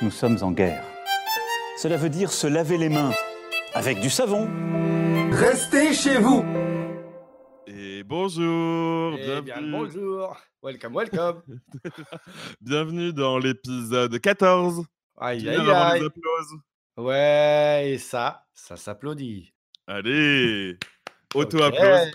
nous 0.00 0.10
sommes 0.10 0.38
en 0.42 0.52
guerre. 0.52 0.84
Cela 1.76 1.96
veut 1.96 2.08
dire 2.08 2.30
se 2.32 2.46
laver 2.46 2.78
les 2.78 2.88
mains 2.88 3.12
avec 3.74 4.00
du 4.00 4.10
savon. 4.10 4.48
Restez 5.32 5.92
chez 5.92 6.18
vous 6.18 6.44
Et 7.66 8.02
bonjour 8.02 9.14
Eh 9.18 9.24
bien, 9.24 9.42
bienvenue, 9.42 9.70
bonjour, 9.72 10.36
welcome, 10.62 10.94
welcome. 10.94 11.42
bienvenue 12.60 13.12
dans 13.12 13.38
l'épisode 13.38 14.18
14. 14.18 14.84
Aïe, 15.18 15.48
aïe, 15.48 15.70
aïe. 15.70 16.02
Ouais, 16.96 17.90
et 17.90 17.98
ça, 17.98 18.44
ça 18.54 18.76
s'applaudit. 18.76 19.52
Allez, 19.86 20.76
auto-applause. 21.34 22.12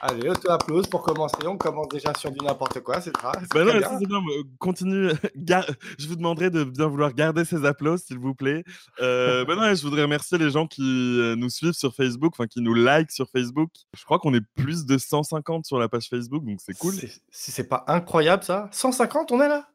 Allez, 0.00 0.28
auto-applause 0.28 0.86
pour 0.86 1.02
commencer. 1.02 1.36
On 1.46 1.56
commence 1.56 1.88
déjà 1.88 2.14
sur 2.14 2.30
du 2.30 2.38
n'importe 2.44 2.80
quoi, 2.80 3.00
c'est 3.00 3.10
c'est 3.16 3.52
Bah 3.52 3.64
non, 3.64 3.80
ça, 3.80 3.98
c'est 3.98 4.06
bien, 4.06 4.18
euh, 4.18 4.42
continue. 4.58 5.10
Gar- 5.36 5.66
Je 5.98 6.06
vous 6.06 6.14
demanderai 6.14 6.50
de 6.50 6.62
bien 6.64 6.86
vouloir 6.86 7.12
garder 7.12 7.44
ces 7.44 7.64
applauses, 7.64 8.02
s'il 8.04 8.18
vous 8.18 8.34
plaît. 8.34 8.62
Euh, 9.00 9.44
bah 9.44 9.56
non, 9.56 9.74
je 9.74 9.82
voudrais 9.82 10.02
remercier 10.02 10.38
les 10.38 10.50
gens 10.50 10.66
qui 10.68 10.82
euh, 11.20 11.34
nous 11.34 11.50
suivent 11.50 11.72
sur 11.72 11.94
Facebook, 11.94 12.32
enfin 12.34 12.46
qui 12.46 12.60
nous 12.60 12.74
like 12.74 13.10
sur 13.10 13.28
Facebook. 13.30 13.70
Je 13.96 14.04
crois 14.04 14.18
qu'on 14.20 14.34
est 14.34 14.44
plus 14.54 14.86
de 14.86 14.98
150 14.98 15.66
sur 15.66 15.78
la 15.78 15.88
page 15.88 16.08
Facebook, 16.08 16.44
donc 16.44 16.60
c'est 16.64 16.78
cool. 16.78 16.94
C'est- 17.30 17.68
pas 17.68 17.84
incroyable 17.88 18.44
ça? 18.44 18.68
150, 18.72 19.32
on 19.32 19.40
est 19.42 19.48
là? 19.48 19.68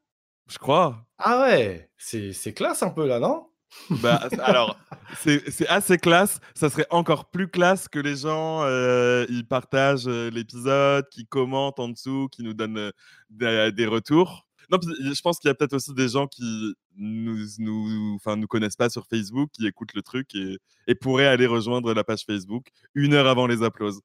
Je 0.49 0.57
crois. 0.57 1.05
Ah 1.17 1.41
ouais, 1.41 1.89
c'est 1.97 2.53
classe 2.53 2.81
un 2.81 2.89
peu 2.89 3.05
là, 3.05 3.19
non? 3.19 3.45
Bah, 3.89 4.27
alors, 4.43 4.77
c'est 5.19 5.67
assez 5.67 5.97
classe. 5.97 6.39
Ça 6.55 6.69
serait 6.69 6.87
encore 6.89 7.25
plus 7.25 7.47
classe 7.47 7.87
que 7.87 7.99
les 7.99 8.15
gens 8.15 8.63
euh, 8.63 9.25
ils 9.29 9.45
partagent 9.45 10.07
euh, 10.07 10.29
l'épisode, 10.29 11.07
qui 11.09 11.25
commentent 11.25 11.79
en 11.79 11.89
dessous, 11.89 12.27
qui 12.31 12.43
nous 12.43 12.53
donnent 12.53 12.91
euh, 13.41 13.71
des, 13.71 13.85
retours. 13.85 14.47
Non, 14.71 14.79
je 14.81 15.21
pense 15.21 15.39
qu'il 15.39 15.49
y 15.49 15.51
a 15.51 15.55
peut-être 15.55 15.73
aussi 15.73 15.93
des 15.93 16.07
gens 16.07 16.27
qui 16.27 16.73
nous, 16.95 17.37
nous, 17.59 18.15
enfin, 18.15 18.37
nous 18.37 18.47
connaissent 18.47 18.75
pas 18.75 18.89
sur 18.89 19.05
Facebook, 19.07 19.49
qui 19.51 19.67
écoutent 19.67 19.93
le 19.93 20.01
truc 20.01 20.33
et, 20.35 20.57
et 20.87 20.95
pourraient 20.95 21.27
aller 21.27 21.45
rejoindre 21.45 21.93
la 21.93 22.03
page 22.03 22.23
Facebook 22.25 22.67
une 22.95 23.13
heure 23.13 23.27
avant 23.27 23.47
les 23.47 23.63
applauses. 23.63 24.01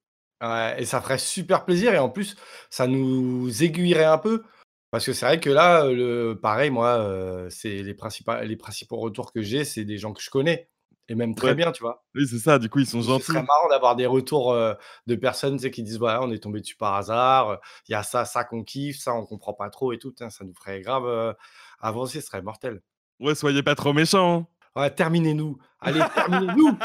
Et 0.79 0.85
ça 0.85 1.01
ferait 1.01 1.19
super 1.19 1.65
plaisir 1.65 1.95
et 1.95 1.99
en 1.99 2.09
plus, 2.09 2.37
ça 2.71 2.87
nous 2.87 3.63
aiguillerait 3.63 4.05
un 4.05 4.19
peu. 4.19 4.45
Parce 4.91 5.05
que 5.05 5.13
c'est 5.13 5.27
vrai 5.27 5.41
que 5.41 5.51
là, 5.51 5.85
le, 5.87 6.35
pareil, 6.41 6.71
moi, 6.71 6.99
euh, 6.99 7.51
c'est 7.51 7.83
les, 7.83 7.95
principaux, 7.95 8.33
les 8.43 8.57
principaux 8.57 8.97
retours 8.97 9.33
que 9.33 9.43
j'ai, 9.43 9.65
c'est 9.65 9.85
des 9.85 9.99
gens 9.99 10.13
que 10.13 10.23
je 10.23 10.31
connais. 10.31 10.71
Et 11.11 11.15
même 11.15 11.35
très 11.35 11.49
Ouais. 11.49 11.55
bien, 11.55 11.73
tu 11.73 11.83
vois? 11.83 12.05
Oui, 12.15 12.27
c'est 12.29 12.39
ça. 12.39 12.59
Du 12.59 12.69
coup, 12.69 12.81
ils 12.81 12.87
sont 12.87 13.01
Ce 13.01 13.07
gentils. 13.07 13.25
serait 13.27 13.43
marrant 13.43 13.69
d'avoir 13.71 13.97
des 13.97 14.07
retours 14.07 14.53
euh, 14.53 14.75
de 15.07 15.15
personnes 15.15 15.57
tu 15.57 15.63
sais, 15.63 15.71
qui 15.71 15.83
disent 15.83 15.99
voilà, 15.99 16.23
on 16.23 16.31
est 16.31 16.43
tombé 16.43 16.61
dessus 16.61 16.77
par 16.77 16.95
hasard, 16.95 17.49
euh, 17.51 17.57
il 17.89 17.93
y 17.93 17.95
a 17.95 18.03
ça, 18.03 18.25
ça 18.27 18.45
qu'on 18.45 18.63
kiffe, 18.63 18.99
ça 18.99 19.15
on 19.15 19.25
comprend 19.25 19.55
pas 19.55 19.71
trop 19.71 19.93
et 19.93 19.99
tout. 19.99 20.11
Putain, 20.11 20.29
ça 20.31 20.45
nous 20.45 20.55
ferait 20.55 20.81
grave 20.83 21.35
avancer, 21.81 22.21
ce 22.21 22.27
serait 22.27 22.43
mortel. 22.43 22.83
Ouais, 23.21 23.35
soyez 23.35 23.63
pas 23.63 23.75
trop 23.75 23.93
méchants. 23.93 24.41
hein. 24.41 24.47
Ouais, 24.77 24.91
terminez-nous. 24.91 25.59
Allez, 25.81 26.01
terminez-nous. 26.15 26.77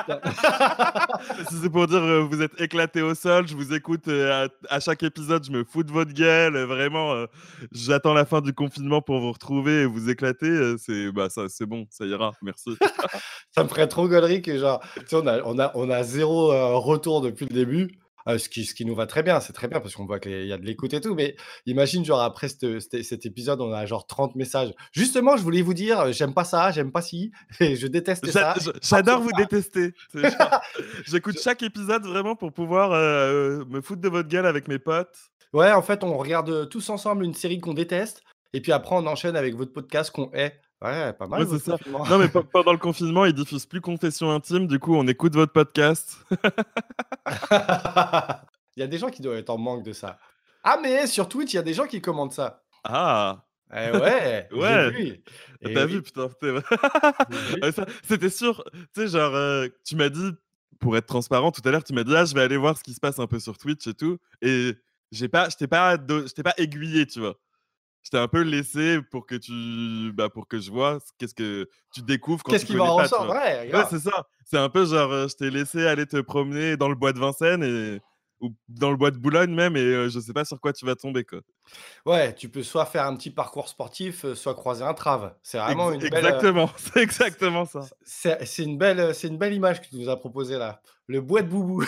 c'est 1.50 1.70
pour 1.70 1.88
dire 1.88 2.02
euh, 2.04 2.22
vous 2.22 2.42
êtes 2.42 2.60
éclaté 2.62 3.02
au 3.02 3.16
sol, 3.16 3.48
je 3.48 3.56
vous 3.56 3.74
écoute 3.74 4.08
euh, 4.08 4.48
à, 4.70 4.76
à 4.76 4.80
chaque 4.80 5.02
épisode, 5.02 5.44
je 5.44 5.52
me 5.52 5.64
fous 5.64 5.84
de 5.84 5.92
votre 5.92 6.14
gueule, 6.14 6.56
euh, 6.56 6.66
vraiment, 6.66 7.14
euh, 7.14 7.26
j'attends 7.72 8.14
la 8.14 8.26
fin 8.26 8.42
du 8.42 8.54
confinement 8.54 9.02
pour 9.02 9.20
vous 9.20 9.32
retrouver 9.32 9.82
et 9.82 9.86
vous 9.86 10.10
éclater, 10.10 10.76
c'est 10.78 11.12
bah 11.12 11.30
ça 11.30 11.50
c'est 11.50 11.66
bon, 11.66 11.88
ça 11.90 12.06
ira, 12.06 12.34
merci. 12.44 12.78
ça 13.56 13.64
me 13.64 13.68
ferait 13.68 13.88
trop 13.88 14.08
gaulerie 14.08 14.42
que 14.42 14.58
genre, 14.60 14.80
tu 14.96 15.08
sais, 15.08 15.16
on 15.16 15.28
a, 15.28 15.42
on 15.44 15.58
a, 15.58 15.72
on 15.74 15.90
a 15.90 16.04
zéro 16.04 16.80
retour 16.80 17.22
depuis 17.22 17.46
le 17.46 17.54
début. 17.54 18.03
Euh, 18.28 18.38
ce, 18.38 18.50
qui, 18.50 18.66
ce 18.66 18.74
qui 18.74 18.86
nous 18.86 18.96
va 18.96 19.08
très 19.08 19.24
bien, 19.24 19.40
c'est 19.40 19.54
très 19.54 19.68
bien 19.68 19.80
parce 19.80 19.96
qu'on 19.96 20.06
voit 20.06 20.20
qu'il 20.20 20.46
y 20.46 20.54
a 20.54 20.58
de 20.58 20.66
l'écoute 20.66 20.94
et 20.94 21.02
tout. 21.02 21.16
Mais 21.16 21.36
imagine, 21.66 22.06
genre, 22.06 22.22
après 22.22 22.48
cet 22.50 23.26
épisode, 23.26 23.62
on 23.62 23.72
a 23.72 23.86
genre 23.86 24.08
30 24.08 24.36
messages. 24.36 24.74
Justement, 24.92 25.38
je 25.38 25.44
voulais 25.44 25.62
vous 25.62 25.74
dire, 25.74 26.00
euh, 26.00 26.12
j'aime 26.12 26.34
pas 26.34 26.44
ça, 26.44 26.72
j'aime 26.72 26.92
pas 26.92 27.02
ci, 27.02 27.32
et 27.60 27.76
je 27.76 27.88
déteste 27.88 28.30
ça. 28.32 28.56
J'adore 28.82 29.22
vous 29.22 29.32
détester. 29.38 29.94
J'écoute 31.06 31.40
chaque 31.42 31.64
épisode 31.64 32.06
vraiment 32.06 32.36
pour 32.36 32.54
pouvoir 32.54 32.92
euh, 32.92 33.66
me 33.66 33.82
foutre 33.82 34.02
de 34.02 34.10
votre 34.10 34.30
gueule 34.30 34.46
avec 34.46 34.68
mes 34.68 34.80
potes. 34.80 35.18
Ouais, 35.54 35.72
en 35.72 35.82
fait, 35.82 36.04
on 36.04 36.18
regarde 36.18 36.50
euh, 36.50 36.66
tous 36.66 36.90
ensemble 36.90 37.24
une 37.24 37.36
série 37.36 37.60
qu'on 37.60 37.76
déteste, 37.76 38.24
et 38.54 38.62
puis 38.62 38.72
après, 38.72 38.96
on 38.96 39.06
enchaîne 39.06 39.36
avec 39.36 39.56
votre 39.56 39.72
podcast 39.72 40.12
qu'on 40.12 40.32
hait. 40.34 40.60
Ouais, 40.84 41.14
pas 41.14 41.28
mal. 41.28 41.40
Ouais, 41.40 41.46
votre 41.46 41.64
c'est 41.64 41.72
ça. 41.72 41.78
confinement. 41.78 42.06
Non 42.06 42.18
mais 42.20 42.28
pe- 42.30 42.40
pendant 42.44 42.72
le 42.74 42.78
confinement, 42.78 43.26
ils 43.26 43.34
diffusent 43.34 43.66
plus 43.66 43.82
Confession 43.82 44.32
intime, 44.32 44.68
du 44.68 44.80
coup 44.80 44.96
on 44.96 45.08
écoute 45.08 45.34
votre 45.34 45.54
podcast. 45.54 46.18
il 48.76 48.80
y 48.80 48.84
a 48.84 48.88
des 48.88 48.98
gens 48.98 49.10
qui 49.10 49.22
doivent 49.22 49.38
être 49.38 49.50
en 49.50 49.58
manque 49.58 49.84
de 49.84 49.94
ça. 49.94 50.20
Ah, 50.64 50.78
mais 50.82 51.08
sur 51.08 51.28
Twitch, 51.28 51.54
il 51.54 51.58
y 51.58 51.60
a 51.60 51.64
des 51.64 51.74
gens 51.74 51.86
qui 51.88 52.02
commentent 52.02 52.34
ça. 52.34 52.64
Ah, 52.84 53.46
Eh 53.76 53.92
ouais, 53.92 54.48
Ouais. 54.54 54.90
vu. 54.92 55.22
Eh 55.62 55.74
t'as 55.74 55.86
oui, 55.86 55.94
vu 55.94 56.02
putain, 56.02 56.28
C'était 58.08 58.30
sûr. 58.30 58.64
Tu 58.94 59.02
sais, 59.02 59.08
genre, 59.08 59.36
euh, 59.36 59.68
tu 59.86 59.96
m'as 59.96 60.10
dit, 60.10 60.32
pour 60.80 60.96
être 60.98 61.06
transparent, 61.06 61.52
tout 61.52 61.62
à 61.66 61.72
l'heure, 61.72 61.84
tu 61.84 61.94
m'as 61.94 62.04
dit, 62.04 62.16
ah, 62.16 62.26
je 62.26 62.34
vais 62.34 62.42
aller 62.42 62.58
voir 62.58 62.78
ce 62.78 62.84
qui 62.84 62.94
se 62.94 63.00
passe 63.00 63.20
un 63.20 63.28
peu 63.28 63.40
sur 63.40 63.58
Twitch 63.58 63.86
et 63.88 63.94
tout. 63.94 64.18
Et 64.42 64.74
j'ai 65.12 65.28
pas, 65.28 65.50
je 65.50 65.56
t'ai 65.58 65.68
pas, 65.68 65.98
do- 65.98 66.26
je 66.28 66.34
t'ai 66.34 66.44
pas 66.44 66.54
aiguillé, 66.58 67.06
tu 67.06 67.20
vois. 67.20 67.36
Je 68.04 68.10
t'ai 68.10 68.18
un 68.18 68.28
peu 68.28 68.42
laissé 68.42 69.00
pour 69.12 69.26
que 69.26 69.36
tu, 69.36 70.12
bah, 70.14 70.30
pour 70.30 70.48
que 70.48 70.60
je 70.60 70.70
vois 70.72 71.00
ce- 71.00 71.12
qu'est-ce 71.18 71.34
que 71.34 71.70
tu 71.94 72.02
découvres 72.02 72.44
quand 72.44 72.52
Qu'est-ce 72.52 72.66
tu 72.66 72.74
qui 72.74 72.78
va 72.78 72.94
en. 72.94 72.98
Ouais, 73.80 73.86
c'est 73.90 74.00
ça. 74.00 74.28
C'est 74.46 74.58
un 74.58 74.70
peu 74.70 74.86
genre, 74.86 75.28
je 75.30 75.36
t'ai 75.36 75.50
laissé 75.50 75.88
aller 75.88 76.06
te 76.06 76.20
promener 76.20 76.76
dans 76.76 76.90
le 76.90 76.96
bois 76.96 77.14
de 77.14 77.20
Vincennes 77.20 77.64
et 77.64 78.02
ou 78.44 78.56
dans 78.68 78.92
le 78.92 78.98
bois 78.98 79.10
de 79.12 79.18
Boulogne 79.18 79.54
même, 79.56 79.76
et 79.76 79.80
euh, 79.82 80.10
je 80.10 80.20
sais 80.20 80.34
pas 80.34 80.46
sur 80.46 80.60
quoi 80.60 80.74
tu 80.74 80.86
vas 80.86 80.96
tomber, 80.96 81.24
quoi. 81.24 81.40
Ouais, 82.06 82.36
tu 82.36 82.50
peux 82.50 82.64
soit 82.64 82.86
faire 82.86 83.06
un 83.06 83.16
petit 83.16 83.32
parcours 83.32 83.70
sportif, 83.70 84.32
soit 84.34 84.54
croiser 84.54 84.84
un 84.84 84.94
trave. 84.94 85.34
C'est 85.42 85.58
vraiment 85.58 85.92
Ex- 85.92 86.04
une 86.04 86.10
belle. 86.10 86.26
euh, 86.26 86.28
exactement, 86.28 86.70
c'est 86.78 87.02
exactement 87.02 87.66
ça. 87.66 87.82
C'est 88.04 88.64
une 88.64 88.78
belle, 88.78 89.16
c'est 89.16 89.28
une 89.30 89.38
belle 89.38 89.54
image 89.54 89.82
que 89.82 89.88
tu 89.88 89.96
nous 89.96 90.10
as 90.10 90.18
proposée 90.20 90.58
là. 90.58 90.82
Le 91.08 91.22
bois 91.22 91.42
de 91.42 91.48
boubou. 91.50 91.84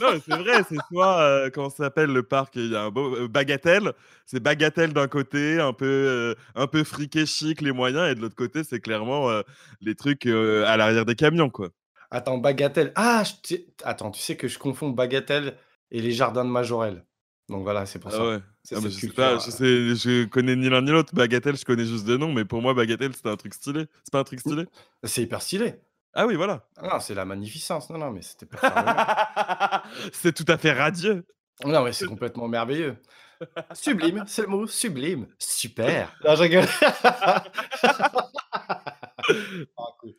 Non, 0.00 0.20
c'est 0.24 0.36
vrai, 0.36 0.62
c'est 0.68 0.76
soit, 0.92 1.20
euh, 1.22 1.50
comment 1.52 1.70
ça 1.70 1.84
s'appelle 1.84 2.10
le 2.12 2.22
parc 2.22 2.56
Il 2.56 2.72
y 2.72 2.76
a 2.76 2.82
un 2.84 2.90
beau 2.90 3.28
Bagatelle. 3.28 3.92
C'est 4.26 4.40
Bagatelle 4.40 4.92
d'un 4.92 5.08
côté, 5.08 5.60
un 5.60 5.72
peu, 5.72 6.34
un 6.54 6.66
peu 6.66 6.84
friqué, 6.84 7.26
chic, 7.26 7.60
les 7.60 7.72
moyens, 7.72 8.10
et 8.10 8.14
de 8.14 8.20
l'autre 8.20 8.36
côté, 8.36 8.62
c'est 8.64 8.80
clairement 8.80 9.28
les 9.80 9.94
trucs 9.94 10.26
à 10.26 10.76
l'arrière 10.76 11.04
des 11.04 11.14
camions, 11.16 11.50
quoi. 11.50 11.70
Attends, 12.10 12.38
Bagatelle. 12.38 12.92
Ah, 12.94 13.24
je 13.48 13.56
attends, 13.82 14.10
tu 14.12 14.20
sais 14.20 14.36
que 14.36 14.46
je 14.46 14.58
confonds 14.58 14.90
Bagatelle 14.90 15.56
et 15.90 16.00
les 16.00 16.12
jardins 16.12 16.44
de 16.44 16.50
Majorel. 16.50 17.04
Donc 17.48 17.62
voilà, 17.62 17.84
c'est 17.86 17.98
pour 17.98 18.10
Ah 18.12 18.16
ça. 18.16 18.24
ouais. 18.28 18.38
C'est 18.62 18.76
Ah, 18.76 18.80
cette 18.80 18.92
je 18.92 19.06
pas, 19.08 19.38
je 19.38 19.50
sais, 19.50 19.94
je 19.94 20.24
connais 20.24 20.56
ni 20.56 20.68
l'un 20.70 20.80
ni 20.82 20.90
l'autre. 20.90 21.14
Bagatelle, 21.14 21.56
je 21.56 21.64
connais 21.64 21.84
juste 21.84 22.06
de 22.06 22.16
nom, 22.16 22.32
mais 22.32 22.44
pour 22.46 22.62
moi, 22.62 22.72
Bagatelle, 22.72 23.14
c'était 23.14 23.28
un 23.28 23.36
truc 23.36 23.52
stylé. 23.52 23.84
C'est 24.02 24.12
pas 24.12 24.20
un 24.20 24.24
truc 24.24 24.40
stylé? 24.40 24.64
C'est 25.02 25.22
hyper 25.22 25.42
stylé. 25.42 25.74
Ah 26.14 26.26
oui, 26.26 26.36
voilà. 26.36 26.66
Ah 26.78 26.88
non, 26.88 27.00
c'est 27.00 27.14
la 27.14 27.24
magnificence. 27.24 27.90
Non, 27.90 27.98
non, 27.98 28.10
mais 28.12 28.22
c'était 28.22 28.46
pas 28.46 29.82
c'est 30.12 30.32
tout 30.32 30.50
à 30.50 30.56
fait 30.56 30.72
radieux. 30.72 31.26
Non, 31.64 31.82
mais 31.84 31.92
c'est 31.92 32.06
complètement 32.06 32.48
merveilleux. 32.48 32.96
Sublime, 33.74 34.24
c'est 34.26 34.42
le 34.42 34.48
mot, 34.48 34.66
sublime. 34.66 35.26
Super. 35.38 36.14
Non, 36.24 36.34
je 36.36 36.42
rigole. 36.42 36.64
Ah, 39.78 39.86
cool. 40.00 40.14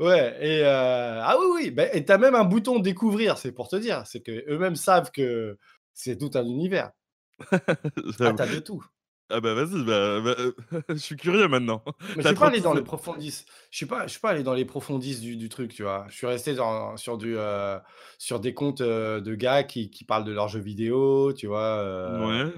Ouais, 0.00 0.36
et 0.40 0.64
euh, 0.64 1.20
ah 1.22 1.36
oui, 1.38 1.46
oui, 1.54 1.70
bah, 1.70 1.94
et 1.94 2.04
t'as 2.04 2.18
même 2.18 2.34
un 2.34 2.44
bouton 2.44 2.78
découvrir, 2.78 3.36
c'est 3.38 3.52
pour 3.52 3.68
te 3.68 3.76
dire. 3.76 4.06
C'est 4.06 4.22
que 4.22 4.44
eux-mêmes 4.50 4.76
savent 4.76 5.10
que 5.10 5.58
c'est 5.92 6.16
tout 6.18 6.30
un 6.34 6.44
univers. 6.44 6.90
Ah, 8.20 8.32
t'as 8.32 8.46
de 8.46 8.58
tout. 8.58 8.84
Ah 9.32 9.40
bah 9.40 9.54
vas-y, 9.54 9.84
bah, 9.84 10.20
bah, 10.20 10.34
euh, 10.38 10.52
je 10.88 10.94
suis 10.96 11.16
curieux 11.16 11.46
maintenant. 11.46 11.84
Mais 12.16 12.22
je 12.22 12.26
suis 12.28 12.34
pas 12.34 12.48
allé 12.48 12.60
dans 12.60 12.74
les 12.74 12.82
profondis. 12.82 13.44
Je 13.70 13.76
suis 13.76 13.86
pas, 13.86 14.06
je 14.06 14.12
suis 14.12 14.20
pas 14.20 14.30
allé 14.30 14.42
dans 14.42 14.54
les 14.54 14.64
profondis 14.64 15.20
du, 15.20 15.36
du 15.36 15.48
truc, 15.48 15.72
tu 15.72 15.82
vois. 15.84 16.06
Je 16.08 16.16
suis 16.16 16.26
resté 16.26 16.54
dans, 16.54 16.96
sur 16.96 17.16
du, 17.16 17.36
euh, 17.38 17.78
sur 18.18 18.40
des 18.40 18.54
comptes 18.54 18.80
euh, 18.80 19.20
de 19.20 19.34
gars 19.36 19.62
qui, 19.62 19.90
qui 19.90 20.04
parlent 20.04 20.24
de 20.24 20.32
leurs 20.32 20.48
jeux 20.48 20.60
vidéo, 20.60 21.32
tu 21.32 21.46
vois. 21.46 21.60
euh, 21.78 22.44
Ouais. 22.48 22.52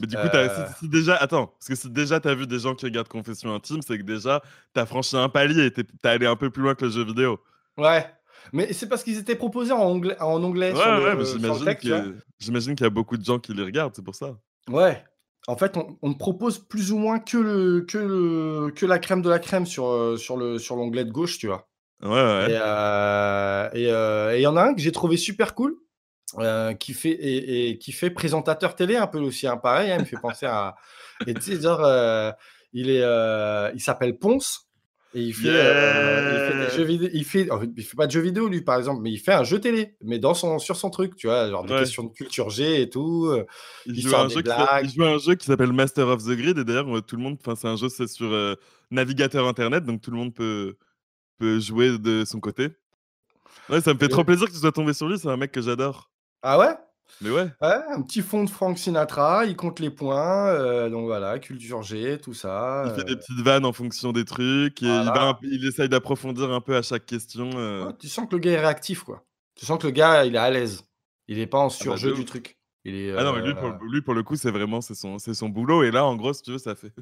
Mais 0.00 0.06
du 0.06 0.16
coup, 0.16 0.28
t'as- 0.30 0.38
euh, 0.38 0.66
si, 0.74 0.80
si 0.80 0.88
déjà, 0.88 1.16
attends, 1.16 1.46
parce 1.46 1.68
que 1.68 1.74
si 1.74 1.90
déjà 1.90 2.20
t'as 2.20 2.34
vu 2.34 2.46
des 2.46 2.58
gens 2.58 2.74
qui 2.74 2.84
regardent 2.84 3.08
Confession 3.08 3.54
Intime, 3.54 3.80
c'est 3.82 3.96
que 3.98 4.02
déjà 4.02 4.42
t'as 4.74 4.86
franchi 4.86 5.16
un 5.16 5.28
palier, 5.28 5.70
t'es 5.70 5.86
allé 6.04 6.26
un 6.26 6.36
peu 6.36 6.50
plus 6.50 6.62
loin 6.62 6.74
que 6.74 6.84
le 6.84 6.90
jeu 6.90 7.04
vidéo. 7.04 7.40
Ouais. 7.78 8.06
Mais 8.52 8.72
c'est 8.72 8.88
parce 8.88 9.02
qu'ils 9.02 9.18
étaient 9.18 9.36
proposés 9.36 9.72
en 9.72 9.82
anglais, 9.82 10.16
en 10.20 10.42
anglais 10.42 10.72
Ouais, 10.72 10.76
sur, 10.76 10.86
ouais, 10.86 11.14
mais 11.14 11.24
le 11.24 12.16
j'imagine 12.38 12.74
qu'il 12.74 12.84
y 12.84 12.86
a 12.86 12.90
beaucoup 12.90 13.16
de 13.16 13.24
gens 13.24 13.38
qui 13.38 13.54
les 13.54 13.62
regardent, 13.62 13.94
c'est 13.94 14.04
pour 14.04 14.14
ça. 14.14 14.36
Ouais. 14.68 15.02
En 15.48 15.56
fait, 15.56 15.78
on, 16.02 16.14
propose 16.14 16.58
plus 16.58 16.90
ou 16.90 16.98
moins 16.98 17.20
que, 17.20 17.38
le, 17.38 17.82
que, 17.82 17.98
le, 17.98 18.72
que 18.72 18.84
la 18.84 18.98
crème 18.98 19.22
de 19.22 19.30
la 19.30 19.38
crème 19.38 19.64
sur, 19.64 19.86
euh, 19.86 20.16
sur 20.16 20.36
le 20.36 20.58
sur 20.58 20.74
l'onglet 20.74 21.04
de 21.04 21.12
gauche, 21.12 21.38
tu 21.38 21.46
vois. 21.46 21.68
Ouais, 22.02 22.10
ouais. 22.10 22.50
Et 22.50 22.58
euh, 22.60 23.70
euh, 23.74 24.32
et 24.32 24.38
il 24.38 24.42
y 24.42 24.46
en 24.46 24.56
a 24.56 24.62
un 24.62 24.74
que 24.74 24.80
j'ai 24.80 24.90
trouvé 24.90 25.16
super 25.16 25.54
cool, 25.54 25.76
euh, 26.38 26.74
qui, 26.74 26.92
fait, 26.92 27.10
et, 27.10 27.70
et 27.70 27.78
qui 27.78 27.92
fait 27.92 28.10
présentateur 28.10 28.74
télé 28.74 28.96
un 28.96 29.06
peu 29.06 29.18
aussi, 29.18 29.46
hein, 29.46 29.56
pareil, 29.56 29.90
hein, 29.90 29.96
il 29.98 30.00
me 30.00 30.04
fait 30.06 30.20
penser 30.20 30.46
à... 30.46 30.74
Et 31.26 31.34
genre, 31.60 31.82
euh, 31.84 32.30
il, 32.72 32.90
est, 32.90 33.02
euh, 33.02 33.70
il 33.74 33.80
s'appelle 33.80 34.18
Ponce, 34.18 34.68
et 35.14 35.20
il 35.22 35.32
fait, 35.32 35.48
euh, 35.48 36.20
il 36.34 36.40
fait 36.40 36.52
des 36.54 36.64
Yeah. 36.64 36.76
jeux 36.76 36.84
vidéo. 36.84 37.08
Il 37.14 37.24
fait, 37.24 37.50
en 37.50 37.60
fait, 37.60 37.70
il 37.74 37.82
fait 37.84 37.96
pas 37.96 38.06
de 38.06 38.12
jeux 38.12 38.20
vidéo, 38.20 38.48
lui, 38.48 38.60
par 38.60 38.76
exemple, 38.76 39.00
mais 39.02 39.10
il 39.10 39.18
fait 39.18 39.32
un 39.32 39.44
jeu 39.44 39.58
télé, 39.60 39.96
mais 40.02 40.18
dans 40.18 40.34
son, 40.34 40.58
sur 40.58 40.76
son 40.76 40.90
truc, 40.90 41.16
tu 41.16 41.26
vois, 41.26 41.48
genre 41.48 41.64
des 41.64 41.72
Ouais. 41.72 41.80
questions 41.80 42.02
de 42.02 42.12
culture 42.12 42.50
G 42.50 42.82
et 42.82 42.90
tout. 42.90 43.32
Il 43.86 43.96
il 43.96 44.02
joue, 44.02 44.14
un 44.14 44.28
jeu 44.28 44.42
qui 44.42 44.50
il 44.82 44.90
joue 44.90 45.04
un 45.04 45.18
jeu 45.18 45.34
qui 45.36 45.46
s'appelle 45.46 45.72
Master 45.72 46.08
of 46.08 46.22
the 46.24 46.32
Grid 46.36 46.58
et 46.58 46.64
d'ailleurs 46.64 47.02
tout 47.06 47.16
le 47.16 47.22
monde, 47.22 47.38
enfin 47.40 47.54
c'est 47.54 47.68
un 47.68 47.76
jeu 47.76 47.88
c'est 47.88 48.08
sur 48.08 48.56
navigateur 48.90 49.46
internet, 49.46 49.84
donc 49.84 50.02
tout 50.02 50.10
le 50.10 50.18
monde 50.18 50.34
peut, 50.34 50.76
peut 51.38 51.60
jouer 51.60 51.98
de 51.98 52.24
son 52.26 52.40
côté. 52.40 52.68
Ouais, 53.70 53.80
ça 53.80 53.94
me 53.94 53.98
fait 53.98 54.08
trop 54.08 54.22
plaisir 54.24 54.48
que 54.48 54.52
tu 54.52 54.58
sois 54.58 54.72
tombé 54.72 54.92
sur 54.92 55.08
lui, 55.08 55.18
c'est 55.18 55.28
un 55.28 55.36
mec 55.36 55.50
que 55.50 55.62
j'adore. 55.62 56.10
Ah 56.48 56.60
ouais? 56.60 56.76
Mais 57.22 57.30
ouais. 57.30 57.48
Ouais, 57.60 57.78
un 57.90 58.02
petit 58.02 58.22
fond 58.22 58.44
de 58.44 58.50
Frank 58.50 58.78
Sinatra, 58.78 59.46
il 59.46 59.56
compte 59.56 59.80
les 59.80 59.90
points, 59.90 60.46
euh, 60.46 60.88
donc 60.88 61.06
voilà, 61.06 61.40
culture 61.40 61.82
G, 61.82 62.18
tout 62.22 62.34
ça. 62.34 62.84
Il 62.86 62.92
fait 62.92 63.04
des 63.04 63.14
euh, 63.14 63.16
petites 63.16 63.40
vannes 63.40 63.64
en 63.64 63.72
fonction 63.72 64.12
des 64.12 64.24
trucs, 64.24 64.80
et 64.80 64.86
il, 64.86 65.06
va 65.06 65.40
essaye 65.66 65.88
d'approfondir 65.88 66.52
un 66.52 66.60
peu 66.60 66.76
à 66.76 66.82
chaque 66.82 67.04
question. 67.04 67.50
euh. 67.56 67.86
ouais, 67.86 67.92
tu 67.98 68.06
sens 68.06 68.28
que 68.28 68.36
le 68.36 68.38
gars 68.38 68.52
est 68.52 68.60
réactif, 68.60 69.02
quoi. 69.02 69.24
Tu 69.56 69.66
sens 69.66 69.76
que 69.80 69.88
le 69.88 69.92
gars, 69.92 70.24
il 70.24 70.36
est 70.36 70.38
à 70.38 70.48
l'aise. 70.50 70.84
Il 71.26 71.40
est 71.40 71.48
pas 71.48 71.58
en 71.58 71.68
surjeu 71.68 72.10
de 72.10 72.14
du 72.14 72.20
ouf. 72.20 72.26
truc. 72.26 72.56
Il 72.84 72.94
est, 72.94 73.16
Ah 73.18 73.24
non, 73.24 73.32
mais 73.32 73.42
lui 73.42 73.54
pour, 73.54 73.70
lui, 73.82 74.02
pour 74.02 74.14
le 74.14 74.22
coup, 74.22 74.36
c'est 74.36 74.52
vraiment 74.52 74.80
c'est 74.80 74.94
son, 74.94 75.18
c'est 75.18 75.34
son 75.34 75.48
boulot. 75.48 75.82
Et 75.82 75.90
là, 75.90 76.04
en 76.04 76.14
gros, 76.14 76.32
si 76.32 76.42
tu 76.42 76.52
veux, 76.52 76.58
ça 76.58 76.76
fait, 76.76 76.92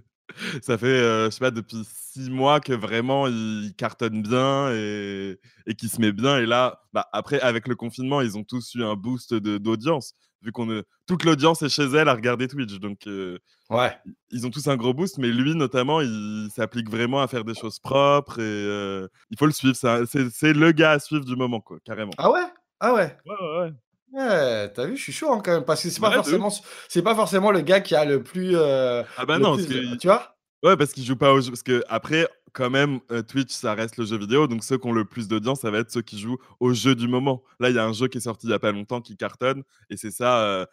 ça 0.62 0.78
fait 0.78 0.86
euh, 0.86 1.26
je 1.26 1.30
sais 1.30 1.40
pas, 1.40 1.50
depuis 1.50 1.84
six 1.84 2.30
mois 2.30 2.60
que 2.60 2.72
vraiment 2.72 3.26
il 3.26 3.72
cartonne 3.76 4.22
bien 4.22 4.70
et, 4.72 5.38
et 5.66 5.74
qu'il 5.74 5.88
se 5.88 6.00
met 6.00 6.12
bien. 6.12 6.38
Et 6.38 6.46
là, 6.46 6.80
bah, 6.92 7.08
après, 7.12 7.40
avec 7.40 7.68
le 7.68 7.74
confinement, 7.74 8.20
ils 8.20 8.36
ont 8.38 8.44
tous 8.44 8.74
eu 8.74 8.82
un 8.84 8.94
boost 8.94 9.34
d'audience, 9.34 10.14
vu 10.42 10.52
qu'on 10.52 10.70
est- 10.70 10.84
toute 11.06 11.24
l'audience 11.24 11.62
est 11.62 11.68
chez 11.68 11.84
elle 11.84 12.08
à 12.08 12.14
regarder 12.14 12.48
Twitch. 12.48 12.78
Donc, 12.80 13.06
euh, 13.06 13.38
Ouais. 13.70 13.96
ils 14.30 14.46
ont 14.46 14.50
tous 14.50 14.66
un 14.68 14.76
gros 14.76 14.92
boost, 14.94 15.18
mais 15.18 15.28
lui, 15.28 15.54
notamment, 15.54 16.00
il 16.00 16.48
s'applique 16.54 16.90
vraiment 16.90 17.20
à 17.22 17.28
faire 17.28 17.44
des 17.44 17.54
choses 17.54 17.78
propres 17.78 18.38
et 18.38 18.42
euh, 18.42 19.08
il 19.30 19.38
faut 19.38 19.46
le 19.46 19.52
suivre. 19.52 19.74
C'est 19.76 20.52
le 20.52 20.72
gars 20.72 20.92
à 20.92 20.98
suivre 20.98 21.24
du 21.24 21.36
moment, 21.36 21.60
quoi, 21.60 21.78
carrément. 21.84 22.12
Ah 22.18 22.30
ouais? 22.30 22.44
Ah 22.80 22.92
ouais? 22.94 23.16
Ouais, 23.26 23.34
ouais, 23.40 23.58
ouais. 23.60 23.72
Ouais, 24.14 24.72
t'as 24.72 24.86
vu, 24.86 24.96
je 24.96 25.02
suis 25.02 25.12
chaud 25.12 25.32
hein, 25.32 25.40
quand 25.44 25.52
même, 25.52 25.64
parce 25.64 25.82
que 25.82 25.90
c'est 25.90 26.00
pas, 26.00 26.10
Ouais, 26.10 26.14
forcément, 26.14 26.50
c'est 26.88 27.02
pas 27.02 27.14
forcément 27.16 27.50
le 27.50 27.62
gars 27.62 27.80
qui 27.80 27.94
a 27.96 28.04
le 28.04 28.22
plus. 28.22 28.56
euh, 28.56 29.02
Ah 29.16 29.26
bah 29.26 29.38
non, 29.40 29.56
plus 29.56 29.66
que 29.66 29.96
Tu 29.96 30.06
vois? 30.06 30.36
Ouais, 30.62 30.76
parce 30.76 30.92
qu'ils 30.92 31.04
jouent 31.04 31.16
pas 31.16 31.32
au 31.32 31.40
jeu. 31.40 31.50
Parce 31.50 31.62
que 31.62 31.82
après, 31.88 32.26
quand 32.52 32.70
même, 32.70 33.00
euh, 33.10 33.22
Twitch, 33.22 33.52
ça 33.52 33.74
reste 33.74 33.96
le 33.98 34.04
jeu 34.06 34.16
vidéo. 34.16 34.46
Donc 34.46 34.64
ceux 34.64 34.78
qui 34.78 34.86
ont 34.86 34.92
le 34.92 35.04
plus 35.04 35.28
d'audience, 35.28 35.60
ça 35.60 35.70
va 35.70 35.78
être 35.80 35.90
ceux 35.90 36.02
qui 36.02 36.18
jouent 36.18 36.38
au 36.60 36.72
jeu 36.72 36.94
du 36.94 37.08
moment. 37.08 37.42
Là, 37.60 37.70
il 37.70 37.76
y 37.76 37.78
a 37.78 37.84
un 37.84 37.92
jeu 37.92 38.08
qui 38.08 38.18
est 38.18 38.20
sorti 38.22 38.46
il 38.46 38.50
y 38.50 38.54
a 38.54 38.58
pas 38.58 38.72
longtemps 38.72 39.00
qui 39.02 39.16
cartonne. 39.16 39.62
Et 39.90 39.96
c'est 39.98 40.10
ça 40.12 40.40
euh, 40.44 40.66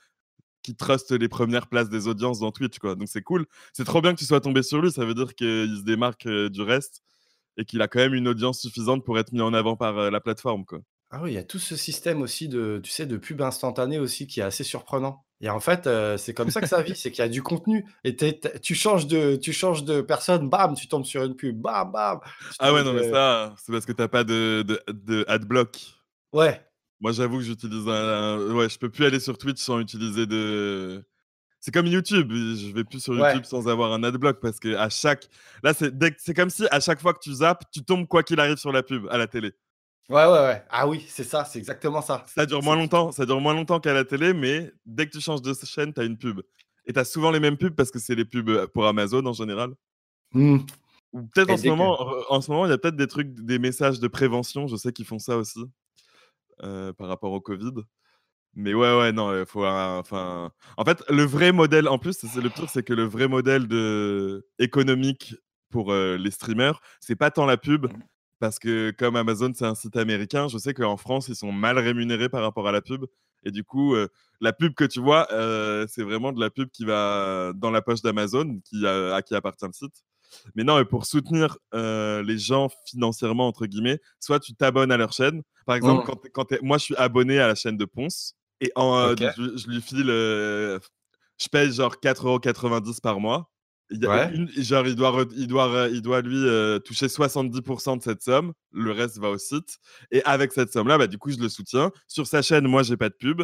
qui 0.63 0.75
truste 0.75 1.11
les 1.11 1.29
premières 1.29 1.67
places 1.67 1.89
des 1.89 2.07
audiences 2.07 2.39
dans 2.39 2.51
Twitch. 2.51 2.79
Quoi. 2.79 2.95
Donc 2.95 3.09
c'est 3.09 3.23
cool. 3.23 3.45
C'est 3.73 3.85
trop 3.85 4.01
bien 4.01 4.13
que 4.13 4.19
tu 4.19 4.25
sois 4.25 4.41
tombé 4.41 4.63
sur 4.63 4.81
lui. 4.81 4.91
Ça 4.91 5.05
veut 5.05 5.15
dire 5.15 5.35
qu'il 5.35 5.77
se 5.77 5.83
démarque 5.83 6.25
euh, 6.27 6.49
du 6.49 6.61
reste 6.63 7.01
et 7.57 7.65
qu'il 7.65 7.81
a 7.81 7.87
quand 7.89 7.99
même 7.99 8.13
une 8.15 8.27
audience 8.29 8.61
suffisante 8.61 9.05
pour 9.05 9.19
être 9.19 9.31
mis 9.33 9.41
en 9.41 9.53
avant 9.53 9.75
par 9.77 9.97
euh, 9.99 10.11
la 10.11 10.21
plateforme. 10.21 10.65
Quoi. 10.65 10.81
Ah 11.13 11.19
oui, 11.21 11.31
il 11.31 11.33
y 11.33 11.37
a 11.37 11.43
tout 11.43 11.59
ce 11.59 11.75
système 11.75 12.21
aussi 12.21 12.47
de, 12.47 12.79
tu 12.83 12.89
sais, 12.89 13.05
de 13.05 13.17
pub 13.17 13.41
instantanée 13.41 13.99
aussi 13.99 14.27
qui 14.27 14.39
est 14.39 14.43
assez 14.43 14.63
surprenant. 14.63 15.25
Et 15.41 15.49
en 15.49 15.59
fait, 15.59 15.85
euh, 15.87 16.17
c'est 16.17 16.33
comme 16.33 16.51
ça 16.51 16.61
que 16.61 16.67
ça 16.67 16.81
vit, 16.81 16.95
c'est 16.95 17.11
qu'il 17.11 17.19
y 17.23 17.25
a 17.25 17.29
du 17.29 17.41
contenu. 17.43 17.85
Et 18.05 18.15
tu 18.61 18.75
changes 18.75 19.07
de, 19.07 19.35
tu 19.35 19.51
changes 19.51 19.83
de 19.83 19.99
personne, 20.01 20.47
bam, 20.49 20.73
tu 20.75 20.87
tombes 20.87 21.03
sur 21.03 21.23
une 21.23 21.35
pub, 21.35 21.59
bam, 21.59 21.91
bam. 21.91 22.19
Tu 22.23 22.55
Ah 22.59 22.71
ouais, 22.71 22.83
tombes, 22.83 22.93
non, 22.95 23.01
mais 23.01 23.09
ça, 23.11 23.53
c'est 23.57 23.71
parce 23.73 23.85
que 23.85 23.91
t'as 23.91 24.07
pas 24.07 24.23
de, 24.23 24.63
de, 24.65 24.81
de 24.89 25.25
adblock. 25.27 25.79
Ouais. 26.31 26.61
Moi, 27.01 27.11
j'avoue 27.11 27.37
que 27.39 27.43
j'utilise 27.43 27.87
un, 27.87 27.91
un- 27.91 28.53
Ouais, 28.53 28.69
je 28.69 28.77
peux 28.77 28.89
plus 28.89 29.03
aller 29.05 29.19
sur 29.19 29.37
Twitch 29.37 29.59
sans 29.59 29.79
utiliser 29.79 30.27
de. 30.27 31.03
C'est 31.59 31.71
comme 31.73 31.87
YouTube. 31.87 32.31
Je 32.31 32.71
vais 32.73 32.83
plus 32.83 32.99
sur 33.03 33.13
Ouais. 33.13 33.31
YouTube 33.33 33.45
sans 33.45 33.67
avoir 33.67 33.91
un 33.93 34.03
adblock 34.03 34.39
parce 34.39 34.59
que 34.59 34.75
à 34.75 34.89
chaque. 34.89 35.27
Là, 35.63 35.73
c'est 35.73 35.97
dès 35.97 36.11
que- 36.11 36.17
c'est 36.19 36.33
comme 36.35 36.49
si 36.51 36.65
à 36.71 36.79
chaque 36.79 37.01
fois 37.01 37.13
que 37.13 37.19
tu 37.19 37.33
zappes, 37.33 37.63
tu 37.73 37.83
tombes 37.83 38.07
quoi 38.07 38.21
qu'il 38.23 38.39
arrive 38.39 38.57
sur 38.57 38.71
la 38.71 38.83
pub 38.83 39.07
à 39.09 39.17
la 39.17 39.27
télé. 39.27 39.51
Ouais, 40.09 40.25
ouais, 40.25 40.31
ouais. 40.31 40.63
Ah 40.69 40.87
oui, 40.87 41.05
c'est 41.07 41.23
ça, 41.23 41.45
c'est 41.45 41.59
exactement 41.59 42.01
ça. 42.01 42.25
Ça 42.27 42.45
dure 42.45 42.61
moins 42.61 42.75
longtemps. 42.75 43.11
Ça 43.11 43.25
dure 43.25 43.39
moins 43.39 43.53
longtemps 43.53 43.79
qu'à 43.79 43.93
la 43.93 44.03
télé, 44.03 44.33
mais 44.33 44.71
dès 44.85 45.07
que 45.07 45.11
tu 45.11 45.21
changes 45.21 45.41
de 45.41 45.53
chaîne, 45.53 45.93
t'as 45.93 46.05
une 46.05 46.17
pub. 46.17 46.41
Et 46.85 46.93
t'as 46.93 47.05
souvent 47.05 47.31
les 47.31 47.39
mêmes 47.39 47.57
pubs 47.57 47.75
parce 47.75 47.91
que 47.91 47.99
c'est 47.99 48.15
les 48.15 48.25
pubs 48.25 48.49
euh, 48.49 48.67
pour 48.67 48.87
Amazon 48.87 49.25
en 49.25 49.33
général. 49.33 49.73
Hmm. 50.33 50.57
Ou 51.13 51.23
peut-être 51.23 51.51
en 51.51 51.57
ce 51.57 51.63
que- 51.63 51.67
moment, 51.67 51.97
en 52.29 52.41
ce 52.41 52.51
moment, 52.51 52.65
il 52.65 52.69
y 52.69 52.73
a 52.73 52.77
peut-être 52.77 52.95
des 52.95 53.07
trucs, 53.07 53.33
des 53.33 53.59
messages 53.59 53.99
de 53.99 54.07
prévention. 54.07 54.67
Je 54.67 54.75
sais 54.75 54.91
qu'ils 54.91 55.05
font 55.05 55.19
ça 55.19 55.37
aussi 55.37 55.63
euh, 56.63 56.91
par 56.93 57.07
rapport 57.07 57.31
au 57.31 57.41
Covid. 57.41 57.73
Mais 58.53 58.73
ouais, 58.73 58.97
ouais, 58.97 59.11
non, 59.13 59.37
il 59.39 59.45
faut 59.45 59.65
enfin. 59.65 60.51
En 60.75 60.83
fait, 60.83 61.03
le 61.09 61.23
vrai 61.23 61.53
modèle, 61.53 61.87
en 61.87 61.97
plus, 61.97 62.17
c'est 62.17 62.41
le 62.41 62.49
pire, 62.49 62.69
c'est 62.69 62.83
que 62.83 62.93
le 62.93 63.03
vrai 63.05 63.29
modèle 63.29 63.67
de 63.67 64.45
économique 64.59 65.35
pour 65.69 65.93
euh, 65.93 66.17
les 66.17 66.31
streamers, 66.31 66.81
c'est 66.99 67.15
pas 67.15 67.31
tant 67.31 67.45
la 67.45 67.55
pub, 67.55 67.87
parce 68.41 68.57
que 68.57 68.89
comme 68.97 69.15
Amazon, 69.15 69.51
c'est 69.55 69.65
un 69.65 69.75
site 69.75 69.95
américain, 69.95 70.47
je 70.47 70.57
sais 70.57 70.73
qu'en 70.73 70.97
France, 70.97 71.27
ils 71.29 71.35
sont 71.35 71.51
mal 71.51 71.77
rémunérés 71.77 72.27
par 72.27 72.41
rapport 72.41 72.67
à 72.67 72.71
la 72.71 72.81
pub. 72.81 73.05
Et 73.43 73.51
du 73.51 73.63
coup, 73.63 73.93
euh, 73.95 74.07
la 74.39 74.51
pub 74.51 74.73
que 74.73 74.83
tu 74.83 74.99
vois, 74.99 75.27
euh, 75.31 75.85
c'est 75.87 76.01
vraiment 76.01 76.31
de 76.31 76.39
la 76.39 76.49
pub 76.49 76.69
qui 76.71 76.83
va 76.83 77.53
dans 77.55 77.69
la 77.69 77.83
poche 77.83 78.01
d'Amazon, 78.01 78.59
qui, 78.65 78.85
à 78.87 79.21
qui 79.21 79.35
appartient 79.35 79.65
le 79.65 79.73
site. 79.73 79.93
Mais 80.55 80.63
non, 80.63 80.79
et 80.79 80.85
pour 80.85 81.05
soutenir 81.05 81.57
euh, 81.75 82.23
les 82.23 82.39
gens 82.39 82.69
financièrement, 82.87 83.47
entre 83.47 83.67
guillemets, 83.67 83.99
soit 84.19 84.39
tu 84.39 84.55
t'abonnes 84.55 84.91
à 84.91 84.97
leur 84.97 85.13
chaîne. 85.13 85.43
Par 85.67 85.75
exemple, 85.75 86.09
Mhm. 86.09 86.31
quand, 86.33 86.51
moi, 86.63 86.79
je 86.79 86.83
suis 86.85 86.95
abonné 86.95 87.39
à 87.39 87.47
la 87.47 87.55
chaîne 87.55 87.77
de 87.77 87.85
Ponce. 87.85 88.33
Et 88.59 88.71
en, 88.75 89.15
je, 89.15 89.57
je 89.57 89.67
lui 89.67 89.81
file. 89.81 90.07
je 90.07 90.79
paye 91.51 91.71
genre 91.71 91.95
4,90€ 92.01 93.01
par 93.01 93.19
mois. 93.19 93.51
Il 93.91 94.07
Ouais. 94.07 94.33
une- 94.33 94.49
genre, 94.63 94.87
il 94.87 94.95
doit, 94.95 95.25
il 95.35 95.47
doit, 95.47 95.89
il 95.91 96.01
doit 96.01 96.21
lui 96.21 96.37
euh, 96.37 96.79
toucher 96.79 97.07
70% 97.09 97.97
de 97.97 98.01
cette 98.01 98.21
somme. 98.21 98.53
Le 98.71 98.91
reste 98.91 99.17
va 99.19 99.29
au 99.29 99.37
site. 99.37 99.79
Et 100.11 100.23
avec 100.23 100.53
cette 100.53 100.71
somme-là, 100.71 100.97
bah, 100.97 101.07
du 101.07 101.17
coup, 101.17 101.29
je 101.31 101.37
le 101.37 101.49
soutiens. 101.49 101.91
Sur 102.07 102.25
sa 102.25 102.41
chaîne, 102.41 102.67
moi, 102.67 102.83
j'ai 102.83 102.95
pas 102.97 103.09
de 103.09 103.15
pub. 103.15 103.41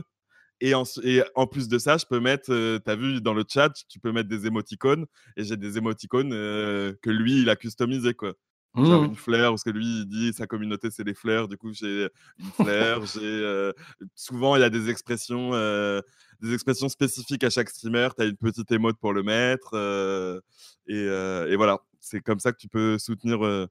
Et 0.61 0.73
en, 0.73 0.83
et 1.03 1.21
en 1.35 1.45
plus 1.47 1.67
de 1.67 1.77
ça, 1.77 1.97
je 1.97 2.05
peux 2.09 2.19
mettre, 2.19 2.47
tu 2.83 2.89
as 2.91 2.95
vu 2.95 3.21
dans 3.21 3.33
le 3.33 3.43
chat, 3.47 3.71
tu 3.89 3.99
peux 3.99 4.11
mettre 4.11 4.29
des 4.29 4.47
émoticônes. 4.47 5.05
Et 5.35 5.43
j'ai 5.43 5.57
des 5.57 5.77
émoticônes 5.77 6.31
euh, 6.33 6.93
que 7.01 7.09
lui, 7.11 7.41
il 7.41 7.49
a 7.49 7.55
customisé. 7.55 8.13
Quoi. 8.13 8.33
Genre 8.77 9.01
Hmm. 9.01 9.05
une 9.05 9.15
fleur, 9.15 9.51
parce 9.53 9.63
que 9.63 9.71
lui, 9.71 9.85
il 9.85 10.05
dit 10.05 10.33
sa 10.33 10.45
communauté, 10.45 10.91
c'est 10.91 11.03
les 11.03 11.15
fleurs. 11.15 11.47
Du 11.47 11.57
coup, 11.57 11.73
j'ai 11.73 12.09
une 12.37 12.51
fleur. 12.51 13.05
j'ai 13.05 13.21
euh, 13.23 13.73
Souvent, 14.13 14.55
il 14.55 14.59
y 14.59 14.63
a 14.63 14.69
des 14.69 14.89
expressions, 14.89 15.51
euh, 15.53 15.99
des 16.41 16.53
expressions 16.53 16.87
spécifiques 16.87 17.43
à 17.43 17.49
chaque 17.49 17.69
streamer. 17.69 18.09
Tu 18.15 18.23
as 18.23 18.27
une 18.27 18.37
petite 18.37 18.71
émote 18.71 18.97
pour 18.99 19.13
le 19.13 19.23
mettre. 19.23 19.71
euh, 19.73 20.39
et, 20.87 20.95
euh, 20.95 21.47
et 21.51 21.55
voilà, 21.55 21.79
c'est 21.99 22.21
comme 22.21 22.39
ça 22.39 22.51
que 22.51 22.57
tu 22.57 22.67
peux 22.69 22.99
soutenir 22.99 23.43
euh, 23.43 23.65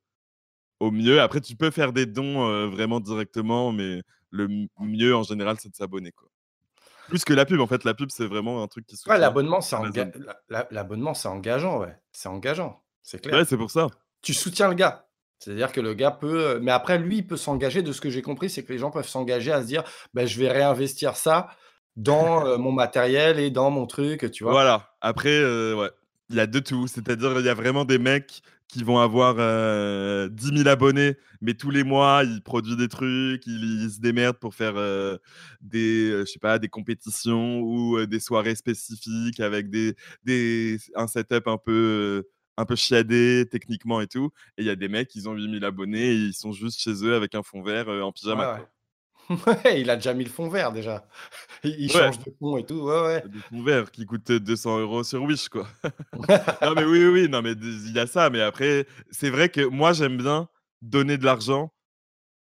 au 0.81 0.91
mieux. 0.91 1.21
Après, 1.21 1.41
tu 1.41 1.55
peux 1.57 1.71
faire 1.71 1.93
des 1.93 2.07
dons 2.07 2.49
euh, 2.49 2.67
vraiment 2.67 2.99
directement, 2.99 3.71
mais 3.73 4.03
le 4.31 4.49
mieux, 4.81 5.15
en 5.15 5.23
général, 5.23 5.57
c'est 5.61 5.69
de 5.71 5.77
s'abonner. 5.77 6.11
quoi. 6.13 6.29
Plus 7.09 7.25
que 7.25 7.33
la 7.33 7.47
pub, 7.47 7.61
en 7.61 7.69
fait. 7.69 7.85
La 7.85 7.95
pub, 7.95 8.11
c'est 8.11 8.27
vraiment 8.27 8.61
un 8.63 8.67
truc 8.67 8.85
qui 8.87 8.97
soutient. 8.97 9.15
Ouais, 9.15 9.21
l'abonnement, 9.21 9.61
c'est 9.61 9.77
enga- 9.77 10.11
engageant, 11.31 11.79
ouais. 11.79 11.97
C'est 12.11 12.29
engageant, 12.29 12.83
c'est 13.03 13.23
clair. 13.23 13.37
Ouais, 13.37 13.45
c'est 13.45 13.57
pour 13.57 13.71
ça. 13.71 13.87
Tu 14.23 14.35
soutiens 14.35 14.69
le 14.69 14.75
gars. 14.75 15.07
C'est-à-dire 15.39 15.71
que 15.73 15.81
le 15.81 15.95
gars 15.95 16.11
peut. 16.11 16.59
Mais 16.63 16.73
après, 16.73 16.99
lui, 16.99 17.19
il 17.19 17.27
peut 17.27 17.37
s'engager. 17.37 17.83
De 17.83 17.93
ce 17.93 18.01
que 18.01 18.11
j'ai 18.11 18.23
compris, 18.23 18.51
c'est 18.51 18.63
que 18.65 18.73
les 18.73 18.79
gens 18.79 18.91
peuvent 18.91 19.09
s'engager 19.09 19.53
à 19.53 19.63
se 19.63 19.67
dire 19.67 19.85
ben, 20.15 20.27
je 20.27 20.39
vais 20.41 20.51
réinvestir 20.51 21.17
ça 21.17 21.49
dans 21.97 22.47
euh, 22.47 22.59
mon 22.59 22.73
matériel 22.73 23.39
et 23.39 23.51
dans 23.51 23.71
mon 23.71 23.87
truc, 23.87 24.31
tu 24.31 24.45
vois. 24.45 24.53
Voilà. 24.53 24.95
Après, 25.01 25.39
euh, 25.39 25.75
ouais, 25.75 25.91
il 26.31 26.37
y 26.37 26.41
a 26.41 26.47
de 26.47 26.59
tout. 26.59 26.87
C'est-à-dire, 26.87 27.39
il 27.39 27.47
y 27.47 27.49
a 27.49 27.55
vraiment 27.55 27.85
des 27.85 27.99
mecs 27.99 28.43
qui 28.69 28.83
vont 28.83 28.99
avoir 28.99 29.37
euh, 29.39 30.29
10 30.29 30.59
000 30.59 30.69
abonnés, 30.69 31.17
mais 31.41 31.55
tous 31.55 31.71
les 31.71 31.85
mois, 31.85 32.23
ils 32.25 32.43
produisent 32.43 32.77
des 32.77 32.89
trucs, 32.89 33.47
ils, 33.47 33.91
se 33.91 34.01
démerdent 34.01 34.39
pour 34.39 34.55
faire 34.55 34.75
euh, 34.77 35.19
des, 35.61 36.11
euh, 36.11 36.21
je 36.27 36.33
sais 36.33 36.39
pas, 36.39 36.59
des 36.59 36.69
compétitions 36.69 37.61
ou 37.61 37.97
euh, 37.97 38.07
des 38.07 38.19
soirées 38.19 38.57
spécifiques 38.57 39.41
avec 39.41 39.71
des, 39.71 39.95
des, 40.25 40.79
un 40.95 41.07
setup 41.07 41.47
un 41.47 41.59
peu, 41.59 41.73
euh, 41.73 42.29
un 42.57 42.65
peu 42.65 42.77
chiadé 42.77 43.47
techniquement 43.51 44.01
et 44.01 44.07
tout. 44.07 44.31
Et 44.59 44.63
il 44.63 44.67
y 44.67 44.71
a 44.71 44.77
des 44.77 44.89
mecs, 44.89 45.15
ils 45.15 45.29
ont 45.29 45.33
8000 45.35 45.65
abonnés 45.65 46.11
et 46.11 46.15
ils 46.15 46.35
sont 46.35 46.53
juste 46.53 46.81
chez 46.81 47.05
eux 47.05 47.15
avec 47.15 47.35
un 47.35 47.43
fond 47.43 47.63
vert 47.63 47.89
euh, 47.89 48.03
en 48.03 48.13
pyjama. 48.13 48.61
Ouais, 49.29 49.81
il 49.81 49.91
a 49.91 49.97
déjà 49.97 50.15
mis 50.15 50.25
le 50.25 50.31
fond 50.31 50.49
vert 50.49 50.73
déjà. 50.73 51.07
Il, 51.65 51.91
Ouais. 51.93 52.13
change 52.13 52.19
de 52.21 52.33
fond 52.39 52.57
et 52.59 52.65
tout. 52.65 52.81
Ouais, 52.81 53.01
ouais. 53.03 53.25
Des 53.27 53.41
fonds 53.41 53.63
verts 53.63 53.91
qui 53.91 54.07
coûtent 54.07 54.31
200 54.31 54.79
euros 54.79 55.03
sur 55.03 55.23
Wish, 55.25 55.49
quoi. 55.49 55.67
non 56.63 56.75
mais 56.77 56.85
oui, 56.85 57.05
oui, 57.07 57.29
non 57.29 57.43
mais 57.43 57.53
il 57.53 57.93
y 57.93 57.99
a 57.99 58.07
ça, 58.07 58.31
mais 58.31 58.41
après, 58.41 58.87
c'est 59.11 59.31
vrai 59.31 59.49
que 59.49 59.63
moi 59.67 59.93
j'aime 59.93 60.17
bien 60.17 60.49
donner 60.81 61.19
de 61.19 61.25
l'argent 61.25 61.73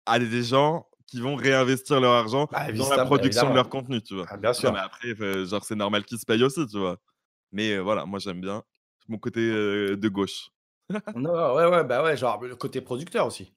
à 0.07 0.19
des 0.19 0.43
gens 0.43 0.87
qui 1.07 1.21
vont 1.21 1.37
réinvestir 1.37 2.01
leur 2.01 2.13
argent 2.13 2.49
Bah, 2.51 2.73
dans 2.73 2.89
la 2.91 3.05
production 3.05 3.51
de 3.51 3.55
leur 3.55 3.69
contenu, 3.69 4.03
tu 4.03 4.15
vois. 4.15 4.27
Ah, 4.29 4.37
bien 4.37 4.51
Non, 4.51 4.55
sûr. 4.55 4.73
mais 4.73 4.79
après, 4.81 5.15
euh, 5.21 5.47
genre 5.47 5.65
c'est 5.65 5.77
normal 5.77 6.05
qu'ils 6.05 6.19
se 6.19 6.25
payent 6.25 6.43
aussi, 6.43 6.67
tu 6.67 6.79
vois. 6.79 6.97
Mais 7.53 7.75
euh, 7.75 7.81
voilà, 7.81 8.07
moi 8.07 8.19
j'aime 8.19 8.41
bien 8.41 8.63
mon 9.13 9.19
côté 9.19 9.41
euh, 9.41 9.97
de 9.97 10.09
gauche. 10.09 10.49
Non, 11.17 11.55
ouais, 11.55 11.67
ouais, 11.67 11.85
bah 11.85 12.03
ouais, 12.03 12.17
genre 12.17 12.43
le 12.43 12.57
côté 12.57 12.81
producteur 12.81 13.27
aussi. 13.27 13.55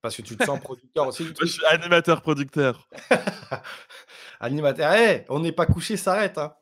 Parce 0.00 0.16
que 0.16 0.22
tu 0.22 0.36
te 0.36 0.44
sens 0.44 0.58
producteur 0.60 1.06
aussi 1.06 1.22
Moi, 1.22 1.32
je 1.40 1.46
suis 1.46 1.64
animateur-producteur. 1.66 2.88
Animateur, 4.40 4.92
hey, 4.92 5.24
on 5.28 5.40
n'est 5.40 5.52
pas 5.52 5.66
couché, 5.66 5.96
s'arrête. 5.96 6.36
Hein. 6.36 6.52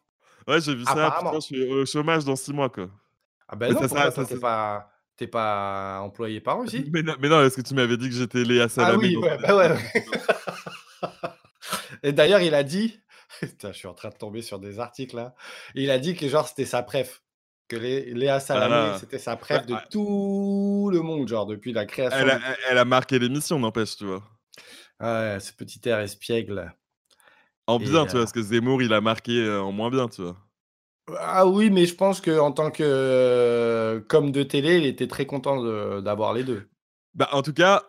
Ouais, 0.46 0.60
j'ai 0.60 0.74
vu 0.74 0.84
ça, 0.84 1.16
putain, 1.18 1.34
je 1.34 1.40
suis 1.40 1.72
au 1.72 1.86
chômage 1.86 2.24
dans 2.24 2.36
six 2.36 2.52
mois, 2.52 2.68
quoi. 2.68 2.90
Ah 3.48 3.56
ben 3.56 3.72
Mais 3.72 3.80
non, 3.80 3.88
ça, 3.88 4.10
ça, 4.10 4.24
t'es 4.24 4.38
pas, 4.38 4.90
t'es 5.16 5.26
pas 5.26 6.00
employé 6.02 6.40
par 6.40 6.60
eux 6.60 6.64
aussi 6.64 6.88
Mais 6.92 7.02
non, 7.02 7.14
mais 7.20 7.28
non, 7.28 7.42
est-ce 7.42 7.56
que 7.56 7.62
tu 7.62 7.74
m'avais 7.74 7.96
dit 7.96 8.08
que 8.08 8.14
j'étais 8.14 8.44
Léa 8.44 8.64
Ah 8.64 8.68
Salamé 8.68 8.96
oui, 8.96 9.14
dans 9.14 9.20
ouais, 9.22 9.38
bah 9.38 9.56
ouais. 9.56 9.76
Et 12.02 12.12
d'ailleurs, 12.12 12.40
il 12.40 12.54
a 12.54 12.62
dit, 12.62 13.02
Putain, 13.40 13.72
je 13.72 13.78
suis 13.78 13.88
en 13.88 13.94
train 13.94 14.10
de 14.10 14.14
tomber 14.14 14.42
sur 14.42 14.58
des 14.58 14.78
articles 14.78 15.16
là. 15.16 15.34
Il 15.74 15.90
a 15.90 15.98
dit 15.98 16.14
que 16.14 16.28
genre 16.28 16.46
c'était 16.46 16.64
sa 16.64 16.82
préf, 16.82 17.21
que 17.72 18.14
Léa 18.14 18.38
Salamé, 18.40 18.92
Ah. 18.94 18.96
c'était 19.00 19.18
sa 19.18 19.36
préf 19.36 19.64
de 19.66 19.74
ah. 19.74 19.84
tout 19.90 20.90
le 20.92 21.00
monde, 21.00 21.26
genre 21.28 21.46
depuis 21.46 21.72
la 21.72 21.86
création. 21.86 22.18
Elle 22.18 22.30
a, 22.30 22.40
elle- 22.70 22.84
marqué 22.86 23.18
l'émission, 23.18 23.58
n'empêche, 23.58 23.96
tu 23.96 24.04
vois. 24.04 24.22
Ouais, 25.00 25.38
ce 25.40 25.52
petit 25.52 25.80
air 25.88 25.98
espiègle. 26.00 26.72
En 27.66 27.78
Et, 27.78 27.84
bien, 27.84 27.90
tu 27.90 27.96
euh, 27.96 28.02
vois, 28.12 28.20
parce 28.20 28.32
que 28.32 28.42
Zemmour, 28.42 28.82
il 28.82 28.92
a 28.92 29.00
marqué 29.00 29.38
euh, 29.38 29.62
en 29.62 29.72
moins 29.72 29.90
bien, 29.90 30.08
tu 30.08 30.22
vois. 30.22 30.36
Ah 31.18 31.46
oui, 31.46 31.70
mais 31.70 31.86
je 31.86 31.94
pense 31.94 32.20
qu'en 32.20 32.52
tant 32.52 32.70
que 32.70 32.82
euh, 32.86 34.00
comme 34.08 34.30
de 34.30 34.42
télé, 34.42 34.78
il 34.78 34.86
était 34.86 35.08
très 35.08 35.26
content 35.26 35.60
de- 35.62 36.00
d'avoir 36.00 36.32
les 36.34 36.44
deux. 36.44 36.68
Bah, 37.14 37.28
en 37.32 37.42
tout 37.42 37.52
cas, 37.52 37.82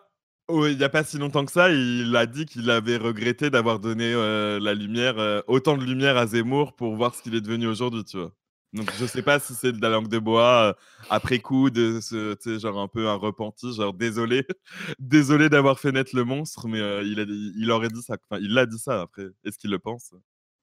oh, 0.48 0.66
il 0.66 0.76
n'y 0.78 0.84
a 0.84 0.88
pas 0.88 1.04
si 1.04 1.18
longtemps 1.18 1.44
que 1.44 1.52
ça, 1.52 1.70
il 1.70 2.14
a 2.16 2.26
dit 2.26 2.46
qu'il 2.46 2.68
avait 2.70 2.96
regretté 2.96 3.50
d'avoir 3.50 3.78
donné 3.78 4.12
euh, 4.14 4.58
la 4.60 4.74
lumière, 4.74 5.18
euh, 5.18 5.40
autant 5.46 5.76
de 5.76 5.84
lumière 5.84 6.16
à 6.16 6.26
Zemmour 6.26 6.74
pour 6.74 6.96
voir 6.96 7.14
ce 7.14 7.22
qu'il 7.22 7.34
est 7.34 7.40
devenu 7.40 7.66
aujourd'hui, 7.66 8.04
tu 8.04 8.16
vois. 8.18 8.32
Donc, 8.74 8.90
je 8.98 9.06
sais 9.06 9.22
pas 9.22 9.38
si 9.38 9.54
c'est 9.54 9.72
de 9.72 9.80
la 9.80 9.88
langue 9.88 10.08
de 10.08 10.18
bois 10.18 10.70
euh, 10.70 10.72
après 11.08 11.38
coup, 11.38 11.70
de 11.70 12.00
ce, 12.00 12.36
genre 12.58 12.80
un 12.80 12.88
peu 12.88 13.08
un 13.08 13.14
repenti, 13.14 13.72
genre 13.72 13.94
désolé, 13.94 14.44
désolé 14.98 15.48
d'avoir 15.48 15.78
fait 15.78 15.92
naître 15.92 16.14
le 16.14 16.24
monstre, 16.24 16.66
mais 16.66 16.80
euh, 16.80 17.04
il, 17.04 17.20
a, 17.20 17.22
il 17.22 17.70
aurait 17.70 17.88
dit 17.88 18.02
ça. 18.02 18.16
Enfin, 18.28 18.42
il 18.42 18.52
l'a 18.52 18.66
dit 18.66 18.78
ça 18.78 19.02
après. 19.02 19.28
Est-ce 19.44 19.58
qu'il 19.58 19.70
le 19.70 19.78
pense? 19.78 20.12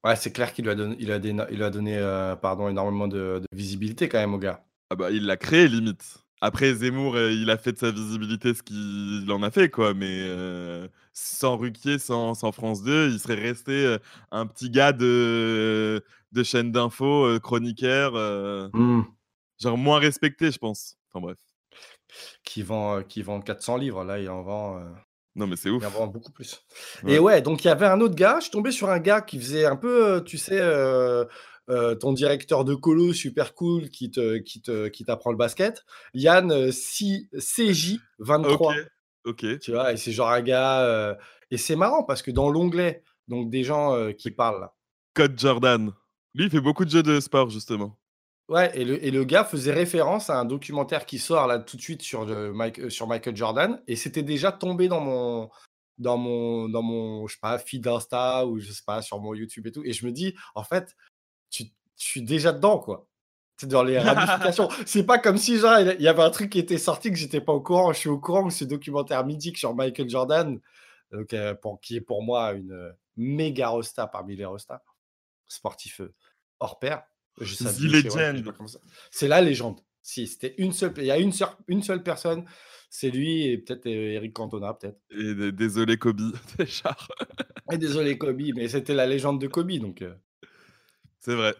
Ouais, 0.03 0.17
c'est 0.17 0.33
clair 0.33 0.51
qu'il 0.51 0.65
lui 0.65 0.71
a 0.71 0.75
donné, 0.75 0.97
il 0.99 1.11
a 1.11 1.17
il 1.51 1.63
a 1.63 1.69
donné 1.69 1.97
euh, 1.97 2.35
pardon, 2.35 2.67
énormément 2.67 3.07
de, 3.07 3.39
de 3.39 3.57
visibilité 3.57 4.09
quand 4.09 4.19
même 4.19 4.33
au 4.33 4.39
gars. 4.39 4.61
Ah 4.89 4.95
bah, 4.95 5.09
il 5.09 5.25
l'a 5.25 5.37
créé 5.37 5.69
limite. 5.69 6.17
Après, 6.41 6.73
Zemmour, 6.73 7.15
euh, 7.15 7.31
il 7.31 7.49
a 7.51 7.57
fait 7.57 7.71
de 7.73 7.77
sa 7.77 7.91
visibilité 7.91 8.53
ce 8.55 8.63
qu'il 8.63 9.31
en 9.31 9.43
a 9.43 9.51
fait, 9.51 9.69
quoi. 9.69 9.93
Mais 9.93 10.07
euh, 10.21 10.87
sans 11.13 11.55
Ruquier, 11.57 11.99
sans, 11.99 12.33
sans 12.33 12.51
France 12.51 12.81
2, 12.83 13.09
il 13.11 13.19
serait 13.19 13.35
resté 13.35 13.85
euh, 13.85 13.97
un 14.31 14.47
petit 14.47 14.69
gars 14.71 14.91
de, 14.91 16.03
de 16.31 16.43
chaîne 16.43 16.71
d'infos, 16.71 17.25
euh, 17.25 17.39
chroniqueur, 17.39 18.13
euh, 18.15 18.69
genre 19.61 19.77
moins 19.77 19.99
respecté, 19.99 20.51
je 20.51 20.57
pense. 20.57 20.97
Enfin 21.13 21.21
bref. 21.21 21.37
Qui 22.43 22.63
vend, 22.63 22.97
euh, 22.97 23.01
qui 23.03 23.21
vend 23.21 23.39
400 23.39 23.77
livres, 23.77 24.03
là, 24.03 24.19
il 24.19 24.27
en 24.29 24.41
vend, 24.41 24.77
euh, 24.79 24.83
Non, 25.35 25.45
mais 25.47 25.55
c'est 25.55 25.69
il 25.69 25.73
ouf. 25.75 25.85
en 25.85 25.89
vend 25.91 26.07
beaucoup 26.07 26.31
plus. 26.31 26.61
Ouais. 27.03 27.13
Et 27.13 27.19
ouais, 27.19 27.41
donc 27.41 27.63
il 27.63 27.67
y 27.67 27.71
avait 27.71 27.85
un 27.85 28.01
autre 28.01 28.15
gars, 28.15 28.37
je 28.39 28.43
suis 28.45 28.51
tombé 28.51 28.71
sur 28.71 28.89
un 28.89 28.99
gars 28.99 29.21
qui 29.21 29.39
faisait 29.39 29.65
un 29.65 29.75
peu, 29.77 30.23
tu 30.25 30.37
sais, 30.37 30.59
euh, 30.59 31.23
euh, 31.69 31.95
ton 31.95 32.13
directeur 32.13 32.65
de 32.65 32.75
colo 32.75 33.13
super 33.13 33.53
cool 33.53 33.89
qui 33.89 34.11
te, 34.11 34.37
qui 34.37 34.61
te, 34.61 34.87
qui 34.87 35.05
t'apprend 35.05 35.31
le 35.31 35.37
basket, 35.37 35.83
Yann 36.13 36.51
euh, 36.51 36.71
C- 36.71 37.29
CJ23. 37.37 38.73
Ok, 39.25 39.43
ok. 39.43 39.59
Tu 39.59 39.71
vois, 39.71 39.93
et 39.93 39.97
c'est 39.97 40.11
genre 40.11 40.29
un 40.29 40.41
gars. 40.41 40.81
euh, 40.81 41.15
Et 41.51 41.57
c'est 41.57 41.75
marrant 41.75 42.03
parce 42.03 42.21
que 42.21 42.31
dans 42.31 42.49
l'onglet, 42.49 43.03
donc 43.27 43.49
des 43.49 43.63
gens 43.63 43.93
euh, 43.95 44.11
qui 44.11 44.31
parlent 44.31 44.61
là. 44.61 44.73
Code 45.13 45.39
Jordan. 45.39 45.91
Lui, 46.33 46.45
il 46.45 46.49
fait 46.49 46.61
beaucoup 46.61 46.85
de 46.85 46.89
jeux 46.89 47.03
de 47.03 47.19
sport, 47.19 47.49
justement. 47.49 47.97
Ouais, 48.49 48.71
et 48.77 48.83
le, 48.83 49.03
et 49.03 49.11
le 49.11 49.23
gars 49.23 49.45
faisait 49.45 49.71
référence 49.71 50.29
à 50.29 50.37
un 50.39 50.45
documentaire 50.45 51.05
qui 51.05 51.19
sort 51.19 51.47
là 51.47 51.59
tout 51.59 51.77
de 51.77 51.81
suite 51.81 52.01
sur, 52.01 52.23
euh, 52.23 52.51
Mike- 52.51 52.79
euh, 52.79 52.89
sur 52.89 53.07
Michael 53.07 53.35
Jordan, 53.35 53.81
et 53.87 53.95
c'était 53.95 54.23
déjà 54.23 54.51
tombé 54.51 54.89
dans 54.89 54.99
mon, 54.99 55.49
dans 55.97 56.17
mon, 56.17 56.67
dans 56.67 56.81
mon, 56.81 57.27
je 57.27 57.33
sais 57.35 57.39
pas, 57.41 57.57
feed 57.59 57.87
Insta 57.87 58.45
ou 58.47 58.59
je 58.59 58.71
sais 58.71 58.83
pas, 58.85 59.01
sur 59.01 59.19
mon 59.21 59.33
YouTube 59.33 59.67
et 59.67 59.71
tout. 59.71 59.83
Et 59.85 59.93
je 59.93 60.05
me 60.05 60.11
dis, 60.11 60.35
en 60.55 60.63
fait, 60.63 60.95
je 62.01 62.07
suis 62.07 62.21
déjà 62.23 62.51
dedans, 62.51 62.79
quoi. 62.79 63.07
C'est 63.57 63.67
dans 63.67 63.83
les 63.83 63.99
ramifications. 63.99 64.69
C'est 64.85 65.03
pas 65.03 65.19
comme 65.19 65.37
si, 65.37 65.57
genre, 65.57 65.79
il 65.79 66.01
y 66.01 66.07
avait 66.07 66.23
un 66.23 66.31
truc 66.31 66.49
qui 66.49 66.59
était 66.59 66.79
sorti 66.79 67.11
que 67.11 67.17
j'étais 67.17 67.41
pas 67.41 67.53
au 67.53 67.61
courant. 67.61 67.93
Je 67.93 67.99
suis 67.99 68.09
au 68.09 68.17
courant 68.17 68.47
que 68.47 68.53
ce 68.53 68.65
documentaire 68.65 69.23
mythique 69.23 69.57
sur 69.57 69.75
Michael 69.75 70.09
Jordan, 70.09 70.59
donc, 71.11 71.33
euh, 71.33 71.53
pour, 71.53 71.79
qui 71.79 71.97
est 71.97 72.01
pour 72.01 72.23
moi 72.23 72.53
une 72.53 72.71
euh, 72.71 72.91
méga 73.17 73.69
rosta 73.69 74.07
parmi 74.07 74.35
les 74.35 74.45
rostas, 74.45 74.81
sportif 75.47 76.01
euh, 76.01 76.13
hors 76.59 76.79
pair. 76.79 77.03
C'est 79.11 79.27
la 79.27 79.41
légende. 79.41 79.79
Si, 80.01 80.25
c'était 80.25 80.55
une 80.57 80.73
seule, 80.73 80.93
il 80.97 81.05
y 81.05 81.11
a 81.11 81.19
une 81.19 81.31
seule, 81.31 81.49
une 81.67 81.83
seule 81.83 82.01
personne, 82.01 82.45
c'est 82.89 83.11
lui 83.11 83.45
et 83.45 83.59
peut-être 83.59 83.85
Eric 83.85 84.33
Cantona, 84.33 84.73
peut-être. 84.73 84.99
Et 85.11 85.51
désolé, 85.51 85.97
Kobe. 85.97 86.33
Déjà. 86.57 86.95
Et 87.71 87.77
désolé 87.77 88.17
Kobe, 88.17 88.41
mais 88.55 88.67
c'était 88.67 88.95
la 88.95 89.05
légende 89.05 89.39
de 89.39 89.45
Kobe, 89.47 89.71
donc. 89.73 90.03
C'est 91.19 91.35
vrai. 91.35 91.55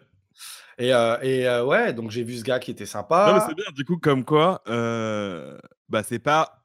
Et, 0.78 0.92
euh, 0.94 1.16
et 1.22 1.46
euh, 1.48 1.64
ouais, 1.64 1.92
donc 1.92 2.10
j'ai 2.10 2.22
vu 2.24 2.36
ce 2.38 2.44
gars 2.44 2.58
qui 2.58 2.70
était 2.70 2.84
Non, 2.84 3.34
mais 3.34 3.40
sympa. 3.40 3.46
c'est 3.48 3.54
bien, 3.54 3.64
du 3.74 3.84
coup, 3.84 3.98
comme 3.98 4.24
quoi, 4.24 4.62
euh, 4.68 5.58
bah, 5.88 6.02
c'est 6.02 6.18
pas 6.18 6.58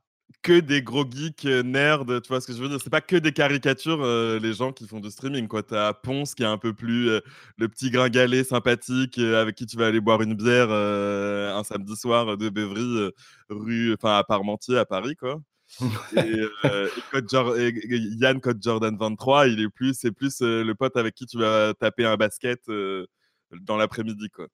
que 0.44 0.60
des 0.60 0.82
gros 0.82 1.04
geeks 1.10 1.44
nerds, 1.46 2.06
tu 2.06 2.28
vois 2.30 2.40
ce 2.42 2.48
que 2.48 2.54
je 2.54 2.62
veux 2.62 2.70
dire? 2.70 2.80
C'est 2.82 2.90
pas 2.90 3.02
que 3.02 3.16
des 3.18 3.32
caricatures, 3.34 4.04
les 4.40 4.54
gens 4.54 4.72
qui 4.72 4.88
font 4.88 5.00
du 5.00 5.10
streaming, 5.12 5.48
quoi. 5.48 5.64
T'as 5.64 5.94
Ponce 5.94 6.36
qui 6.36 6.44
est 6.44 6.46
un 6.46 6.58
peu 6.58 6.74
plus 6.74 7.06
le 7.58 7.68
petit 7.68 7.90
gringalet 7.92 8.44
sympathique 8.44 9.18
avec 9.18 9.56
qui 9.56 9.66
tu 9.66 9.78
vas 9.78 9.88
aller 9.88 10.00
boire 10.00 10.22
une 10.22 10.36
bière 10.36 10.70
un 10.72 11.64
samedi 11.64 11.96
soir 11.98 12.38
de 12.38 12.50
Bévry, 12.50 13.12
rue, 13.50 13.94
enfin, 13.94 14.18
à 14.18 14.24
Parmentier, 14.24 14.78
à 14.78 14.86
Paris, 14.86 15.16
quoi. 15.16 15.42
et, 16.16 16.42
euh, 16.66 16.88
et 16.88 17.02
Code 17.12 17.30
Jor- 17.30 17.58
et- 17.58 17.68
et 17.68 17.98
Yann 18.22 18.40
Code 18.40 18.62
Jordan 18.64 18.96
23, 18.98 19.48
il 19.48 19.60
est 19.60 19.70
plus, 19.70 19.94
c'est 20.00 20.12
plus 20.12 20.42
euh, 20.42 20.64
le 20.64 20.76
pote 20.76 20.96
avec 20.96 21.14
qui 21.14 21.26
tu 21.26 21.38
vas 21.38 21.74
taper 21.74 22.06
un 22.06 22.16
basket 22.16 22.62
euh, 22.70 23.06
dans 23.62 23.78
l'après-midi, 23.78 24.30
quoi. 24.30 24.48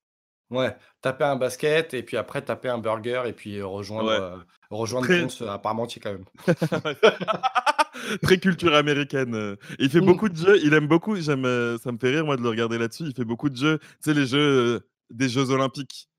Ouais, 0.49 0.75
taper 1.01 1.23
un 1.23 1.35
basket 1.35 1.93
et 1.95 2.03
puis 2.03 2.15
après 2.17 2.41
taper 2.43 2.69
un 2.69 2.77
burger 2.77 3.23
et 3.25 3.33
puis 3.33 3.61
rejoindre, 3.61 4.09
Ouais. 4.09 4.19
euh, 4.19 4.37
rejoindre 4.69 5.07
Très- 5.07 5.21
Ponce 5.21 5.41
à 5.41 5.57
Parmentier 5.57 5.99
quand 6.01 6.11
même. 6.11 6.25
Très 8.21 8.37
culture 8.39 8.73
américaine. 8.75 9.55
il 9.79 9.89
fait 9.89 10.01
Mm. 10.01 10.05
beaucoup 10.05 10.29
de 10.29 10.35
jeux. 10.35 10.59
Il 10.63 10.73
aime 10.73 10.87
beaucoup. 10.87 11.15
J'aime. 11.15 11.43
Ça 11.81 11.91
me 11.91 11.97
fait 11.97 12.09
rire 12.09 12.25
moi 12.25 12.37
de 12.37 12.41
le 12.41 12.49
regarder 12.49 12.77
là-dessus. 12.77 13.03
Il 13.05 13.13
fait 13.15 13.25
beaucoup 13.25 13.49
de 13.49 13.55
jeux. 13.55 13.79
Tu 13.79 13.87
sais 14.01 14.13
les 14.13 14.25
jeux 14.25 14.39
euh, 14.75 14.79
des 15.09 15.29
Jeux 15.29 15.49
Olympiques. 15.51 16.09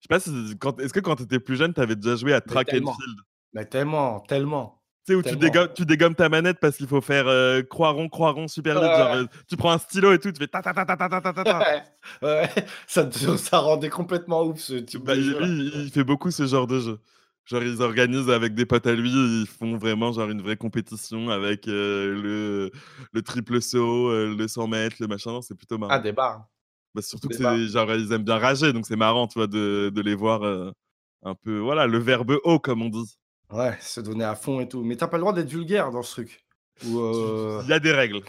Je 0.00 0.04
sais 0.04 0.08
pas 0.08 0.20
si 0.20 0.56
quand. 0.58 0.78
Est-ce 0.80 0.92
que 0.92 1.00
quand 1.00 1.16
tu 1.16 1.22
étais 1.24 1.40
plus 1.40 1.56
jeune, 1.56 1.72
tu 1.74 1.80
avais 1.80 1.96
déjà 1.96 2.16
joué 2.16 2.32
à 2.32 2.40
Track 2.40 2.68
and. 2.72 2.78
Field? 2.94 3.18
Mais 3.52 3.64
tellement, 3.66 4.20
tellement. 4.20 4.79
Tu 5.06 5.12
sais 5.12 5.14
où 5.18 5.22
tu 5.22 5.34
dégommes, 5.36 5.68
tu 5.74 5.86
dégommes 5.86 6.14
ta 6.14 6.28
manette 6.28 6.58
parce 6.60 6.76
qu'il 6.76 6.86
faut 6.86 7.00
faire 7.00 7.26
euh, 7.26 7.62
croix 7.62 7.90
rond, 7.90 8.08
croix 8.08 8.32
rond 8.32 8.48
super 8.48 8.74
vite. 8.74 8.90
Ouais. 8.90 8.96
Genre, 8.98 9.14
euh, 9.14 9.24
tu 9.48 9.56
prends 9.56 9.72
un 9.72 9.78
stylo 9.78 10.12
et 10.12 10.18
tout, 10.18 10.30
tu 10.30 10.38
fais 10.38 10.46
ta 10.46 10.60
ta 10.60 10.74
ta 10.74 10.84
ta 10.84 10.96
ta 10.96 11.08
ta 11.08 11.20
ta 11.20 11.32
ta. 11.32 11.44
ta. 11.44 11.84
Ouais, 12.22 12.48
ça, 12.86 13.58
rendait 13.58 13.88
complètement 13.88 14.42
ouf 14.44 14.58
ce 14.60 14.74
type 14.74 15.04
Bah, 15.04 15.14
de 15.14 15.20
il, 15.20 15.24
jeu. 15.24 15.38
là. 15.40 15.46
lui, 15.46 15.70
il 15.84 15.90
fait 15.90 16.04
beaucoup 16.04 16.30
ce 16.30 16.46
genre 16.46 16.66
de 16.66 16.80
jeu. 16.80 16.98
Genre, 17.46 17.62
ils 17.62 17.80
organisent 17.82 18.30
avec 18.30 18.54
des 18.54 18.66
potes 18.66 18.86
à 18.86 18.92
lui, 18.94 19.10
ils 19.10 19.46
font 19.46 19.76
vraiment 19.76 20.12
genre 20.12 20.28
une 20.30 20.42
vraie 20.42 20.56
compétition 20.58 21.30
avec 21.30 21.66
euh, 21.66 22.14
le, 22.22 22.70
le 23.12 23.22
triple 23.22 23.60
saut, 23.62 24.08
euh, 24.10 24.34
le 24.36 24.48
100 24.48 24.68
mètres, 24.68 24.96
le 25.00 25.06
machin. 25.08 25.40
C'est 25.42 25.54
plutôt 25.56 25.78
marrant. 25.78 25.92
Ah, 25.94 25.98
des 25.98 26.12
bars. 26.12 26.44
Bah, 26.94 27.02
surtout 27.02 27.28
que 27.28 27.66
genre 27.68 27.90
ils 27.94 28.12
aiment 28.12 28.24
bien 28.24 28.38
rager, 28.38 28.72
donc 28.72 28.84
c'est 28.86 28.96
marrant, 28.96 29.26
tu 29.26 29.38
vois, 29.38 29.46
de, 29.46 29.90
de 29.94 30.00
les 30.02 30.14
voir 30.14 30.42
euh, 30.44 30.70
un 31.22 31.34
peu, 31.34 31.58
voilà, 31.58 31.86
le 31.86 31.98
verbe 31.98 32.36
haut 32.44 32.58
comme 32.58 32.82
on 32.82 32.88
dit. 32.88 33.16
Ouais, 33.52 33.76
se 33.80 34.00
donner 34.00 34.24
à 34.24 34.34
fond 34.34 34.60
et 34.60 34.68
tout. 34.68 34.82
Mais 34.82 34.96
t'as 34.96 35.08
pas 35.08 35.16
le 35.16 35.22
droit 35.22 35.32
d'être 35.32 35.48
vulgaire 35.48 35.90
dans 35.90 36.02
ce 36.02 36.12
truc. 36.12 36.44
Ou, 36.86 37.00
euh, 37.00 37.60
Il 37.64 37.70
y 37.70 37.72
a 37.72 37.80
des 37.80 37.92
règles. 37.92 38.20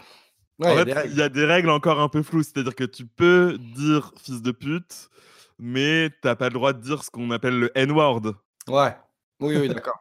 Ouais, 0.58 0.68
en 0.68 0.72
il 0.72 0.76
y 0.76 0.78
a 0.78 0.78
fait, 0.78 0.84
des 0.84 0.92
règles. 0.92 1.12
il 1.12 1.18
y 1.18 1.22
a 1.22 1.28
des 1.28 1.44
règles 1.44 1.70
encore 1.70 2.00
un 2.00 2.08
peu 2.08 2.22
floues, 2.22 2.42
c'est-à-dire 2.42 2.74
que 2.74 2.84
tu 2.84 3.06
peux 3.06 3.56
dire 3.58 4.12
fils 4.22 4.42
de 4.42 4.50
pute, 4.52 5.08
mais 5.58 6.10
t'as 6.22 6.34
pas 6.34 6.48
le 6.48 6.54
droit 6.54 6.72
de 6.72 6.80
dire 6.80 7.02
ce 7.02 7.10
qu'on 7.10 7.30
appelle 7.30 7.58
le 7.58 7.70
N-word. 7.74 8.34
Ouais. 8.68 8.96
Oui, 9.40 9.56
oui, 9.56 9.68
d'accord. 9.68 9.98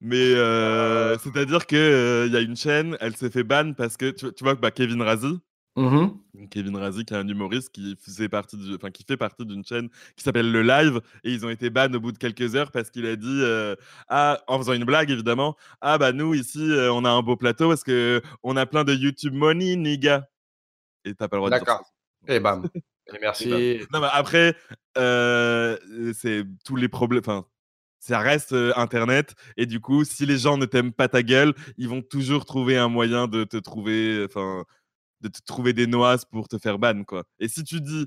Mais 0.00 0.34
euh, 0.34 1.16
c'est-à-dire 1.18 1.66
que 1.66 1.76
euh, 1.76 2.26
il 2.26 2.32
y 2.32 2.36
a 2.36 2.40
une 2.40 2.56
chaîne, 2.56 2.96
elle 3.00 3.14
s'est 3.14 3.30
fait 3.30 3.44
ban 3.44 3.72
parce 3.72 3.96
que 3.96 4.10
tu, 4.10 4.32
tu 4.32 4.42
vois 4.42 4.56
que 4.56 4.60
bah, 4.60 4.72
Kevin 4.72 5.00
Razi, 5.00 5.38
Mhm. 5.74 6.18
Kevin 6.50 6.76
Razi 6.76 7.04
qui 7.06 7.14
est 7.14 7.16
un 7.16 7.26
humoriste 7.26 7.70
qui 7.70 7.96
faisait 7.98 8.28
partie 8.28 8.58
du, 8.58 8.74
enfin 8.74 8.90
qui 8.90 9.04
fait 9.04 9.16
partie 9.16 9.46
d'une 9.46 9.64
chaîne 9.64 9.88
qui 10.16 10.22
s'appelle 10.22 10.52
le 10.52 10.62
Live 10.62 11.00
et 11.24 11.32
ils 11.32 11.46
ont 11.46 11.48
été 11.48 11.70
ban 11.70 11.90
au 11.94 12.00
bout 12.00 12.12
de 12.12 12.18
quelques 12.18 12.54
heures 12.56 12.70
parce 12.70 12.90
qu'il 12.90 13.06
a 13.06 13.16
dit 13.16 13.40
euh, 13.42 13.74
ah 14.08 14.38
en 14.48 14.58
faisant 14.58 14.74
une 14.74 14.84
blague 14.84 15.10
évidemment 15.10 15.56
ah 15.80 15.96
bah 15.96 16.12
nous 16.12 16.34
ici 16.34 16.60
euh, 16.60 16.92
on 16.92 17.06
a 17.06 17.10
un 17.10 17.22
beau 17.22 17.36
plateau 17.36 17.70
parce 17.70 17.84
que 17.84 18.20
on 18.42 18.58
a 18.58 18.66
plein 18.66 18.84
de 18.84 18.92
YouTube 18.92 19.32
money 19.32 19.76
nigga 19.76 20.28
et 21.04 21.14
t'as 21.14 21.28
pas 21.28 21.36
le 21.36 21.40
droit 21.40 21.50
de 21.50 21.54
dire. 21.56 21.64
D'accord. 21.64 21.84
Et 22.28 22.40
bam. 22.40 22.68
Et 23.12 23.18
merci. 23.20 23.80
Non, 23.92 24.00
mais 24.00 24.08
après, 24.12 24.56
euh, 24.96 25.76
c'est 26.14 26.44
tous 26.64 26.76
les 26.76 26.88
problèmes. 26.88 27.20
Enfin, 27.20 27.46
ça 27.98 28.18
reste 28.20 28.52
euh, 28.52 28.72
Internet. 28.76 29.34
Et 29.56 29.66
du 29.66 29.80
coup, 29.80 30.04
si 30.04 30.26
les 30.26 30.38
gens 30.38 30.56
ne 30.56 30.66
t'aiment 30.66 30.92
pas 30.92 31.08
ta 31.08 31.22
gueule, 31.22 31.54
ils 31.78 31.88
vont 31.88 32.02
toujours 32.02 32.44
trouver 32.44 32.76
un 32.76 32.88
moyen 32.88 33.26
de 33.26 33.44
te 33.44 33.56
trouver. 33.56 34.24
Enfin, 34.24 34.64
de 35.22 35.28
te 35.28 35.40
trouver 35.46 35.72
des 35.72 35.86
noises 35.86 36.24
pour 36.24 36.48
te 36.48 36.58
faire 36.58 36.78
ban, 36.78 37.04
quoi. 37.04 37.24
Et 37.38 37.48
si 37.48 37.64
tu 37.64 37.80
dis. 37.80 38.06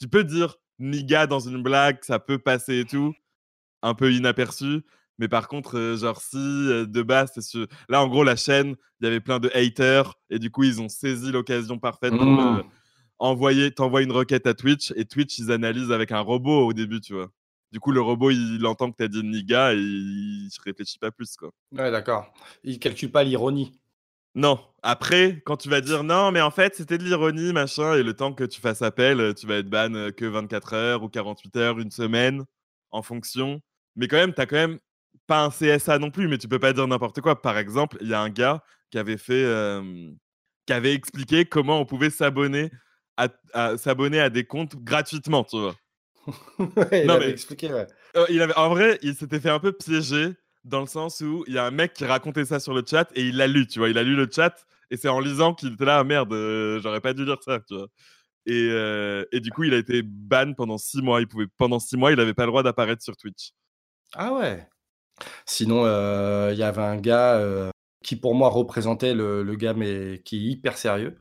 Tu 0.00 0.08
peux 0.08 0.24
dire 0.24 0.56
niga 0.80 1.28
dans 1.28 1.38
une 1.38 1.62
blague, 1.62 1.98
ça 2.02 2.18
peut 2.18 2.38
passer 2.38 2.80
et 2.80 2.84
tout. 2.84 3.14
Un 3.82 3.94
peu 3.94 4.12
inaperçu. 4.12 4.82
Mais 5.18 5.28
par 5.28 5.46
contre, 5.46 5.78
euh, 5.78 5.96
genre, 5.96 6.20
si 6.20 6.36
euh, 6.36 6.84
de 6.84 7.02
base, 7.02 7.30
c'est 7.36 7.58
là, 7.88 8.02
en 8.02 8.08
gros, 8.08 8.24
la 8.24 8.34
chaîne, 8.34 8.74
il 9.00 9.04
y 9.04 9.06
avait 9.06 9.20
plein 9.20 9.38
de 9.38 9.50
haters. 9.54 10.14
Et 10.30 10.40
du 10.40 10.50
coup, 10.50 10.64
ils 10.64 10.80
ont 10.80 10.88
saisi 10.88 11.30
l'occasion 11.30 11.78
parfaite 11.78 12.10
pour. 12.10 12.26
Mm. 12.26 12.58
euh, 12.58 12.62
envoyer, 13.18 13.70
t'envoies 13.70 14.02
une 14.02 14.12
requête 14.12 14.46
à 14.46 14.54
Twitch 14.54 14.92
et 14.96 15.04
Twitch 15.04 15.38
ils 15.38 15.52
analysent 15.52 15.92
avec 15.92 16.12
un 16.12 16.20
robot 16.20 16.66
au 16.66 16.72
début, 16.72 17.00
tu 17.00 17.14
vois. 17.14 17.30
Du 17.72 17.80
coup, 17.80 17.90
le 17.90 18.00
robot 18.00 18.30
il 18.30 18.64
entend 18.66 18.90
que 18.90 18.96
t'as 18.96 19.08
dit 19.08 19.22
niga 19.22 19.72
et 19.72 19.78
il, 19.78 20.46
il 20.46 20.50
réfléchit 20.64 20.98
pas 20.98 21.10
plus, 21.10 21.36
quoi. 21.36 21.50
Ouais, 21.72 21.90
d'accord. 21.90 22.32
Il 22.62 22.78
calcule 22.78 23.10
pas 23.10 23.24
l'ironie. 23.24 23.72
Non. 24.34 24.58
Après, 24.82 25.40
quand 25.46 25.56
tu 25.56 25.68
vas 25.68 25.80
dire 25.80 26.04
non, 26.04 26.30
mais 26.30 26.40
en 26.40 26.50
fait, 26.50 26.74
c'était 26.74 26.98
de 26.98 27.04
l'ironie, 27.04 27.52
machin, 27.52 27.94
et 27.94 28.02
le 28.02 28.14
temps 28.14 28.32
que 28.34 28.44
tu 28.44 28.60
fasses 28.60 28.82
appel, 28.82 29.20
euh, 29.20 29.32
tu 29.32 29.46
vas 29.46 29.56
être 29.56 29.68
ban 29.70 29.94
euh, 29.94 30.10
que 30.10 30.24
24 30.26 30.74
heures 30.74 31.02
ou 31.02 31.08
48 31.08 31.56
heures, 31.56 31.78
une 31.78 31.90
semaine, 31.90 32.44
en 32.90 33.02
fonction. 33.02 33.60
Mais 33.96 34.08
quand 34.08 34.16
même, 34.16 34.34
tu 34.34 34.40
as 34.40 34.46
quand 34.46 34.56
même 34.56 34.78
pas 35.26 35.42
un 35.44 35.50
CSA 35.50 35.98
non 35.98 36.10
plus, 36.10 36.28
mais 36.28 36.36
tu 36.38 36.48
peux 36.48 36.58
pas 36.58 36.72
dire 36.72 36.86
n'importe 36.86 37.20
quoi. 37.20 37.40
Par 37.40 37.56
exemple, 37.56 37.96
il 38.00 38.08
y 38.08 38.14
a 38.14 38.20
un 38.20 38.28
gars 38.28 38.62
qui 38.90 38.98
avait 38.98 39.16
fait, 39.16 39.44
euh, 39.44 40.10
qui 40.66 40.72
avait 40.72 40.92
expliqué 40.92 41.44
comment 41.46 41.80
on 41.80 41.86
pouvait 41.86 42.10
s'abonner 42.10 42.70
à, 43.16 43.28
à- 43.54 43.78
s'abonner 43.78 44.20
à 44.20 44.28
des 44.30 44.44
comptes 44.44 44.76
gratuitement, 44.76 45.44
tu 45.44 45.58
vois. 45.60 45.74
Ouais, 46.58 47.02
il 47.02 47.06
Non, 47.06 47.14
avait 47.14 47.26
mais- 47.26 47.32
expliqué, 47.32 47.72
ouais. 47.72 47.86
Euh, 48.16 48.26
il 48.28 48.42
avait, 48.42 48.56
en 48.56 48.68
vrai, 48.68 48.98
il 49.02 49.14
s'était 49.14 49.40
fait 49.40 49.50
un 49.50 49.60
peu 49.60 49.72
piéger 49.72 50.32
dans 50.64 50.80
le 50.80 50.86
sens 50.86 51.20
où 51.20 51.44
il 51.46 51.54
y 51.54 51.58
a 51.58 51.66
un 51.66 51.70
mec 51.70 51.92
qui 51.92 52.04
racontait 52.04 52.44
ça 52.44 52.58
sur 52.58 52.74
le 52.74 52.82
chat 52.86 53.10
et 53.14 53.22
il 53.22 53.36
l'a 53.36 53.46
lu, 53.46 53.66
tu 53.66 53.78
vois. 53.78 53.88
Il 53.88 53.98
a 53.98 54.02
lu 54.02 54.16
le 54.16 54.28
chat 54.30 54.66
et 54.90 54.96
c'est 54.96 55.08
en 55.08 55.20
lisant 55.20 55.54
qu'il 55.54 55.72
était 55.74 55.84
là, 55.84 55.98
ah, 55.98 56.04
merde, 56.04 56.32
euh, 56.32 56.80
j'aurais 56.80 57.00
pas 57.00 57.12
dû 57.12 57.24
lire 57.24 57.42
ça, 57.42 57.60
tu 57.60 57.74
vois. 57.74 57.88
Et, 58.46 58.68
euh, 58.70 59.24
et 59.32 59.40
du 59.40 59.50
coup, 59.50 59.64
il 59.64 59.74
a 59.74 59.78
été 59.78 60.02
ban 60.02 60.52
pendant 60.54 60.78
six 60.78 61.00
mois. 61.00 61.20
Il 61.20 61.28
pouvait, 61.28 61.46
pendant 61.56 61.78
six 61.78 61.96
mois, 61.96 62.12
il 62.12 62.20
avait 62.20 62.34
pas 62.34 62.44
le 62.44 62.50
droit 62.50 62.62
d'apparaître 62.62 63.02
sur 63.02 63.16
Twitch. 63.16 63.52
Ah 64.14 64.32
ouais. 64.34 64.68
Sinon, 65.46 65.84
euh, 65.86 66.50
il 66.52 66.58
y 66.58 66.62
avait 66.62 66.82
un 66.82 66.96
gars 66.96 67.70
qui, 68.02 68.16
pour 68.16 68.34
moi, 68.34 68.50
représentait 68.50 69.14
le, 69.14 69.42
le 69.42 69.54
gars, 69.54 69.74
mais 69.74 70.20
qui 70.24 70.36
est 70.36 70.50
hyper 70.52 70.76
sérieux. 70.76 71.18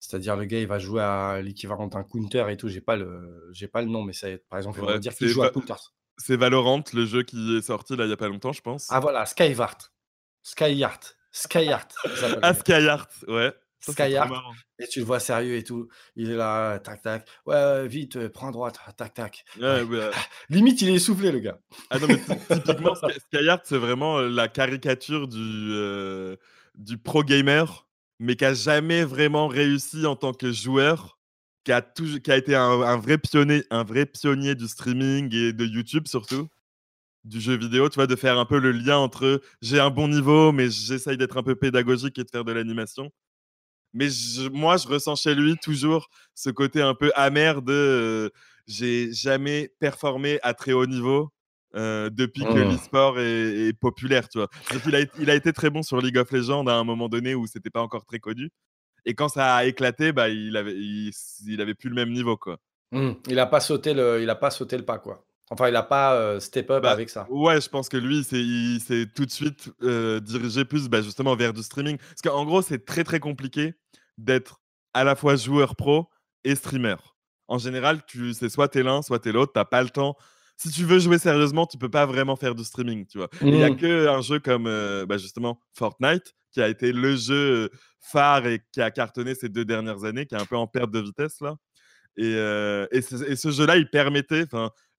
C'est-à-dire, 0.00 0.36
le 0.36 0.44
gars, 0.44 0.60
il 0.60 0.66
va 0.66 0.78
jouer 0.78 1.02
à 1.02 1.40
l'équivalent 1.40 1.86
d'un 1.86 2.02
counter 2.02 2.44
et 2.50 2.56
tout. 2.56 2.68
J'ai 2.68 2.80
pas 2.80 2.96
le, 2.96 3.48
j'ai 3.52 3.68
pas 3.68 3.80
le 3.80 3.88
nom, 3.88 4.02
mais 4.02 4.12
ça, 4.12 4.28
par 4.50 4.58
exemple, 4.58 4.80
on 4.82 4.86
va 4.86 4.98
dire 4.98 5.14
qu'il 5.14 5.28
joue 5.28 5.42
à 5.42 5.50
counter. 5.50 5.74
C'est 6.18 6.36
Valorant, 6.36 6.82
le 6.92 7.06
jeu 7.06 7.22
qui 7.22 7.56
est 7.56 7.62
sorti 7.62 7.96
là 7.96 8.04
il 8.04 8.10
y 8.10 8.12
a 8.12 8.16
pas 8.16 8.28
longtemps, 8.28 8.52
je 8.52 8.60
pense. 8.60 8.86
Ah 8.90 9.00
voilà, 9.00 9.26
Skyvart. 9.26 9.78
Skyart. 10.42 11.00
Skyart. 11.32 11.88
Ah, 12.42 12.54
Skyheart, 12.54 13.10
ouais. 13.28 13.52
Marrant. 14.28 14.54
Et 14.78 14.86
tu 14.88 15.00
le 15.00 15.04
vois 15.04 15.20
sérieux 15.20 15.56
et 15.56 15.62
tout. 15.64 15.88
Il 16.16 16.30
est 16.30 16.36
là, 16.36 16.78
tac, 16.78 17.02
tac. 17.02 17.28
Ouais, 17.44 17.86
vite, 17.86 18.16
euh, 18.16 18.30
prends 18.30 18.50
droite, 18.50 18.78
tac, 18.96 19.12
tac. 19.12 19.44
Ouais, 19.58 19.82
ouais. 19.82 19.98
euh, 19.98 20.10
Limite, 20.48 20.80
il 20.80 20.88
est 20.88 20.94
essoufflé, 20.94 21.30
le 21.32 21.40
gars. 21.40 21.58
Ah 21.90 21.98
non, 21.98 22.06
mais 22.08 22.16
typiquement, 22.50 22.94
Sky- 22.94 23.20
Skyheart, 23.32 23.62
c'est 23.66 23.76
vraiment 23.76 24.18
euh, 24.20 24.28
la 24.30 24.48
caricature 24.48 25.28
du, 25.28 25.38
euh, 25.72 26.36
du 26.76 26.96
pro 26.96 27.22
gamer, 27.24 27.86
mais 28.20 28.36
qui 28.36 28.44
a 28.46 28.54
jamais 28.54 29.04
vraiment 29.04 29.48
réussi 29.48 30.06
en 30.06 30.16
tant 30.16 30.32
que 30.32 30.50
joueur, 30.50 31.18
qui 31.64 31.72
a, 31.72 31.82
toujours, 31.82 32.20
qui 32.20 32.30
a 32.32 32.36
été 32.36 32.54
un, 32.54 32.82
un 32.82 32.96
vrai 32.98 33.18
pionnier, 33.18 33.64
un 33.70 33.84
vrai 33.84 34.06
pionnier 34.06 34.54
du 34.54 34.68
streaming 34.68 35.34
et 35.34 35.52
de 35.52 35.64
YouTube 35.66 36.06
surtout, 36.08 36.48
du 37.24 37.40
jeu 37.40 37.56
vidéo, 37.56 37.88
tu 37.90 37.96
vois, 37.96 38.06
de 38.08 38.16
faire 38.16 38.38
un 38.38 38.46
peu 38.46 38.58
le 38.60 38.72
lien 38.72 38.98
entre 38.98 39.40
j'ai 39.62 39.80
un 39.80 39.90
bon 39.90 40.08
niveau, 40.08 40.52
mais 40.52 40.70
j'essaye 40.70 41.16
d'être 41.18 41.36
un 41.38 41.42
peu 41.44 41.56
pédagogique 41.56 42.18
et 42.18 42.24
de 42.24 42.30
faire 42.30 42.44
de 42.44 42.52
l'animation. 42.52 43.10
Mais 43.92 44.08
je- 44.10 44.48
moi, 44.48 44.76
je 44.76 44.88
ressens 44.88 45.16
chez 45.16 45.34
lui 45.34 45.56
toujours 45.58 46.08
ce 46.34 46.50
côté 46.50 46.82
un 46.82 46.94
peu 46.94 47.12
amer 47.14 47.62
de 47.62 47.72
euh, 47.72 48.30
j'ai 48.66 49.12
jamais 49.12 49.70
performé 49.78 50.38
à 50.42 50.54
très 50.54 50.72
haut 50.72 50.86
niveau 50.86 51.30
euh, 51.76 52.10
depuis 52.10 52.46
que 52.48 52.58
Mmh. 52.58 52.64
l'e-sport 52.64 53.20
est, 53.20 53.68
est 53.68 53.72
populaire, 53.72 54.28
tu 54.28 54.38
vois. 54.38 54.48
Donc, 54.70 54.82
il, 54.86 54.94
a, 54.94 55.00
été- 55.00 55.12
il 55.20 55.30
a 55.30 55.34
été 55.34 55.52
très 55.52 55.70
bon 55.70 55.82
sur 55.82 56.00
League 56.00 56.18
of 56.18 56.30
Legends 56.32 56.66
à 56.66 56.74
un 56.74 56.84
moment 56.84 57.08
donné 57.08 57.34
où 57.34 57.46
c'était 57.46 57.70
pas 57.70 57.82
encore 57.82 58.04
très 58.04 58.18
connu. 58.20 58.50
Et 59.06 59.14
quand 59.14 59.28
ça 59.28 59.56
a 59.56 59.64
éclaté, 59.64 60.12
bah, 60.12 60.28
il, 60.28 60.56
avait, 60.56 60.74
il, 60.76 61.10
il 61.46 61.60
avait 61.60 61.74
plus 61.74 61.88
le 61.90 61.94
même 61.94 62.12
niveau, 62.12 62.36
quoi. 62.36 62.58
Hmm, 62.92 63.12
Il 63.28 63.38
a 63.38 63.46
pas 63.46 63.60
sauté 63.60 63.92
le, 63.94 64.22
il 64.22 64.30
a 64.30 64.34
pas 64.36 64.50
sauté 64.50 64.76
le 64.76 64.84
pas, 64.84 64.98
quoi. 64.98 65.24
Enfin, 65.50 65.68
il 65.68 65.76
a 65.76 65.82
pas 65.82 66.14
euh, 66.14 66.40
step 66.40 66.70
up 66.70 66.82
Bah, 66.82 66.90
avec 66.92 67.10
ça. 67.10 67.26
Ouais, 67.28 67.60
je 67.60 67.68
pense 67.68 67.88
que 67.88 67.96
lui, 67.98 68.24
c'est- 68.24 68.40
il 68.40 68.80
s'est 68.80 69.06
tout 69.14 69.26
de 69.26 69.30
suite 69.30 69.70
euh, 69.82 70.20
dirigé 70.20 70.64
plus 70.64 70.88
bah, 70.88 71.02
justement 71.02 71.36
vers 71.36 71.52
du 71.52 71.62
streaming. 71.62 71.98
Parce 71.98 72.22
qu'en 72.22 72.44
gros, 72.46 72.62
c'est 72.62 72.84
très 72.86 73.04
très 73.04 73.20
compliqué 73.20 73.74
d'être 74.16 74.60
à 74.94 75.04
la 75.04 75.16
fois 75.16 75.36
joueur 75.36 75.76
pro 75.76 76.08
et 76.44 76.54
streamer. 76.54 76.96
En 77.48 77.58
général, 77.58 78.04
tu 78.06 78.32
c'est 78.32 78.48
soit 78.48 78.68
t'es 78.68 78.82
l'un, 78.82 79.02
soit 79.02 79.18
t'es 79.18 79.32
l'autre. 79.32 79.52
T'as 79.54 79.66
pas 79.66 79.82
le 79.82 79.90
temps. 79.90 80.16
Si 80.56 80.70
tu 80.70 80.84
veux 80.84 80.98
jouer 81.00 81.18
sérieusement, 81.18 81.66
tu 81.66 81.76
peux 81.78 81.90
pas 81.90 82.06
vraiment 82.06 82.36
faire 82.36 82.54
du 82.54 82.64
streaming, 82.64 83.06
tu 83.06 83.18
vois. 83.18 83.28
Il 83.42 83.56
y 83.56 83.64
a 83.64 83.70
Hmm. 83.70 83.76
que 83.76 84.06
un 84.08 84.20
jeu 84.22 84.38
comme 84.38 84.66
euh, 84.66 85.04
bah, 85.04 85.18
justement 85.18 85.60
Fortnite 85.74 86.32
qui 86.54 86.62
a 86.62 86.68
été 86.68 86.92
le 86.92 87.16
jeu 87.16 87.70
phare 88.00 88.46
et 88.46 88.62
qui 88.72 88.80
a 88.80 88.90
cartonné 88.90 89.34
ces 89.34 89.48
deux 89.48 89.64
dernières 89.64 90.04
années, 90.04 90.24
qui 90.24 90.34
est 90.34 90.40
un 90.40 90.46
peu 90.46 90.56
en 90.56 90.66
perte 90.66 90.90
de 90.90 91.00
vitesse 91.00 91.40
là. 91.40 91.56
Et, 92.16 92.30
et, 92.92 93.02
ce, 93.02 93.50
jeu-là, 93.50 93.76
il 93.76 93.90
permettait. 93.90 94.44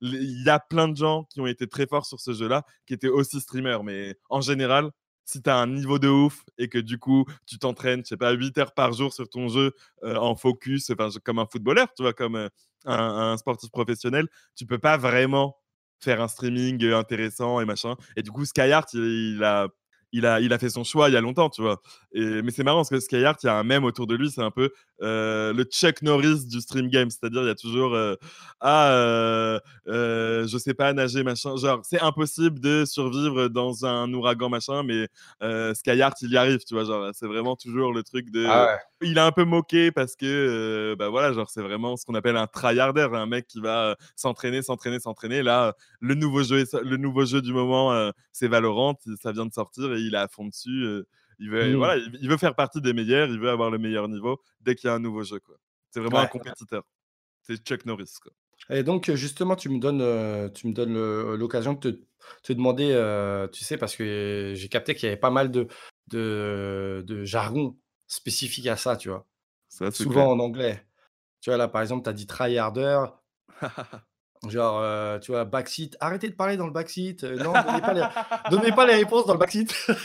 Il 0.01 0.43
y 0.43 0.49
a 0.49 0.59
plein 0.59 0.89
de 0.89 0.97
gens 0.97 1.23
qui 1.23 1.39
ont 1.39 1.47
été 1.47 1.65
très 1.65 1.87
forts 1.87 2.05
sur 2.05 2.19
ce 2.19 2.33
jeu-là, 2.33 2.63
qui 2.85 2.93
étaient 2.93 3.07
aussi 3.07 3.39
streamers. 3.39 3.85
Mais 3.85 4.17
en 4.29 4.41
général, 4.41 4.91
si 5.23 5.41
tu 5.41 5.49
as 5.49 5.57
un 5.57 5.67
niveau 5.67 5.97
de 5.97 6.09
ouf 6.09 6.43
et 6.57 6.67
que 6.67 6.77
du 6.77 6.99
coup, 6.99 7.25
tu 7.45 7.57
t'entraînes, 7.57 8.01
je 8.03 8.09
sais 8.09 8.17
pas, 8.17 8.31
8 8.31 8.57
heures 8.57 8.73
par 8.73 8.91
jour 8.91 9.13
sur 9.13 9.29
ton 9.29 9.47
jeu 9.47 9.73
en 10.03 10.35
focus, 10.35 10.89
enfin, 10.89 11.09
comme 11.23 11.39
un 11.39 11.45
footballeur, 11.45 11.87
tu 11.95 12.03
vois, 12.03 12.13
comme 12.13 12.49
un, 12.85 13.37
sportif 13.37 13.71
professionnel, 13.71 14.27
tu 14.55 14.65
peux 14.65 14.79
pas 14.79 14.97
vraiment 14.97 15.57
faire 15.99 16.21
un 16.21 16.27
streaming 16.27 16.83
intéressant 16.91 17.61
et 17.61 17.65
machin. 17.65 17.95
Et 18.15 18.21
du 18.21 18.31
coup, 18.31 18.45
Skyheart, 18.45 18.93
il, 18.93 19.35
il 19.37 19.43
a. 19.43 19.67
Il 20.15 20.25
a, 20.25 20.39
il 20.39 20.54
a 20.54 20.58
fait 20.58 20.69
son 20.69 20.86
choix 20.86 21.10
il 21.10 21.13
y 21.13 21.17
a 21.17 21.21
longtemps, 21.21 21.49
tu 21.49 21.62
vois. 21.62 21.82
Et, 22.13 22.41
mais 22.41 22.51
c'est 22.51 22.63
marrant 22.63 22.80
parce 22.80 22.89
que 22.89 22.99
Skyheart, 23.01 23.43
il 23.43 23.47
y 23.47 23.49
a 23.49 23.58
un 23.58 23.63
mème 23.63 23.84
autour 23.84 24.08
de 24.08 24.15
lui, 24.15 24.32
c'est 24.32 24.41
un 24.41 24.49
peu 24.49 24.69
euh, 25.01 25.51
le 25.51 25.65
Chuck 25.65 26.01
Norris 26.04 26.45
du 26.45 26.62
stream 26.62 26.88
game. 26.88 27.10
C'est-à-dire, 27.10 27.41
il 27.41 27.47
y 27.47 27.49
a 27.49 27.56
toujours 27.56 27.93
euh, 27.93 28.15
Ah, 28.62 28.91
euh, 28.91 29.60
euh, 29.89 30.47
je 30.47 30.58
sais 30.58 30.73
pas 30.73 30.93
nager, 30.93 31.23
machin. 31.23 31.58
Genre, 31.58 31.82
c'est 31.84 31.99
impossible 31.99 32.62
de 32.62 32.86
survivre 32.86 33.49
dans 33.49 33.86
un 33.86 34.12
ouragan, 34.13 34.47
machin, 34.47 34.84
mais 34.84 35.10
Skyheart, 35.73 36.21
il 36.21 36.32
y 36.32 36.38
arrive, 36.38 36.60
tu 36.65 36.75
vois. 36.75 36.86
Genre, 36.86 37.10
c'est 37.13 37.28
vraiment 37.28 37.58
toujours 37.58 37.93
le 37.93 38.04
truc 38.04 38.32
de. 38.32 38.45
Ah 38.47 38.67
ouais. 38.67 38.80
Il 39.01 39.19
a 39.19 39.25
un 39.25 39.32
peu 39.34 39.43
moqué 39.43 39.91
parce 39.91 40.15
que, 40.15 40.95
bah 40.97 41.10
voilà, 41.10 41.34
genre, 41.34 41.49
c'est 41.49 41.62
vraiment 41.62 41.97
ce 41.97 42.06
qu'on 42.06 42.15
appelle 42.15 42.38
un 42.38 42.47
tryharder, 42.47 43.10
un 43.12 43.25
mec 43.25 43.45
qui 43.47 43.60
va 43.60 43.97
s'entraîner, 44.15 44.62
s'entraîner, 44.62 44.99
s'entraîner. 44.99 45.43
Là, 45.43 45.75
le 45.99 46.15
nouveau 46.15 46.43
jeu, 46.43 46.63
le 46.82 46.95
nouveau 46.95 47.25
jeu 47.25 47.41
du 47.41 47.51
moment, 47.51 48.12
c'est 48.32 48.47
Valorant. 48.47 48.95
Ça 49.21 49.34
vient 49.34 49.45
de 49.45 49.54
sortir 49.54 49.93
et 49.93 50.04
il 50.07 50.15
est 50.15 50.17
à 50.17 50.27
fond 50.27 50.45
dessus. 50.45 50.83
euh, 50.85 51.07
il 51.39 51.49
veut, 51.49 51.73
Mm. 51.73 51.75
voilà, 51.75 51.97
il 51.97 52.29
veut 52.29 52.37
faire 52.37 52.55
partie 52.55 52.79
des 52.81 52.93
meilleurs, 52.93 53.27
il 53.29 53.39
veut 53.39 53.49
avoir 53.49 53.69
le 53.69 53.77
meilleur 53.77 54.07
niveau 54.07 54.41
dès 54.61 54.75
qu'il 54.75 54.87
y 54.87 54.91
a 54.91 54.93
un 54.95 54.99
nouveau 54.99 55.23
jeu. 55.23 55.39
quoi. 55.39 55.55
C'est 55.91 55.99
vraiment 55.99 56.19
un 56.19 56.27
compétiteur. 56.27 56.83
C'est 57.41 57.57
Chuck 57.57 57.85
Norris. 57.85 58.13
Quoi. 58.21 58.31
Et 58.69 58.83
donc, 58.83 59.09
euh, 59.09 59.15
justement, 59.15 59.55
tu 59.55 59.69
me 59.69 59.79
donnes, 59.79 60.01
euh, 60.01 60.49
tu 60.49 60.67
me 60.67 60.73
donnes 60.73 60.93
le- 60.93 61.35
l'occasion 61.35 61.73
de 61.73 61.91
te, 61.91 61.99
te 62.41 62.53
demander, 62.53 62.89
euh, 62.91 63.47
tu 63.49 63.63
sais, 63.65 63.77
parce 63.77 63.95
que 63.95 64.53
j'ai 64.55 64.69
capté 64.69 64.95
qu'il 64.95 65.07
y 65.07 65.11
avait 65.11 65.19
pas 65.19 65.29
mal 65.29 65.51
de, 65.51 65.67
de, 66.07 67.03
de 67.05 67.23
jargon 67.25 67.77
spécifique 68.07 68.67
à 68.67 68.77
ça, 68.77 68.95
tu 68.97 69.09
vois. 69.09 69.27
Ça, 69.67 69.91
Souvent 69.91 70.31
en 70.31 70.39
anglais. 70.39 70.87
Tu 71.41 71.49
vois, 71.49 71.57
là, 71.57 71.67
par 71.67 71.81
exemple, 71.81 72.03
tu 72.03 72.09
as 72.09 72.13
dit 72.13 72.27
tryharder, 72.27 73.03
genre, 74.49 74.79
euh, 74.81 75.19
tu 75.19 75.31
vois, 75.31 75.45
backseat. 75.45 75.95
Arrêtez 75.99 76.29
de 76.29 76.36
parler 76.36 76.58
dans 76.58 76.65
le 76.67 76.71
backseat. 76.73 77.23
euh, 77.23 77.38
non, 77.38 77.53
donnez 77.53 77.81
pas, 77.81 77.93
les, 77.93 78.03
donnez 78.51 78.71
pas 78.71 78.86
les 78.86 78.95
réponses 78.95 79.25
dans 79.25 79.34
le 79.34 79.39
backseat. 79.39 79.73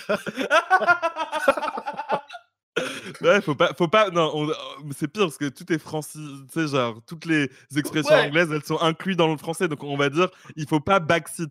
Ouais, 3.20 3.40
faut 3.42 3.55
pas, 3.55 3.74
faut 3.76 3.88
pas. 3.88 4.11
Non, 4.11 4.31
on- 4.35 4.53
c'est 4.96 5.09
pire 5.09 5.24
parce 5.24 5.37
que 5.37 5.48
tout 5.48 5.70
est 5.72 5.79
francisé. 5.79 6.24
Tu 6.53 6.61
sais, 6.62 6.68
genre, 6.68 7.00
toutes 7.07 7.26
les 7.26 7.50
expressions 7.76 8.14
Ouais. 8.14 8.26
anglaises, 8.26 8.50
elles 8.53 8.64
sont 8.64 8.81
incluses 8.81 9.16
dans 9.16 9.29
le 9.29 9.37
français. 9.37 9.68
Donc, 9.68 9.83
on 9.85 9.96
va 9.96 10.09
dire, 10.09 10.29
il 10.57 10.66
faut 10.66 10.81
pas 10.81 11.00
backseat. 11.00 11.50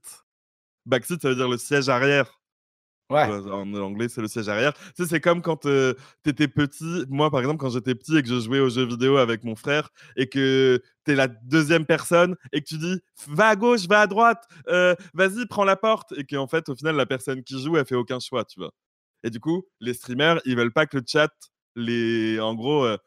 Backseat, 0.86 1.22
ça 1.22 1.30
veut 1.30 1.36
dire 1.36 1.48
le 1.50 1.58
siège 1.58 1.88
arrière. 1.90 2.39
En 3.12 3.74
anglais, 3.74 4.08
c'est 4.08 4.22
le 4.22 4.28
siège 4.28 4.50
arrière. 4.50 4.74
Tu 4.96 5.04
sais, 5.04 5.06
c'est 5.10 5.20
comme 5.20 5.42
quand 5.42 5.58
tu 5.66 5.70
étais 6.30 6.48
petit. 6.48 7.06
Moi, 7.10 7.32
par 7.32 7.40
exemple, 7.40 7.58
quand 7.60 7.70
j'étais 7.70 7.96
petit 7.96 8.16
et 8.18 8.22
que 8.22 8.30
je 8.30 8.40
jouais 8.40 8.60
aux 8.60 8.70
jeux 8.70 8.86
vidéo 8.86 9.18
avec 9.18 9.44
mon 9.44 9.56
frère 9.56 9.90
et 10.16 10.28
que 10.30 10.80
tu 11.06 11.12
es 11.12 11.16
la 11.16 11.28
deuxième 11.28 11.86
personne 11.86 12.36
et 12.54 12.62
que 12.62 12.68
tu 12.68 12.78
dis 12.78 13.00
va 13.28 13.48
à 13.50 13.56
gauche, 13.56 13.88
va 13.88 14.02
à 14.02 14.08
droite, 14.08 14.44
euh, 14.68 14.94
vas-y, 15.16 15.46
prends 15.48 15.64
la 15.64 15.76
porte. 15.76 16.14
Et 16.18 16.24
qu'en 16.24 16.48
fait, 16.48 16.70
au 16.70 16.76
final, 16.76 16.96
la 16.96 17.06
personne 17.08 17.44
qui 17.44 17.60
joue, 17.62 17.78
elle 17.78 17.86
fait 17.86 17.96
aucun 17.96 18.20
choix, 18.20 18.46
tu 18.46 18.60
vois. 18.60 18.72
Et 19.24 19.30
du 19.32 19.40
coup, 19.40 19.64
les 19.80 19.94
streamers, 19.94 20.40
ils 20.46 20.56
veulent 20.56 20.74
pas 20.74 20.86
que 20.86 20.98
le 20.98 21.04
chat 21.08 21.32
les. 21.76 22.40
En 22.40 22.54
gros. 22.56 22.86
euh, 22.86 22.98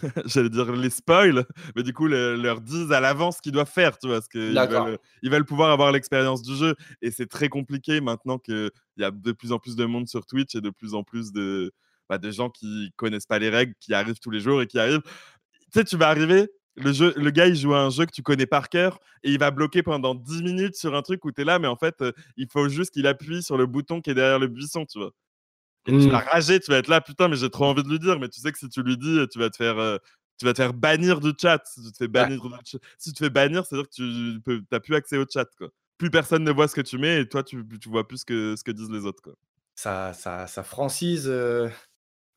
J'allais 0.26 0.48
dire 0.48 0.72
les 0.72 0.90
spoil, 0.90 1.44
mais 1.76 1.82
du 1.82 1.92
coup, 1.92 2.06
le- 2.06 2.36
leur 2.36 2.60
disent 2.60 2.92
à 2.92 3.00
l'avance 3.00 3.36
ce 3.36 3.42
qu'ils 3.42 3.52
doivent 3.52 3.70
faire, 3.70 3.98
tu 3.98 4.06
vois, 4.06 4.16
parce 4.16 4.28
qu'ils 4.28 4.54
veulent, 4.66 4.98
ils 5.22 5.30
veulent 5.30 5.44
pouvoir 5.44 5.70
avoir 5.70 5.92
l'expérience 5.92 6.42
du 6.42 6.56
jeu. 6.56 6.74
Et 7.02 7.10
c'est 7.10 7.26
très 7.26 7.48
compliqué 7.48 8.00
maintenant 8.00 8.38
qu'il 8.38 8.70
y 8.96 9.04
a 9.04 9.10
de 9.10 9.32
plus 9.32 9.52
en 9.52 9.58
plus 9.58 9.76
de 9.76 9.84
monde 9.84 10.08
sur 10.08 10.26
Twitch 10.26 10.54
et 10.54 10.60
de 10.60 10.70
plus 10.70 10.94
en 10.94 11.04
plus 11.04 11.32
de, 11.32 11.72
bah, 12.08 12.18
de 12.18 12.30
gens 12.30 12.48
qui 12.50 12.92
connaissent 12.96 13.26
pas 13.26 13.38
les 13.38 13.50
règles, 13.50 13.74
qui 13.80 13.94
arrivent 13.94 14.18
tous 14.18 14.30
les 14.30 14.40
jours 14.40 14.62
et 14.62 14.66
qui 14.66 14.78
arrivent. 14.78 15.02
Tu 15.72 15.78
sais, 15.80 15.84
tu 15.84 15.96
vas 15.96 16.08
arriver, 16.08 16.48
le, 16.76 16.92
jeu, 16.92 17.12
le 17.16 17.30
gars, 17.30 17.46
il 17.46 17.56
joue 17.56 17.74
à 17.74 17.80
un 17.80 17.90
jeu 17.90 18.06
que 18.06 18.12
tu 18.12 18.22
connais 18.22 18.46
par 18.46 18.68
cœur 18.68 18.98
et 19.22 19.30
il 19.30 19.38
va 19.38 19.50
bloquer 19.50 19.82
pendant 19.82 20.14
10 20.14 20.42
minutes 20.42 20.74
sur 20.74 20.94
un 20.94 21.02
truc 21.02 21.24
où 21.24 21.32
tu 21.32 21.42
es 21.42 21.44
là, 21.44 21.58
mais 21.58 21.68
en 21.68 21.76
fait, 21.76 21.96
euh, 22.00 22.12
il 22.36 22.48
faut 22.50 22.68
juste 22.68 22.92
qu'il 22.92 23.06
appuie 23.06 23.42
sur 23.42 23.56
le 23.56 23.66
bouton 23.66 24.00
qui 24.00 24.10
est 24.10 24.14
derrière 24.14 24.38
le 24.38 24.48
buisson, 24.48 24.86
tu 24.86 24.98
vois. 24.98 25.12
Tu 25.86 26.08
Mm. 26.08 26.10
vas 26.10 26.18
rager, 26.20 26.60
tu 26.60 26.70
vas 26.70 26.78
être 26.78 26.88
là, 26.88 27.00
putain, 27.00 27.28
mais 27.28 27.36
j'ai 27.36 27.50
trop 27.50 27.64
envie 27.66 27.82
de 27.82 27.88
lui 27.88 27.98
dire, 27.98 28.18
mais 28.20 28.28
tu 28.28 28.40
sais 28.40 28.52
que 28.52 28.58
si 28.58 28.68
tu 28.68 28.82
lui 28.82 28.96
dis, 28.96 29.18
tu 29.32 29.38
vas 29.38 29.50
te 29.50 29.56
faire, 29.56 29.78
euh, 29.78 29.98
tu 30.38 30.44
vas 30.46 30.52
te 30.52 30.58
faire 30.62 30.74
bannir 30.74 31.20
du 31.20 31.32
chat. 31.40 31.60
Si 31.66 31.82
tu 31.82 31.92
te 31.92 31.96
fais 31.98 32.08
bannir, 32.08 32.40
du 32.40 32.48
chat- 32.64 32.78
si 32.98 33.10
tu 33.10 33.14
te 33.14 33.24
fais 33.24 33.30
bannir, 33.30 33.64
c'est-à-dire 33.66 33.88
que 33.88 33.94
tu 34.34 34.40
peux, 34.42 34.62
t'as 34.70 34.80
plus 34.80 34.94
accès 34.94 35.16
au 35.18 35.24
chat, 35.32 35.46
quoi. 35.58 35.68
Plus 35.98 36.10
personne 36.10 36.44
ne 36.44 36.52
voit 36.52 36.68
ce 36.68 36.74
que 36.74 36.80
tu 36.80 36.98
mets 36.98 37.20
et 37.20 37.28
toi, 37.28 37.42
tu, 37.42 37.64
tu 37.80 37.88
vois 37.88 38.06
plus 38.08 38.18
ce 38.18 38.24
que, 38.24 38.54
ce 38.56 38.64
que 38.64 38.70
disent 38.72 38.90
les 38.90 39.04
autres, 39.06 39.22
quoi. 39.22 39.34
Ça, 39.74 40.12
ça, 40.12 40.46
ça 40.46 40.62
francise, 40.62 41.28
euh, 41.28 41.68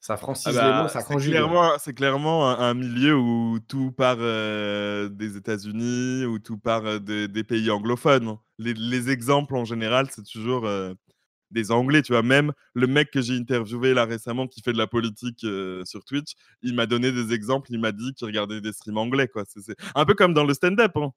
Ça 0.02 0.18
Ah 0.18 0.18
francise 0.18 0.56
les 0.64 0.74
bah, 0.74 0.74
mots, 0.74 0.88
ça 0.88 1.02
c'est 1.02 1.04
conjugue. 1.04 1.42
ouais. 1.42 1.42
clairement, 1.44 1.78
c'est 1.80 1.94
clairement 1.96 2.50
un, 2.52 2.60
un 2.70 2.74
milieu 2.76 3.18
où 3.18 3.60
tout 3.68 3.92
part 3.92 4.18
euh, 4.20 5.10
des 5.10 5.38
États-Unis, 5.38 6.26
où 6.26 6.38
tout 6.40 6.58
part 6.60 6.86
euh, 6.86 7.00
des- 7.00 7.28
des 7.28 7.44
pays 7.44 7.72
anglophones. 7.72 8.38
Les, 8.60 8.74
les 8.76 9.10
exemples 9.10 9.56
en 9.56 9.66
général, 9.66 10.08
c'est 10.12 10.24
toujours 10.24 10.66
euh, 10.68 10.94
des 11.56 11.72
Anglais, 11.72 12.04
tu 12.04 12.12
vois. 12.12 12.22
Même 12.22 12.52
le 12.76 12.86
mec 12.86 13.10
que 13.10 13.22
j'ai 13.22 13.36
interviewé 13.36 13.96
là 13.96 14.06
récemment 14.06 14.46
qui 14.48 14.62
fait 14.62 14.74
de 14.74 14.78
la 14.78 14.86
politique 14.86 15.44
euh, 15.46 15.84
sur 15.86 16.06
Twitch, 16.06 16.34
il 16.62 16.76
m'a 16.76 16.86
donné 16.86 17.12
des 17.12 17.34
exemples, 17.34 17.70
il 17.72 17.80
m'a 17.80 17.92
dit 17.92 18.14
qu'il 18.14 18.28
regardait 18.28 18.62
des 18.62 18.74
streams 18.74 18.98
anglais, 19.00 19.28
quoi. 19.28 19.44
C'est 19.48 19.76
un 19.96 20.06
peu 20.06 20.14
comme 20.14 20.34
dans 20.36 20.44
le 20.44 20.54
stand-up, 20.54 20.92
hein. 20.98 21.12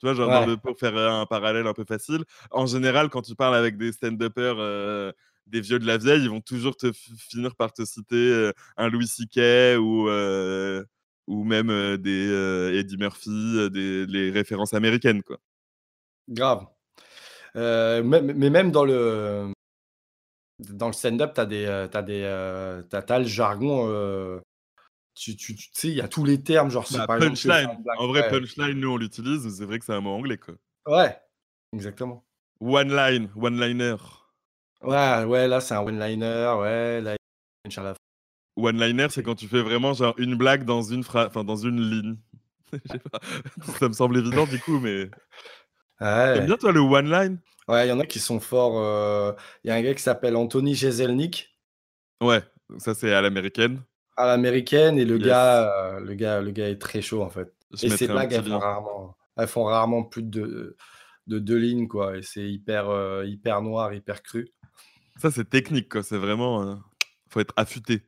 Tu 0.00 0.06
vois, 0.06 0.14
genre 0.14 0.28
dans 0.30 0.40
Ouais. 0.42 0.46
le- 0.46 0.56
pour 0.56 0.78
faire 0.78 0.96
euh, 0.96 1.10
un 1.22 1.26
parallèle 1.26 1.66
un 1.66 1.72
peu 1.74 1.84
facile. 1.84 2.22
En 2.52 2.66
général, 2.66 3.08
quand 3.08 3.22
tu 3.22 3.34
parles 3.34 3.56
avec 3.56 3.76
des 3.76 3.90
stand-uppers, 3.90 4.56
euh, 4.60 5.10
des 5.46 5.60
vieux 5.60 5.80
de 5.80 5.86
la 5.86 5.96
vieille, 5.96 6.22
ils 6.22 6.30
vont 6.30 6.40
toujours 6.40 6.76
te 6.76 6.92
finir 6.92 7.56
par 7.56 7.72
te 7.72 7.84
citer 7.84 8.14
euh, 8.14 8.52
un 8.76 8.88
Louis 8.90 9.08
C.K. 9.08 9.78
ou, 9.80 10.08
euh, 10.08 10.84
ou 11.26 11.42
même 11.42 11.96
des 11.96 12.28
Eddie 12.78 12.96
Murphy, 12.98 13.70
des, 13.72 14.06
les 14.06 14.30
références 14.30 14.72
américaines, 14.74 15.22
quoi. 15.24 15.38
Grave. 16.28 16.66
Mais 17.54 18.50
même 18.50 18.70
dans 18.70 18.84
le, 18.84 19.52
dans 20.58 20.86
le 20.88 20.92
stand-up, 20.92 21.32
tu 21.34 21.40
as 21.40 21.46
des, 21.46 21.64
euh, 21.66 21.86
t'as 21.88 22.02
des, 22.02 22.22
euh, 22.24 22.82
le 22.92 23.24
jargon. 23.24 23.86
euh, 23.88 24.40
tu, 25.14 25.36
tu, 25.36 25.56
tu 25.56 25.68
sais, 25.72 25.88
il 25.88 25.94
y 25.94 26.00
a 26.00 26.08
tous 26.08 26.24
les 26.24 26.42
termes, 26.42 26.70
genre, 26.70 26.86
Bah, 26.92 27.06
par 27.06 27.18
punchline. 27.18 27.82
En 27.98 28.06
vrai, 28.06 28.22
ouais. 28.22 28.30
punchline, 28.30 28.78
nous, 28.78 28.92
on 28.92 28.96
l'utilise, 28.96 29.44
mais 29.44 29.50
c'est 29.50 29.64
vrai 29.64 29.78
que 29.78 29.84
c'est 29.84 29.92
un 29.94 30.00
mot 30.00 30.10
anglais, 30.10 30.38
quoi. 30.38 30.54
Ouais, 30.86 31.16
exactement. 31.72 32.24
One 32.60 32.94
line, 32.94 33.28
one-liner. 33.36 33.96
Ouais, 34.82 35.24
ouais, 35.24 35.48
là, 35.48 35.60
c'est 35.60 35.74
un. 35.74 35.82
Ouais, 35.84 37.00
là, 37.00 37.16
punch 37.64 37.78
à 37.78 37.82
la 37.82 37.94
fin. 37.94 37.98
One-liner, 38.56 39.06
c'est 39.10 39.22
quand 39.22 39.36
tu 39.36 39.46
fais 39.48 39.62
vraiment 39.62 39.92
genre 39.94 40.14
une 40.18 40.34
blague 40.36 40.64
dans 40.64 40.82
une 40.82 41.04
phrase, 41.04 41.28
enfin 41.28 41.44
dans 41.44 41.56
une 41.56 41.80
ligne. 41.80 42.16
Pas. 43.12 43.20
Ça 43.78 43.88
me 43.88 43.92
semble 43.92 44.18
évident 44.18 44.46
du 44.46 44.58
coup, 44.60 44.78
mais 44.80 45.10
Ouais. 46.00 46.34
t'aimes 46.34 46.46
bien 46.46 46.56
toi 46.56 46.72
le 46.72 46.80
one-line? 46.80 47.38
Ouais, 47.68 47.86
il 47.86 47.88
y 47.90 47.92
en 47.92 48.00
a 48.00 48.06
qui 48.06 48.18
sont 48.18 48.40
forts. 48.40 48.78
euh, 48.78 49.32
Il 49.64 49.68
y 49.68 49.70
a 49.70 49.74
un 49.74 49.82
gars 49.82 49.94
qui 49.94 50.02
s'appelle 50.02 50.36
Anthony 50.36 50.74
Jeselnik 50.74 51.58
Ouais, 52.22 52.42
ça 52.78 52.94
c'est 52.94 53.12
à 53.12 53.20
l'américaine. 53.20 53.82
à 54.16 54.26
l'américaine 54.26 54.98
et 54.98 55.04
le 55.04 55.16
Yes. 55.18 55.26
gars, 55.26 55.94
euh, 55.96 56.00
le 56.00 56.14
gars, 56.14 56.40
le 56.40 56.50
gars 56.50 56.68
est 56.68 56.78
très 56.80 57.02
chaud 57.02 57.22
en 57.22 57.30
fait. 57.30 57.52
Je 57.72 57.86
Et 57.86 57.90
ces 57.90 58.08
blagues, 58.08 58.32
elles 58.32 58.42
font 58.44 58.58
rarement, 58.58 59.16
elles 59.36 59.46
font 59.46 59.64
rarement 59.64 60.02
plus 60.02 60.22
de, 60.22 60.76
de 61.26 61.38
deux 61.38 61.56
lignes 61.58 61.86
quoi. 61.86 62.16
Et 62.16 62.22
c'est 62.22 62.48
hyper, 62.50 62.88
euh, 62.88 63.24
hyper 63.26 63.62
noir, 63.62 63.92
hyper 63.94 64.22
cru. 64.22 64.48
Ça 65.18 65.30
c'est 65.30 65.48
technique 65.48 65.88
quoi, 65.90 66.02
c'est 66.02 66.16
vraiment. 66.18 66.62
euh, 66.62 66.74
Faut 67.30 67.40
être 67.40 67.54
affûté. 67.56 68.02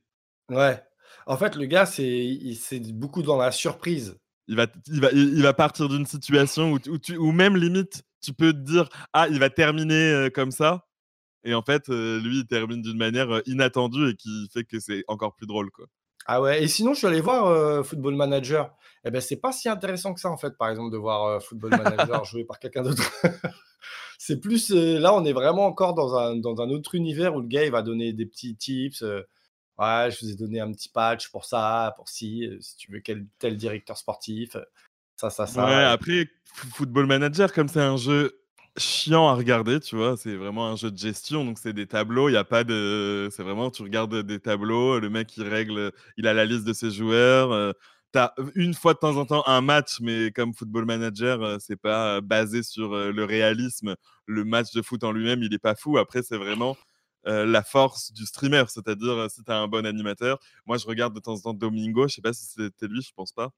Ouais. 0.49 0.83
En 1.27 1.37
fait, 1.37 1.55
le 1.55 1.66
gars, 1.66 1.87
c'est, 1.87 2.09
il- 2.09 2.57
c'est 2.57 2.81
beaucoup 2.92 3.23
dans 3.23 3.37
la 3.37 3.53
surprise. 3.53 4.16
Il 4.49 4.57
va, 4.57 4.66
il 4.87 5.01
va, 5.01 5.11
il 5.12 5.35
il 5.37 5.42
va 5.42 5.53
partir 5.53 5.88
d'une 5.88 6.07
situation 6.07 6.73
où, 6.73 6.79
où, 6.88 6.99
tu, 6.99 7.16
où 7.16 7.31
même 7.31 7.57
limite 7.57 8.03
tu 8.20 8.33
peux 8.33 8.52
te 8.52 8.59
dire 8.59 8.88
ah 9.12 9.28
il 9.28 9.38
va 9.38 9.50
terminer 9.50 10.28
comme 10.35 10.50
ça 10.50 10.87
et 11.44 11.54
en 11.54 11.62
fait 11.62 11.88
lui 11.88 12.40
il 12.40 12.46
termine 12.46 12.83
d'une 12.83 12.98
manière 12.98 13.40
inattendue 13.46 14.11
et 14.11 14.14
qui 14.14 14.48
fait 14.52 14.64
que 14.64 14.78
c'est 14.80 15.04
encore 15.09 15.35
plus 15.35 15.46
drôle 15.46 15.70
quoi. 15.70 15.87
Ah 16.26 16.40
ouais. 16.40 16.62
Et 16.62 16.68
sinon, 16.68 16.92
je 16.92 16.98
suis 16.98 17.06
allé 17.06 17.20
voir 17.20 17.46
euh, 17.46 17.83
Football 17.83 18.14
Manager. 18.14 18.74
Eh 19.04 19.11
ben, 19.11 19.20
c'est 19.20 19.37
pas 19.37 19.52
si 19.52 19.68
intéressant 19.68 20.14
que 20.14 20.20
ça 20.20 20.30
en 20.30 20.37
fait, 20.37 20.56
par 20.56 20.68
exemple, 20.68 20.92
de 20.92 20.98
voir 20.98 21.24
euh, 21.26 21.40
Football 21.40 21.70
Manager 21.70 22.24
joué 22.24 22.44
par 22.44 22.59
quelqu'un 22.59 22.83
d'autre. 22.83 23.02
c'est 24.18 24.38
plus 24.38 24.70
euh, 24.70 24.98
là, 24.98 25.14
on 25.14 25.24
est 25.24 25.33
vraiment 25.33 25.66
encore 25.66 25.94
dans 25.94 26.16
un, 26.16 26.37
dans 26.37 26.61
un 26.61 26.70
autre 26.70 26.94
univers 26.94 27.35
où 27.35 27.40
le 27.40 27.48
gars 27.48 27.64
il 27.64 27.72
va 27.72 27.83
donner 27.83 28.12
des 28.12 28.26
petits 28.26 28.54
tips. 28.54 29.02
ouais, 29.02 30.09
je 30.11 30.24
vous 30.24 30.30
ai 30.30 30.37
donné 30.37 30.61
un 30.61 30.70
petit 30.72 30.90
patch 30.90 31.30
pour 31.30 31.44
ça, 31.44 31.94
pour 31.96 32.09
si, 32.09 32.48
si 32.61 32.76
tu 32.76 32.92
veux 32.92 33.00
quel 33.00 33.26
tel 33.38 33.56
directeur 33.56 33.96
sportif, 33.96 34.56
ça, 35.20 35.30
ça, 35.30 35.46
ça. 35.46 35.64
Ouais, 35.66 35.85
après, 35.85 36.28
Football 36.74 37.06
Manager, 37.06 37.52
comme 37.52 37.68
c'est 37.68 37.80
un 37.80 37.96
jeu 37.96 38.33
chiant 38.76 39.28
à 39.28 39.35
regarder, 39.35 39.80
tu 39.80 39.96
vois, 39.96 40.16
c'est 40.16 40.37
vraiment 40.37 40.68
un 40.68 40.76
jeu 40.76 40.90
de 40.90 40.96
gestion, 40.98 41.44
donc 41.44 41.59
c'est 41.59 41.72
des 41.72 41.87
tableaux, 41.87 42.28
il 42.28 42.33
n'y 42.33 42.38
a 42.38 42.44
pas 42.44 42.64
de... 42.64 43.28
C'est 43.33 43.42
vraiment, 43.42 43.70
tu 43.70 43.83
regardes 43.83 44.22
des 44.22 44.40
tableaux, 44.40 44.98
le 45.00 45.11
mec, 45.11 45.37
il 45.37 45.46
règle, 45.48 45.92
il 46.16 46.26
a 46.26 46.33
la 46.33 46.44
liste 46.44 46.64
de 46.64 46.72
ses 46.72 46.90
joueurs, 46.90 47.52
euh, 47.52 47.72
t'as 48.12 48.33
une 48.54 48.74
fois 48.74 48.94
de 48.94 48.98
temps 48.98 49.16
en 49.16 49.26
temps 49.26 49.42
un 49.46 49.61
match, 49.61 49.98
mais 50.00 50.30
comme 50.30 50.54
Football 50.54 50.85
Manager, 50.87 51.42
euh, 51.42 51.56
c'est 51.59 51.76
pas 51.80 52.16
euh, 52.16 52.20
basé 52.20 52.62
sur 52.62 52.94
euh, 52.94 53.12
le 53.12 53.24
réalisme, 53.24 53.96
le 54.26 54.44
match 54.44 54.72
de 54.72 54.83
foot 54.83 55.04
en 55.04 55.12
lui-même, 55.12 55.42
il 55.42 55.52
est 55.52 55.59
pas 55.59 55.74
fou, 55.74 55.98
après, 55.98 56.22
c'est 56.22 56.38
vraiment... 56.38 56.76
euh, 57.26 57.44
la 57.44 57.62
force 57.62 58.12
du 58.12 58.24
streamer, 58.24 58.64
c'est-à-dire 58.68 59.30
si 59.30 59.44
tu 59.44 59.50
as 59.52 59.59
un 59.59 59.68
bon 59.68 59.85
animateur. 59.85 60.38
Moi, 60.66 60.78
je 60.78 60.87
regarde 60.87 61.14
de 61.14 61.20
temps 61.20 61.35
en 61.35 61.40
temps 61.40 61.54
Domingo, 61.54 62.09
je 62.09 62.14
sais 62.14 62.22
pas 62.22 62.33
si 62.33 62.46
c'était 62.46 62.87
lui, 62.87 63.02
je 63.02 63.12
pense 63.14 63.33
pas. 63.33 63.50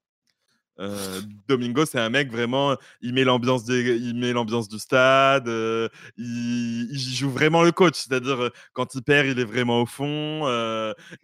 Euh, 0.78 1.20
Domingo, 1.48 1.84
c'est 1.84 2.00
un 2.00 2.08
mec 2.08 2.30
vraiment, 2.30 2.76
il 3.02 3.12
met 3.12 3.24
l'ambiance 3.24 3.68
il 3.68 4.16
met 4.16 4.32
l'ambiance 4.32 4.68
du 4.68 4.78
stade, 4.78 5.46
euh, 5.46 5.88
il, 6.16 6.98
joue 6.98 7.30
vraiment 7.30 7.62
le 7.62 7.72
coach, 7.72 7.94
c'est-à-dire 7.94 8.44
euh, 8.44 8.50
quand 8.72 8.94
il 8.94 9.02
perd, 9.02 9.26
il 9.26 9.38
est 9.38 9.44
vraiment 9.44 9.82
au 9.82 9.86
fond, 9.86 10.46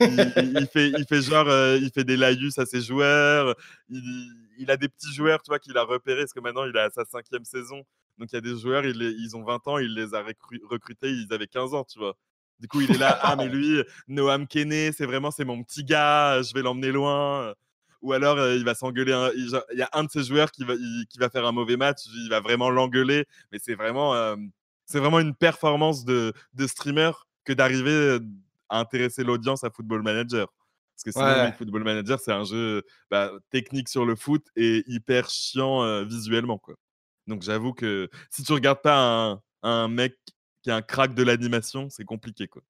il, 0.01 0.69
fait, 0.71 0.91
il 0.91 1.07
fait 1.09 1.23
genre, 1.23 1.49
il 1.77 1.91
fait 1.95 2.05
des 2.05 2.17
laïus 2.17 2.59
à 2.59 2.67
ses 2.67 2.83
joueurs, 2.83 3.55
il, 3.89 4.71
a 4.71 4.77
des 4.77 4.89
petits 4.89 5.13
joueurs, 5.15 5.43
tu 5.43 5.51
vois, 5.51 5.59
qu'il 5.59 5.77
a 5.79 5.83
repérés, 5.83 6.23
parce 6.23 6.35
que 6.35 6.41
maintenant 6.41 6.67
il 6.67 6.77
a 6.77 6.91
sa 6.91 7.07
cinquième 7.07 7.45
saison, 7.45 7.83
donc 8.19 8.29
il 8.33 8.35
y 8.35 8.39
a 8.39 8.43
des 8.43 8.59
joueurs, 8.59 8.85
ils 8.85 9.37
ont 9.37 9.45
20 9.45 9.67
ans, 9.67 9.79
il 9.79 9.95
les 9.95 10.15
a 10.15 10.23
recru- 10.23 10.65
recrutés, 10.69 11.11
ils 11.11 11.33
avaient 11.33 11.47
15 11.47 11.73
ans, 11.75 11.85
tu 11.85 11.99
vois. 11.99 12.17
Du 12.61 12.67
coup, 12.67 12.81
il 12.81 12.91
est 12.91 12.99
là, 12.99 13.19
ah 13.23 13.37
mais 13.37 13.49
lui, 13.49 13.83
Noam 14.09 14.47
Kene, 14.47 14.93
c'est 14.93 15.07
vraiment, 15.07 15.31
c'est 15.31 15.45
mon 15.45 15.63
petit 15.63 15.85
gars, 15.85 16.43
je 16.43 16.53
vais 16.53 16.63
l'emmener 16.63 16.91
loin. 16.91 17.55
Ou 18.03 18.13
alors, 18.13 18.39
euh, 18.39 18.55
il 18.57 18.65
va 18.65 18.75
s'engueuler. 18.75 19.13
un- 19.13 19.31
Il 19.35 19.79
y 19.79 19.83
a 19.83 19.89
un 19.93 20.05
de 20.05 20.11
ses 20.11 20.23
joueurs 20.25 20.51
qui 20.53 20.65
va, 20.65 20.75
il- 20.75 21.07
qui 21.09 21.19
va 21.19 21.29
faire 21.31 21.45
un 21.47 21.53
mauvais 21.53 21.77
match, 21.77 21.99
il 22.07 22.29
va 22.31 22.41
vraiment 22.41 22.71
l'engueuler. 22.71 23.27
Mais 23.53 23.59
c'est 23.59 23.75
vraiment, 23.75 24.15
euh, 24.15 24.37
c'est 24.87 25.01
vraiment 25.01 25.19
une 25.21 25.35
performance 25.35 26.05
de, 26.05 26.33
de 26.55 26.67
streamer 26.67 27.11
que 27.45 27.53
d'arriver 27.53 27.91
euh, 27.91 28.21
à 28.69 28.79
intéresser 28.81 29.25
l'audience 29.25 29.65
à 29.65 29.71
Football 29.71 30.03
Manager. 30.03 30.47
Parce 30.95 31.05
que 31.05 31.11
sinon, 31.13 31.25
Ouais. 31.27 31.53
Football 31.57 31.85
Manager, 31.85 32.19
c'est 32.21 32.33
un 32.33 32.45
jeu 32.45 32.83
bah, 33.11 33.31
technique 33.51 33.89
sur 33.89 34.05
le 34.05 34.17
foot 34.17 34.45
et 34.57 34.83
hyper 34.87 35.29
chiant 35.31 35.83
euh, 35.85 36.05
visuellement. 36.05 36.59
Quoi. 36.59 36.75
Donc 37.27 37.43
j'avoue 37.43 37.73
que 37.73 38.09
si 38.31 38.43
tu 38.43 38.53
regardes 38.53 38.83
pas 38.83 38.99
un, 39.33 39.43
un 39.63 39.89
mec 39.89 40.17
qui 40.63 40.71
a 40.71 40.77
un 40.77 40.83
crack 40.83 41.15
de 41.15 41.23
l'animation, 41.23 41.89
c'est 41.91 42.05
compliqué. 42.05 42.49
Quoi. 42.49 42.63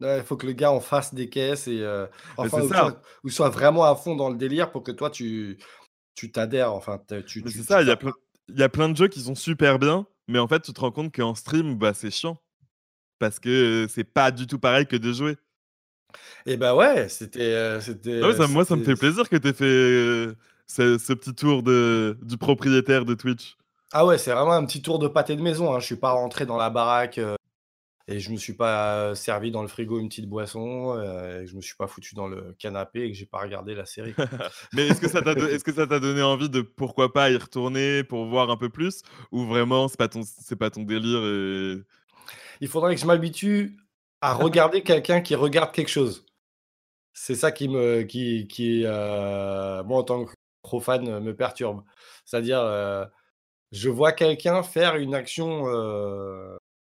Il 0.00 0.22
faut 0.24 0.36
que 0.36 0.46
le 0.46 0.52
gars 0.52 0.70
en 0.72 0.80
fasse 0.80 1.14
des 1.14 1.28
caisses 1.28 1.68
et 1.68 1.80
euh, 1.80 2.06
enfin, 2.36 2.62
ou 2.62 2.68
soit, 2.68 3.02
ou 3.24 3.30
soit 3.30 3.48
vraiment 3.48 3.84
à 3.84 3.94
fond 3.96 4.14
dans 4.14 4.28
le 4.28 4.36
délire 4.36 4.70
pour 4.70 4.82
que 4.82 4.92
toi 4.92 5.08
tu 5.10 5.58
tu 6.14 6.30
t'adhères. 6.32 6.72
Enfin, 6.72 7.00
tu. 7.26 7.42
C'est 7.48 7.62
ça, 7.62 7.82
il 7.82 7.88
y, 7.88 7.90
a 7.90 7.96
plein- 7.96 8.12
il 8.48 8.58
y 8.58 8.62
a 8.62 8.68
plein 8.68 8.88
de 8.88 8.96
jeux 8.96 9.08
qui 9.08 9.20
sont 9.20 9.34
super 9.34 9.78
bien, 9.78 10.06
mais 10.28 10.38
en 10.38 10.48
fait, 10.48 10.60
tu 10.60 10.72
te 10.72 10.80
rends 10.80 10.90
compte 10.90 11.14
qu'en 11.14 11.34
stream, 11.34 11.76
bah, 11.76 11.94
c'est 11.94 12.10
chiant. 12.10 12.38
Parce 13.18 13.38
que 13.38 13.48
euh, 13.48 13.88
c'est 13.88 14.04
pas 14.04 14.30
du 14.30 14.46
tout 14.46 14.58
pareil 14.58 14.86
que 14.86 14.96
de 14.96 15.12
jouer. 15.12 15.36
Et 16.44 16.56
bah 16.56 16.74
ouais, 16.74 17.08
c'était 17.08 17.40
euh, 17.40 17.80
c'était. 17.80 18.20
Ah 18.22 18.28
ouais, 18.28 18.48
moi, 18.48 18.64
ça 18.64 18.76
me 18.76 18.84
fait 18.84 18.96
plaisir 18.96 19.28
que 19.28 19.36
tu 19.36 19.48
aies 19.48 19.52
fait 19.52 19.64
euh, 19.64 20.34
ce, 20.66 20.98
ce 20.98 21.12
petit 21.14 21.34
tour 21.34 21.62
de, 21.62 22.18
du 22.22 22.36
propriétaire 22.36 23.04
de 23.04 23.14
Twitch. 23.14 23.56
Ah 23.92 24.04
ouais, 24.04 24.18
c'est 24.18 24.32
vraiment 24.32 24.52
un 24.52 24.64
petit 24.66 24.82
tour 24.82 24.98
de 24.98 25.08
pâté 25.08 25.36
de 25.36 25.42
maison. 25.42 25.74
Hein. 25.74 25.80
Je 25.80 25.86
suis 25.86 25.96
pas 25.96 26.10
rentré 26.12 26.44
dans 26.44 26.56
la 26.56 26.70
baraque 26.70 27.18
euh, 27.18 27.36
et 28.08 28.20
je 28.20 28.30
me 28.30 28.36
suis 28.36 28.52
pas 28.54 29.14
servi 29.14 29.50
dans 29.50 29.62
le 29.62 29.68
frigo 29.68 29.98
une 29.98 30.08
petite 30.08 30.28
boisson. 30.28 30.96
euh, 30.96 31.42
et 31.42 31.46
je 31.46 31.56
me 31.56 31.60
suis 31.60 31.74
pas 31.76 31.86
foutu 31.86 32.14
dans 32.14 32.28
le 32.28 32.54
canapé 32.58 33.02
et 33.02 33.10
que 33.10 33.16
j'ai 33.16 33.26
pas 33.26 33.40
regardé 33.40 33.74
la 33.74 33.86
série. 33.86 34.14
Mais 34.72 34.86
est-ce 34.88 35.00
que 35.00 35.08
ça 35.08 35.22
t'a 35.22 35.34
do- 35.34 35.48
est-ce 35.48 35.64
que 35.64 35.72
ça 35.72 35.86
t'a 35.86 35.98
donné 35.98 36.22
envie 36.22 36.48
de 36.48 36.60
pourquoi 36.60 37.12
pas 37.12 37.30
y 37.30 37.36
retourner 37.36 38.04
pour 38.04 38.26
voir 38.26 38.50
un 38.50 38.56
peu 38.56 38.68
plus 38.68 39.02
Ou 39.32 39.44
vraiment, 39.44 39.88
c'est 39.88 39.98
pas 39.98 40.08
ton, 40.08 40.22
c'est 40.24 40.56
pas 40.56 40.70
ton 40.70 40.82
délire 40.82 41.24
et... 41.24 41.82
Il 42.60 42.68
faudrait 42.68 42.94
que 42.94 43.00
je 43.00 43.06
m'habitue 43.06 43.76
à 44.20 44.32
regarder 44.34 44.82
quelqu'un 44.82 45.20
qui 45.20 45.34
regarde 45.34 45.72
quelque 45.72 45.90
chose. 45.90 46.24
C'est 47.12 47.34
ça 47.34 47.52
qui 47.52 47.68
me, 47.68 48.02
qui, 48.02 48.46
qui 48.46 48.82
euh, 48.84 49.82
moi 49.84 49.98
en 49.98 50.02
tant 50.04 50.24
que 50.24 50.32
profane, 50.62 51.20
me 51.20 51.34
perturbe. 51.34 51.82
C'est-à-dire, 52.24 52.60
euh, 52.60 53.04
je 53.72 53.88
vois 53.88 54.12
quelqu'un 54.12 54.62
faire 54.62 54.96
une 54.96 55.14
action, 55.14 55.66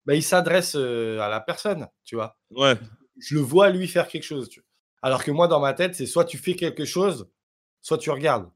bah, 0.09 0.15
il 0.15 0.23
s'adresse 0.23 0.73
euh, 0.75 1.19
à 1.19 1.29
la 1.29 1.39
personne, 1.39 1.87
tu 2.03 2.15
vois? 2.15 2.35
Ouais, 2.49 2.75
Je 3.19 3.35
le 3.35 3.41
vois 3.41 3.69
lui 3.69 3.87
faire 3.87 4.07
quelque 4.07 4.23
chose. 4.23 4.49
tu 4.49 4.59
vois. 4.59 4.65
Alors 5.03 5.23
que 5.23 5.29
moi, 5.29 5.47
dans 5.47 5.59
ma 5.59 5.75
tête, 5.75 5.93
c'est 5.93 6.07
soit 6.07 6.25
tu 6.25 6.39
fais 6.39 6.55
quelque 6.55 6.83
chose, 6.83 7.29
soit 7.79 7.99
tu 7.99 8.09
regardes 8.09 8.49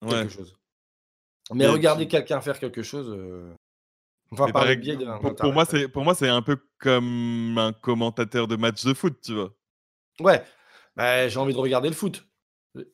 ouais. 0.00 0.08
quelque 0.08 0.30
chose. 0.30 0.58
Mais 1.52 1.66
regarder 1.66 2.04
tu- 2.04 2.08
quelqu'un 2.08 2.40
faire 2.40 2.58
quelque 2.58 2.82
chose, 2.82 3.10
euh, 3.10 3.52
enfin 4.30 4.50
par 4.50 4.64
biais 4.76 4.96
pour, 5.20 5.36
pour 5.36 5.52
moi, 5.52 5.66
c'est 5.66 5.88
pour 5.88 6.04
moi, 6.04 6.14
c'est 6.14 6.28
un 6.28 6.40
peu 6.40 6.56
comme 6.78 7.58
un 7.58 7.74
commentateur 7.74 8.48
de 8.48 8.56
match 8.56 8.82
de 8.86 8.94
foot, 8.94 9.20
tu 9.22 9.34
vois? 9.34 9.52
Ouais, 10.20 10.42
bah, 10.96 11.28
j'ai 11.28 11.38
envie 11.38 11.52
de 11.52 11.58
regarder 11.58 11.90
le 11.90 11.94
foot. 11.94 12.26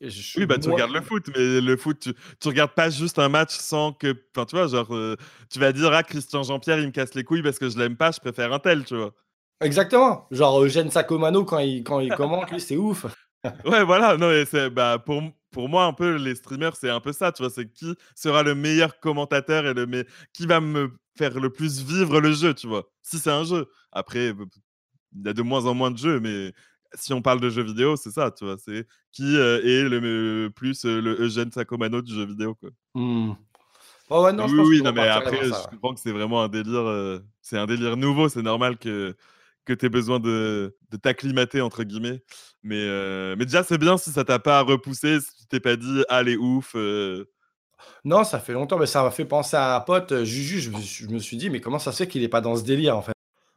Je- 0.00 0.38
Oui, 0.40 0.46
bah 0.46 0.58
tu 0.58 0.68
moi- 0.68 0.74
regardes 0.76 0.92
le 0.92 1.00
foot, 1.00 1.28
mais 1.34 1.60
le 1.60 1.76
foot, 1.76 1.98
tu, 2.00 2.14
tu 2.40 2.48
regardes 2.48 2.72
pas 2.72 2.90
juste 2.90 3.18
un 3.18 3.28
match 3.28 3.56
sans 3.56 3.92
que. 3.92 4.14
Enfin, 4.34 4.46
tu 4.46 4.56
vois, 4.56 4.66
genre, 4.68 4.94
euh, 4.94 5.16
tu 5.50 5.58
vas 5.58 5.72
dire, 5.72 5.92
ah, 5.92 6.02
Christian 6.02 6.42
Jean-Pierre, 6.42 6.78
il 6.80 6.86
me 6.86 6.92
casse 6.92 7.14
les 7.14 7.24
couilles 7.24 7.42
parce 7.42 7.58
que 7.58 7.68
je 7.68 7.78
l'aime 7.78 7.96
pas, 7.96 8.10
je 8.12 8.20
préfère 8.20 8.52
un 8.52 8.58
tel, 8.58 8.84
tu 8.84 8.96
vois. 8.96 9.12
Exactement. 9.60 10.26
Genre 10.30 10.62
Eugène 10.62 10.90
Sacomano 10.90 11.44
quand 11.44 11.58
il, 11.58 11.84
quand 11.84 12.00
il 12.00 12.12
commente, 12.14 12.50
lui, 12.50 12.60
c'est 12.60 12.76
ouf. 12.76 13.06
Ouais, 13.66 13.84
voilà. 13.84 14.16
Non, 14.16 14.28
mais 14.28 14.46
c'est, 14.46 14.70
bah, 14.70 14.98
pour, 14.98 15.22
pour 15.50 15.68
moi, 15.68 15.84
un 15.84 15.92
peu, 15.92 16.16
les 16.16 16.34
streamers, 16.34 16.76
c'est 16.76 16.88
un 16.88 17.00
peu 17.00 17.12
ça, 17.12 17.30
tu 17.30 17.42
vois. 17.42 17.50
C'est 17.50 17.70
qui 17.70 17.94
sera 18.14 18.42
le 18.42 18.54
meilleur 18.54 18.98
commentateur 19.00 19.66
et 19.66 19.74
le 19.74 19.84
me... 19.86 20.04
qui 20.32 20.46
va 20.46 20.60
me 20.60 20.90
faire 21.18 21.38
le 21.38 21.50
plus 21.50 21.82
vivre 21.84 22.20
le 22.22 22.32
jeu, 22.32 22.54
tu 22.54 22.66
vois. 22.66 22.90
Si 23.02 23.18
c'est 23.18 23.30
un 23.30 23.44
jeu. 23.44 23.68
Après, 23.92 24.28
il 25.14 25.26
y 25.26 25.28
a 25.28 25.34
de 25.34 25.42
moins 25.42 25.66
en 25.66 25.74
moins 25.74 25.90
de 25.90 25.98
jeux, 25.98 26.20
mais 26.20 26.54
si 26.96 27.12
on 27.12 27.22
parle 27.22 27.40
de 27.40 27.50
jeux 27.50 27.62
vidéo, 27.62 27.96
c'est 27.96 28.11
ça, 28.11 28.30
tu 28.30 28.44
vois. 28.44 28.57
C'est 28.59 28.87
qui 29.12 29.37
euh, 29.37 29.61
est 29.64 29.88
le 29.88 30.48
plus 30.54 30.85
euh, 30.85 31.00
le 31.00 31.20
Eugène 31.20 31.50
Sacomano 31.52 32.02
du 32.02 32.14
jeu 32.14 32.24
vidéo, 32.26 32.54
quoi. 32.54 32.70
Mmh. 32.94 33.33
ouais, 34.11 34.33
non, 34.33 34.46
je 34.48 34.54
oui, 34.54 34.57
pense 34.57 34.68
oui, 34.68 34.83
non, 34.83 34.92
mais 34.92 35.09
après, 35.09 35.37
ça, 35.48 35.62
je 35.62 35.66
ouais. 35.66 35.68
comprends 35.68 35.94
que 35.94 36.00
c'est 36.00 36.12
vraiment 36.12 36.42
un 36.42 36.48
délire, 36.48 36.80
euh, 36.87 37.20
c'est 37.42 37.59
un 37.59 37.66
délire 37.66 37.96
nouveau. 37.96 38.28
C'est 38.28 38.42
normal 38.42 38.78
que, 38.78 39.16
que 39.64 39.72
tu 39.72 39.87
aies 39.87 39.88
besoin 39.88 40.20
de, 40.20 40.76
de 40.90 40.96
t'acclimater, 40.96 41.61
entre 41.61 41.85
guillemets. 41.85 42.22
Mais, 42.62 42.76
euh, 42.80 43.37
mais 43.38 43.44
déjà, 43.46 43.62
c'est 43.64 43.78
bien 43.78 43.96
si 43.98 44.11
ça 44.11 44.24
t'a 44.24 44.38
pas 44.38 44.61
repoussé, 44.62 45.20
si 45.20 45.37
tu 45.37 45.46
t'es 45.46 45.61
pas 45.61 45.76
dit, 45.76 46.04
allez, 46.09 46.37
ouf. 46.37 46.72
euh, 46.76 47.24
Non, 48.04 48.24
ça 48.24 48.38
fait 48.40 48.52
longtemps, 48.52 48.78
mais 48.78 48.87
ça 48.87 49.02
m'a 49.02 49.11
fait 49.11 49.24
penser 49.24 49.57
à 49.57 49.76
un 49.76 49.80
pote, 49.80 50.12
euh, 50.12 50.24
Juju. 50.24 50.61
Je 50.61 50.70
me, 50.70 50.80
suis- 50.80 51.04
je 51.07 51.11
me 51.11 51.18
suis 51.18 51.37
dit, 51.37 51.50
mais 51.50 51.61
comment 51.61 51.78
ça 51.78 51.92
se 51.92 51.98
fait 51.98 52.09
qu'il 52.09 52.22
est 52.22 52.28
pas 52.28 52.40
dans 52.40 52.57
ce 52.57 52.62
délire 52.64 52.96
en 52.96 53.02
fait? 53.02 53.12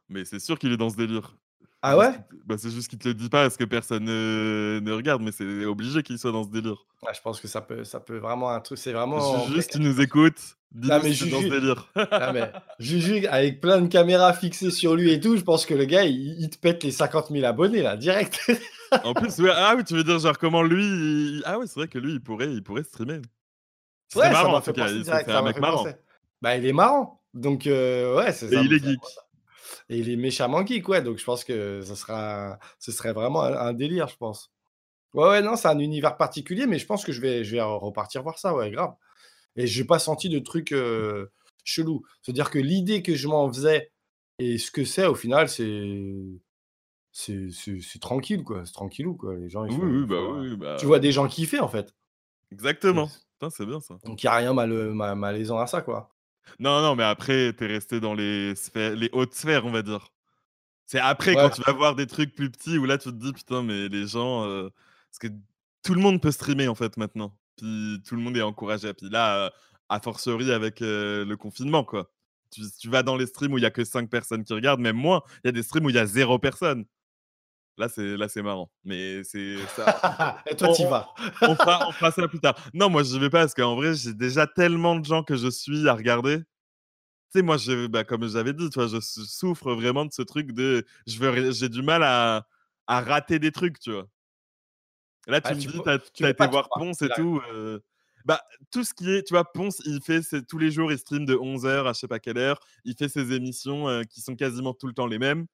Mais 0.10 0.26
c'est 0.26 0.40
sûr 0.40 0.58
qu'il 0.60 0.72
est 0.72 0.78
dans 0.78 0.90
ce 0.90 0.98
délire. 0.98 1.38
Ah 1.82 1.96
ouais? 1.98 2.12
bah, 2.46 2.56
C'est 2.58 2.72
juste 2.72 2.88
qu'il 2.90 2.98
te 3.00 3.08
le 3.08 3.14
dit 3.14 3.30
pas 3.30 3.44
parce 3.44 3.56
que 3.58 3.64
personne 3.64 4.04
ne, 4.06 4.80
ne 4.82 4.92
regarde, 4.92 5.22
mais 5.22 5.32
c'est 5.32 5.66
obligé 5.66 6.02
qu'il 6.04 6.18
soit 6.18 6.32
dans 6.32 6.44
ce 6.44 6.50
délire. 6.50 6.78
Ouais, 7.04 7.14
Je 7.14 7.22
pense 7.22 7.40
que 7.40 7.48
ça 7.48 7.62
peut, 7.62 7.84
ça 7.84 8.00
peut 8.00 8.18
vraiment 8.18 8.50
un 8.50 8.60
truc. 8.60 8.78
C'est 8.80 8.92
vraiment. 8.94 9.46
Juju, 9.46 9.62
si 9.62 9.68
tu 9.70 9.80
nous 9.80 10.02
écoutes, 10.02 10.40
dis-nous 10.72 11.14
si 11.14 11.26
t'es 11.26 11.30
dans 11.30 11.38
ce 11.38 11.44
Juju- 11.44 11.50
délire. 11.50 11.88
Ah, 11.96 12.34
mais 12.34 12.52
Juju, 12.80 13.28
avec 13.28 13.62
plein 13.62 13.80
de 13.82 13.88
caméras 13.88 14.34
fixées 14.34 14.72
sur 14.72 14.96
lui 14.96 15.12
et 15.12 15.20
tout, 15.20 15.38
je 15.38 15.44
pense 15.44 15.66
que 15.68 15.76
le 15.76 15.86
gars, 15.86 16.04
il, 16.04 16.36
il 16.42 16.50
te 16.50 16.58
pète 16.58 16.84
les 16.84 16.92
50 16.92 17.28
000 17.30 17.46
abonnés 17.46 17.84
là, 17.84 17.96
direct. 17.96 18.40
en 19.04 19.14
plus, 19.14 19.38
ouais, 19.40 19.52
ah 19.54 19.76
oui, 19.78 19.84
tu 19.84 19.94
veux 19.94 20.04
dire 20.04 20.18
genre 20.20 20.38
comment 20.38 20.64
lui. 20.64 20.84
il- 20.84 21.42
Ah 21.46 21.60
ouais, 21.60 21.68
c'est 21.68 21.80
vrai 21.80 21.88
que 21.88 22.00
lui, 22.00 22.14
il 22.14 22.22
pourrait, 22.22 22.52
il 22.52 22.64
pourrait 22.64 22.84
streamer. 22.84 23.22
C'est 24.10 24.20
Ouais, 24.20 24.26
ça 24.26 24.32
marrant 24.32 24.52
m'a 24.54 24.58
en 24.58 24.62
fait 24.62 24.74
C'est 24.76 25.04
ça 25.04 25.40
un 25.40 25.42
mec 25.44 25.60
marrant. 25.60 25.84
penser. 25.84 25.96
Bah, 26.42 26.56
il 26.58 26.66
est 26.66 26.74
marrant. 26.74 27.22
Donc, 27.34 27.68
euh, 27.68 28.16
ouais, 28.18 28.32
c'est 28.34 28.48
Et 28.48 28.56
ça. 28.56 28.62
il 28.62 28.74
est 28.74 28.84
geek. 28.84 29.00
Et 29.90 29.98
il 29.98 30.10
est 30.10 30.16
méchamment 30.16 30.66
geek, 30.66 30.88
ouais. 30.90 31.02
Donc, 31.02 31.18
je 31.18 31.24
pense 31.24 31.44
que 31.44 31.82
ce, 31.82 31.96
sera, 31.96 32.60
ce 32.80 32.92
serait 32.92 33.14
vraiment 33.14 33.44
un, 33.44 33.54
un 33.54 33.74
délire, 33.74 34.08
je 34.08 34.18
pense. 34.18 34.52
Ouais, 35.14 35.28
ouais, 35.28 35.42
non, 35.42 35.56
c'est 35.56 35.68
un 35.70 35.80
univers 35.80 36.18
particulier, 36.18 36.68
mais 36.68 36.78
je 36.80 36.86
pense 36.86 37.04
que 37.06 37.12
je 37.12 37.22
vais, 37.22 37.44
je 37.44 37.56
vais 37.56 37.62
repartir 37.62 38.24
voir 38.24 38.38
ça, 38.38 38.54
ouais, 38.56 38.70
grave. 38.72 38.94
Et 39.56 39.66
j'ai 39.68 39.84
pas 39.86 40.00
senti 40.00 40.30
de 40.30 40.40
truc 40.40 40.72
euh, 40.72 41.32
chelou. 41.64 42.04
C'est-à-dire 42.22 42.52
que 42.52 42.60
l'idée 42.60 43.02
que 43.02 43.16
je 43.16 43.28
m'en 43.28 43.52
faisais 43.52 43.92
et 44.40 44.58
ce 44.60 44.70
que 44.72 44.86
c'est, 44.86 45.06
au 45.06 45.16
final, 45.16 45.50
c'est. 45.50 46.14
C'est 47.12 48.00
tranquille, 48.00 48.44
quoi. 48.44 48.64
C'est 48.66 48.74
tranquillou, 48.74 49.16
quoi. 49.16 49.36
Les 49.36 49.50
gens, 49.50 49.66
ils 49.66 49.72
Oui, 49.72 49.78
font- 49.80 49.86
oui, 49.88 50.00
ils 50.02 50.06
bah 50.06 50.16
font, 50.18 50.34
oui, 50.40 50.48
euh, 50.48 50.50
oui, 50.52 50.56
bah, 50.58 50.76
Tu 50.80 50.86
vois 50.86 51.00
des 51.00 51.12
gens 51.12 51.28
kiffer, 51.28 51.60
en 51.60 51.68
fait. 51.68 51.96
Exactement. 52.52 53.10
C'est 53.50 53.66
bien 53.66 53.80
ça. 53.80 53.98
Donc, 54.06 54.22
il 54.22 54.26
n'y 54.26 54.30
a 54.30 54.36
rien 54.36 54.54
mal, 54.54 54.70
ma- 54.94 55.16
malaisant 55.16 55.58
à 55.58 55.66
ça, 55.68 55.82
quoi. 55.82 56.16
Non, 56.60 56.82
non, 56.82 56.96
mais 56.96 57.04
après, 57.04 57.54
t'es 57.54 57.68
resté 57.68 58.00
dans 58.00 58.14
les, 58.14 58.56
sphères, 58.56 58.96
les 58.96 59.10
hautes 59.14 59.34
sphères, 59.34 59.66
on 59.66 59.72
va 59.72 59.82
dire. 59.82 60.08
C'est 60.86 61.00
après, 61.00 61.36
Ouais. 61.36 61.42
quand 61.44 61.50
tu 61.50 61.62
vas 61.62 61.74
voir 61.74 61.96
des 61.96 62.08
trucs 62.08 62.34
plus 62.36 62.50
petits, 62.50 62.78
où 62.78 62.86
là, 62.86 62.98
tu 62.98 63.10
te 63.10 63.16
dis, 63.16 63.34
putain, 63.34 63.64
mais 63.64 63.90
les 63.90 64.08
gens... 64.08 64.46
euh, 64.46 64.70
Parce 65.12 65.20
que 65.20 65.28
tout 65.84 65.94
le 65.94 66.02
monde 66.02 66.22
peut 66.22 66.32
streamer, 66.32 66.68
en 66.68 66.76
fait, 66.76 66.96
maintenant. 66.98 67.38
Puis 67.58 68.02
tout 68.08 68.16
le 68.16 68.22
monde 68.22 68.38
est 68.38 68.42
encouragé. 68.42 68.94
Puis 68.94 69.10
là, 69.10 69.46
euh, 69.46 69.50
a 69.90 70.00
fortiori 70.00 70.52
avec 70.52 70.82
euh, 70.82 71.26
le 71.26 71.36
confinement, 71.38 71.84
quoi. 71.84 72.12
Tu, 72.52 72.62
tu 72.80 72.90
vas 72.90 73.04
dans 73.04 73.18
les 73.18 73.26
streams 73.26 73.52
où 73.54 73.58
il 73.58 73.64
y 73.64 73.66
a 73.66 73.72
que 73.72 73.84
5 73.84 74.10
personnes 74.10 74.44
qui 74.46 74.54
regardent, 74.54 74.80
même 74.80 74.96
moins. 74.96 75.22
Il 75.44 75.48
y 75.48 75.50
a 75.50 75.52
des 75.52 75.64
streams 75.64 75.86
où 75.86 75.90
il 75.90 75.96
y 75.96 76.00
a 76.00 76.06
zéro 76.06 76.40
personne. 76.40 76.86
Là, 77.78 77.88
c'est 77.90 78.18
là, 78.18 78.28
c'est 78.28 78.42
marrant. 78.42 78.72
Mais 78.84 79.24
c'est 79.24 79.58
ça. 79.76 80.42
et 80.50 80.56
toi, 80.56 80.70
t'y 80.74 80.84
vas. 80.84 81.14
on, 81.44 81.56
fera, 81.56 81.86
on 81.88 81.92
fera 81.92 82.12
ça 82.12 82.28
plus 82.28 82.40
tard. 82.40 82.56
Non, 82.74 82.90
moi, 82.90 83.04
je 83.04 83.18
vais 83.18 83.30
pas 83.30 83.42
parce 83.42 83.54
qu'en 83.54 83.76
vrai, 83.76 83.94
j'ai 83.94 84.14
déjà 84.14 84.48
tellement 84.48 84.96
de 84.96 85.06
gens 85.06 85.24
que 85.24 85.36
je 85.36 85.48
suis 85.50 85.88
à 85.88 85.94
regarder. 85.94 86.40
Tu 86.40 86.44
sais, 87.40 87.42
moi, 87.42 87.58
je, 87.58 87.88
bah, 87.88 88.04
comme 88.04 88.28
j'avais 88.28 88.54
dit, 88.54 88.70
tu 88.70 88.80
vois, 88.80 88.88
je 88.88 89.00
sou- 89.00 89.26
souffre 89.26 89.74
vraiment 89.74 90.06
de 90.06 90.12
ce 90.14 90.22
truc 90.24 90.54
de. 90.54 90.86
je 91.06 91.20
veux 91.20 91.30
ré- 91.30 91.52
J'ai 91.52 91.70
du 91.70 91.82
mal 91.84 92.02
à, 92.04 92.48
à 92.88 93.02
rater 93.02 93.38
des 93.38 93.52
trucs, 93.52 93.80
tu 93.80 93.92
vois. 93.92 94.08
Là, 95.28 95.42
tu 95.42 95.48
Ah, 95.52 95.56
me 95.56 95.60
tu 95.60 95.68
dis, 95.68 95.82
t'as 95.84 96.00
tu 96.00 96.26
as 96.26 96.30
été 96.30 96.48
voir 96.48 96.70
Ponce 96.74 97.02
et 97.02 97.10
tout. 97.10 97.42
euh, 97.52 97.80
Bah, 98.26 98.42
tout 98.72 98.84
ce 98.84 98.94
qui 98.94 99.12
est, 99.12 99.24
tu 99.24 99.34
vois, 99.34 99.44
Ponce, 99.52 99.82
il 99.86 100.02
fait 100.02 100.22
ses- 100.22 100.42
tous 100.44 100.58
les 100.58 100.72
jours, 100.72 100.92
il 100.92 100.98
stream 100.98 101.26
de 101.26 101.36
11h 101.36 101.86
à 101.86 101.94
je 101.94 102.00
sais 102.00 102.08
pas 102.08 102.20
quelle 102.20 102.38
heure. 102.38 102.60
Il 102.86 102.96
fait 102.96 103.10
ses 103.10 103.34
émissions 103.34 103.88
euh, 103.90 104.04
qui 104.04 104.22
sont 104.22 104.36
quasiment 104.36 104.74
tout 104.74 104.88
le 104.88 104.94
temps 104.94 105.06
les 105.08 105.20
mêmes. 105.20 105.46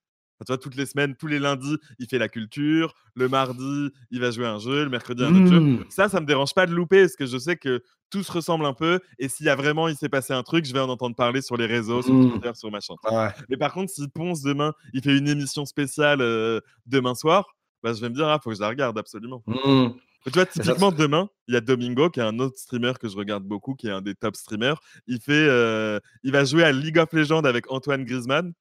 Tu 0.44 0.52
vois, 0.52 0.58
toutes 0.58 0.76
les 0.76 0.86
semaines, 0.86 1.16
tous 1.16 1.28
les 1.28 1.40
lundis, 1.40 1.78
il 2.00 2.08
fait 2.08 2.18
la 2.18 2.30
culture. 2.30 2.94
Le 3.16 3.28
mardi, 3.30 3.90
il 4.12 4.20
va 4.20 4.32
jouer 4.32 4.46
un 4.46 4.60
jeu. 4.60 4.84
Le 4.84 4.90
mercredi, 4.90 5.24
un 5.24 5.36
autre 5.36 5.52
jeu. 5.52 5.60
Mmh. 5.60 5.86
Ça, 5.90 6.10
ça 6.10 6.20
me 6.22 6.26
dérange 6.26 6.54
pas 6.54 6.66
de 6.66 6.74
louper 6.74 7.02
parce 7.02 7.16
que 7.16 7.26
je 7.26 7.38
sais 7.38 7.56
que 7.56 7.84
tout 8.10 8.24
se 8.24 8.32
ressemble 8.32 8.66
un 8.66 8.74
peu. 8.74 9.00
Et 9.20 9.28
s'il 9.28 9.46
y 9.46 9.50
a 9.50 9.56
vraiment, 9.56 9.88
il 9.88 9.96
s'est 9.96 10.10
passé 10.10 10.34
un 10.34 10.44
truc, 10.44 10.66
je 10.66 10.74
vais 10.74 10.80
en 10.80 10.90
entendre 10.90 11.16
parler 11.16 11.42
sur 11.42 11.58
les 11.58 11.66
réseaux, 11.66 12.02
sur 12.02 12.14
Mmh. 12.14 12.32
Twitter, 12.32 12.52
sur 12.54 12.70
machin. 12.72 12.94
Ouais. 13.12 13.30
Mais 13.50 13.58
par 13.58 13.74
contre, 13.74 13.92
si 13.92 14.08
Ponce 14.08 14.42
demain, 14.42 14.74
il 14.94 15.02
fait 15.02 15.18
une 15.18 15.28
émission 15.28 15.66
spéciale 15.66 16.22
euh, 16.22 16.60
demain 16.86 17.16
soir, 17.16 17.56
bah, 17.82 17.94
je 17.94 18.02
vais 18.02 18.10
me 18.10 18.16
dire, 18.16 18.28
ah, 18.28 18.40
faut 18.44 18.50
que 18.52 18.56
je 18.56 18.62
la 18.62 18.70
regarde 18.70 18.98
absolument. 18.98 19.44
Mmh. 19.48 19.88
Tu 20.26 20.30
vois, 20.32 20.46
typiquement 20.46 20.92
demain, 20.92 21.28
il 21.50 21.54
y 21.54 21.58
a 21.58 21.62
Domingo, 21.62 22.10
qui 22.10 22.22
est 22.22 22.24
un 22.24 22.40
autre 22.40 22.58
streamer 22.58 22.94
que 22.98 23.10
je 23.10 23.18
regarde 23.18 23.44
beaucoup, 23.44 23.76
qui 23.76 23.88
est 23.88 23.92
un 23.92 24.02
des 24.02 24.16
top 24.16 24.38
streamers. 24.38 24.80
Il 25.06 25.20
fait, 25.20 25.34
euh, 25.34 26.00
il 26.24 26.32
va 26.32 26.46
jouer 26.46 26.64
à 26.64 26.72
League 26.72 26.98
of 26.98 27.12
Legends 27.12 27.42
avec 27.44 27.70
Antoine 27.70 28.06
Griezmann. 28.06 28.54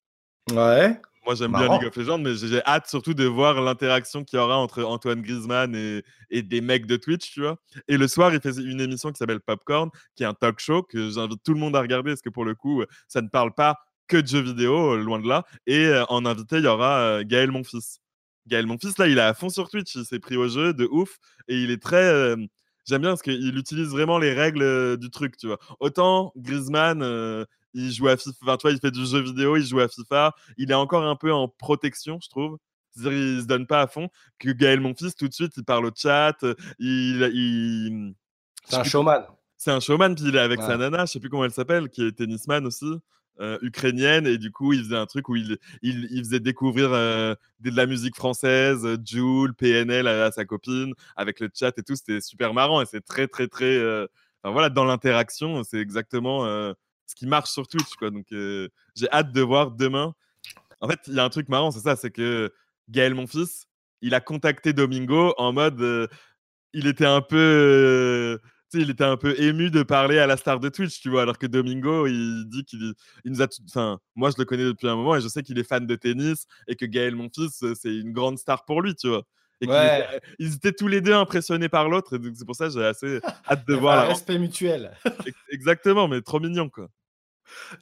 Ouais. 0.51 1.01
Moi, 1.25 1.35
j'aime 1.37 1.53
bien. 1.53 1.79
League 1.79 1.87
of 1.87 1.97
Legends, 1.97 2.19
mais 2.19 2.35
j'ai 2.35 2.63
hâte 2.65 2.89
surtout 2.89 3.15
de 3.15 3.25
voir 3.25 3.61
l'interaction 3.61 4.25
qu'il 4.25 4.39
y 4.39 4.43
aura 4.43 4.57
entre 4.57 4.83
Antoine 4.83 5.23
Griezmann 5.23 5.75
et, 5.75 6.03
et 6.31 6.43
des 6.43 6.61
mecs 6.61 6.87
de 6.87 6.97
Twitch, 6.97 7.31
tu 7.31 7.41
vois. 7.43 7.59
Et 7.87 7.97
le 7.97 8.09
soir, 8.09 8.35
il 8.35 8.41
fait 8.41 8.57
une 8.59 8.81
émission 8.81 9.13
qui 9.13 9.19
s'appelle 9.19 9.41
Popcorn, 9.41 9.91
qui 10.17 10.25
est 10.25 10.27
un 10.27 10.35
talk 10.35 10.59
show 10.59 10.83
que 10.83 11.11
j'invite 11.11 11.41
tout 11.45 11.55
le 11.55 11.61
monde 11.61 11.77
à 11.77 11.81
regarder, 11.81 12.11
parce 12.11 12.23
que 12.23 12.29
pour 12.31 12.45
le 12.45 12.55
coup, 12.57 12.83
ça 13.07 13.23
ne 13.23 13.29
parle 13.29 13.55
pas 13.55 13.79
que 14.09 14.17
de 14.17 14.27
jeux 14.27 14.41
vidéo, 14.43 14.95
euh, 14.95 14.97
loin 15.03 15.21
de 15.21 15.29
là. 15.29 15.45
Et 15.67 15.87
euh, 15.87 16.05
en 16.09 16.27
invité, 16.27 16.57
il 16.57 16.65
y 16.65 16.67
aura 16.67 16.99
euh, 16.99 17.25
Gaël 17.25 17.53
Monfils. 17.53 18.01
Gaël 18.49 18.67
Monfils, 18.67 18.95
là, 18.99 19.07
il 19.07 19.17
est 19.19 19.21
à 19.21 19.33
fond 19.33 19.49
sur 19.49 19.69
Twitch, 19.71 19.95
il 19.95 20.05
s'est 20.05 20.19
pris 20.19 20.37
au 20.37 20.49
jeu 20.49 20.75
de 20.75 20.89
ouf, 20.91 21.19
et 21.47 21.57
il 21.57 21.71
est 21.71 21.81
très... 21.81 22.05
euh, 22.05 22.37
J'aime 22.85 23.03
bien 23.03 23.11
parce 23.11 23.23
qu'il 23.23 23.57
utilise 23.57 23.91
vraiment 23.91 24.19
les 24.19 24.33
règles 24.33 24.97
du 24.99 25.09
truc, 25.09 25.37
tu 25.37 25.47
vois. 25.47 25.61
Autant 25.79 26.33
Griezmann, 26.37 27.01
euh, 27.01 27.45
il 27.75 27.93
joue 27.93 28.09
à 28.09 28.17
FIFA, 28.17 28.37
enfin, 28.43 28.57
tu 28.57 28.63
vois, 28.63 28.73
il 28.73 28.79
fait 28.81 28.91
du 28.91 29.05
jeu 29.07 29.21
vidéo, 29.21 29.57
il 29.57 29.65
joue 29.65 29.81
à 29.81 29.89
FIFA, 29.89 30.35
il 30.59 30.71
est 30.71 30.75
encore 30.75 31.05
un 31.05 31.17
peu 31.17 31.33
en 31.33 31.49
protection, 31.49 32.19
je 32.23 32.29
trouve. 32.29 32.59
C'est-à-dire, 32.91 33.13
il 33.19 33.41
se 33.41 33.47
donne 33.47 33.67
pas 33.67 33.81
à 33.81 33.87
fond. 33.87 34.09
Que 34.39 34.51
Gaël 34.51 34.79
Monfils, 34.81 35.15
tout 35.15 35.27
de 35.27 35.33
suite, 35.33 35.53
il 35.57 35.65
parle 35.65 35.87
au 35.87 35.91
chat, 35.97 36.37
euh, 36.43 36.55
il, 36.79 37.23
il... 37.33 38.15
C'est 38.69 38.77
un 38.77 38.85
showman. 38.85 39.25
C'est 39.57 39.71
un 39.71 39.81
showman, 39.81 40.15
puis 40.15 40.27
il 40.29 40.37
est 40.37 40.39
avec 40.39 40.61
Ouais. 40.61 40.67
sa 40.67 40.77
nana, 40.77 41.07
je 41.07 41.13
sais 41.13 41.21
plus 41.21 41.31
comment 41.31 41.45
elle 41.45 41.53
s'appelle, 41.53 41.89
qui 41.89 42.05
est 42.07 42.13
tennisman 42.13 42.67
aussi, 42.67 42.93
euh, 43.41 43.57
ukrainienne, 43.63 44.27
et 44.27 44.37
du 44.37 44.51
coup, 44.51 44.75
il 44.75 44.85
faisait 44.85 44.97
un 44.97 45.07
truc 45.07 45.31
où 45.31 45.37
il, 45.37 45.57
il, 45.81 46.07
il 46.11 46.19
faisait 46.23 46.41
découvrir 46.41 46.93
euh, 46.93 47.35
de 47.61 47.71
la 47.71 47.87
musique 47.87 48.15
française, 48.15 48.85
euh, 48.85 48.99
Joule, 49.03 49.55
PNL 49.55 50.07
à, 50.07 50.27
à 50.27 50.31
sa 50.33 50.45
copine, 50.45 50.93
avec 51.17 51.41
le 51.41 51.49
chat 51.55 51.73
et 51.79 51.83
tout, 51.83 51.97
c'était 51.97 52.21
super 52.21 52.53
marrant, 52.53 52.83
et 52.83 52.87
c'est 52.87 53.01
très, 53.01 53.27
très, 53.27 53.49
très... 53.49 53.81
voilà, 54.45 54.69
dans 54.69 54.85
l'interaction, 54.85 55.63
c'est 55.65 55.79
exactement 55.79 56.45
ce 57.07 57.15
qui 57.15 57.27
marche 57.27 57.51
sur 57.51 57.67
Twitch, 57.69 57.95
quoi. 57.99 58.11
Donc, 58.11 58.27
euh, 58.33 58.69
j'ai 58.97 59.11
hâte 59.11 59.33
de 59.33 59.41
voir 59.43 59.71
demain. 59.71 60.15
En 60.81 60.89
fait, 60.89 61.01
il 61.07 61.15
y 61.15 61.21
a 61.21 61.25
un 61.25 61.31
truc 61.31 61.49
marrant, 61.49 61.71
c'est 61.71 61.81
ça, 61.81 61.97
c'est 61.97 62.11
que 62.11 62.53
Gaël, 62.89 63.15
mon 63.15 63.27
fils, 63.27 63.67
il 64.01 64.15
a 64.15 64.21
contacté 64.21 64.73
Domingo 64.73 65.35
en 65.39 65.53
mode... 65.53 65.81
euh, 65.81 66.09
il 66.73 66.87
était 66.87 67.07
un 67.07 67.21
peu... 67.21 67.37
euh, 67.37 68.39
il 68.75 68.91
était 68.91 69.05
un 69.05 69.17
peu 69.17 69.39
ému 69.41 69.71
de 69.71 69.83
parler 69.83 70.19
à 70.19 70.27
la 70.27 70.37
star 70.37 70.59
de 70.59 70.69
Twitch, 70.71 71.01
tu 71.01 71.11
vois, 71.11 71.23
alors 71.23 71.39
que 71.39 71.47
Domingo, 71.47 72.07
il 72.07 72.47
dit 72.49 72.65
qu'il 72.65 72.95
il 73.25 73.33
nous 73.33 73.43
a. 73.43 73.47
Enfin, 73.69 73.99
moi, 74.15 74.31
je 74.31 74.37
le 74.39 74.45
connais 74.47 74.65
depuis 74.65 74.89
un 74.89 74.97
moment 74.97 75.15
et 75.15 75.21
je 75.21 75.29
sais 75.29 75.43
qu'il 75.43 75.59
est 75.59 75.65
fan 75.65 75.87
de 75.87 75.95
tennis 75.95 76.47
et 76.67 76.75
que 76.75 76.87
Gaël, 76.87 77.15
mon 77.15 77.29
fils, 77.29 77.63
c'est 77.75 77.95
une 77.95 78.13
grande 78.13 78.39
star 78.39 78.65
pour 78.65 78.81
lui, 78.81 78.95
tu 78.95 79.09
vois. 79.09 79.25
Et 79.63 79.67
Ouais. 79.67 80.01
étaient- 80.01 80.21
ils 80.39 80.55
étaient 80.57 80.73
tous 80.73 80.89
les 80.89 81.01
deux 81.01 81.15
impressionnés 81.15 81.69
par 81.69 81.89
l'autre, 81.89 82.17
et 82.17 82.19
donc 82.19 82.35
c'est 82.37 82.45
pour 82.45 82.57
ça 82.57 82.67
que 82.67 82.73
j'ai 82.75 82.85
assez 82.85 83.21
hâte 83.49 83.67
de 83.67 83.75
voir 83.75 83.99
un 84.01 84.03
la 84.03 84.09
respect 84.09 84.39
mutuel. 84.39 84.93
Ex- 85.25 85.39
Exactement, 85.51 86.09
mais 86.09 86.21
trop 86.21 86.41
mignon, 86.41 86.69
quoi. 86.69 86.89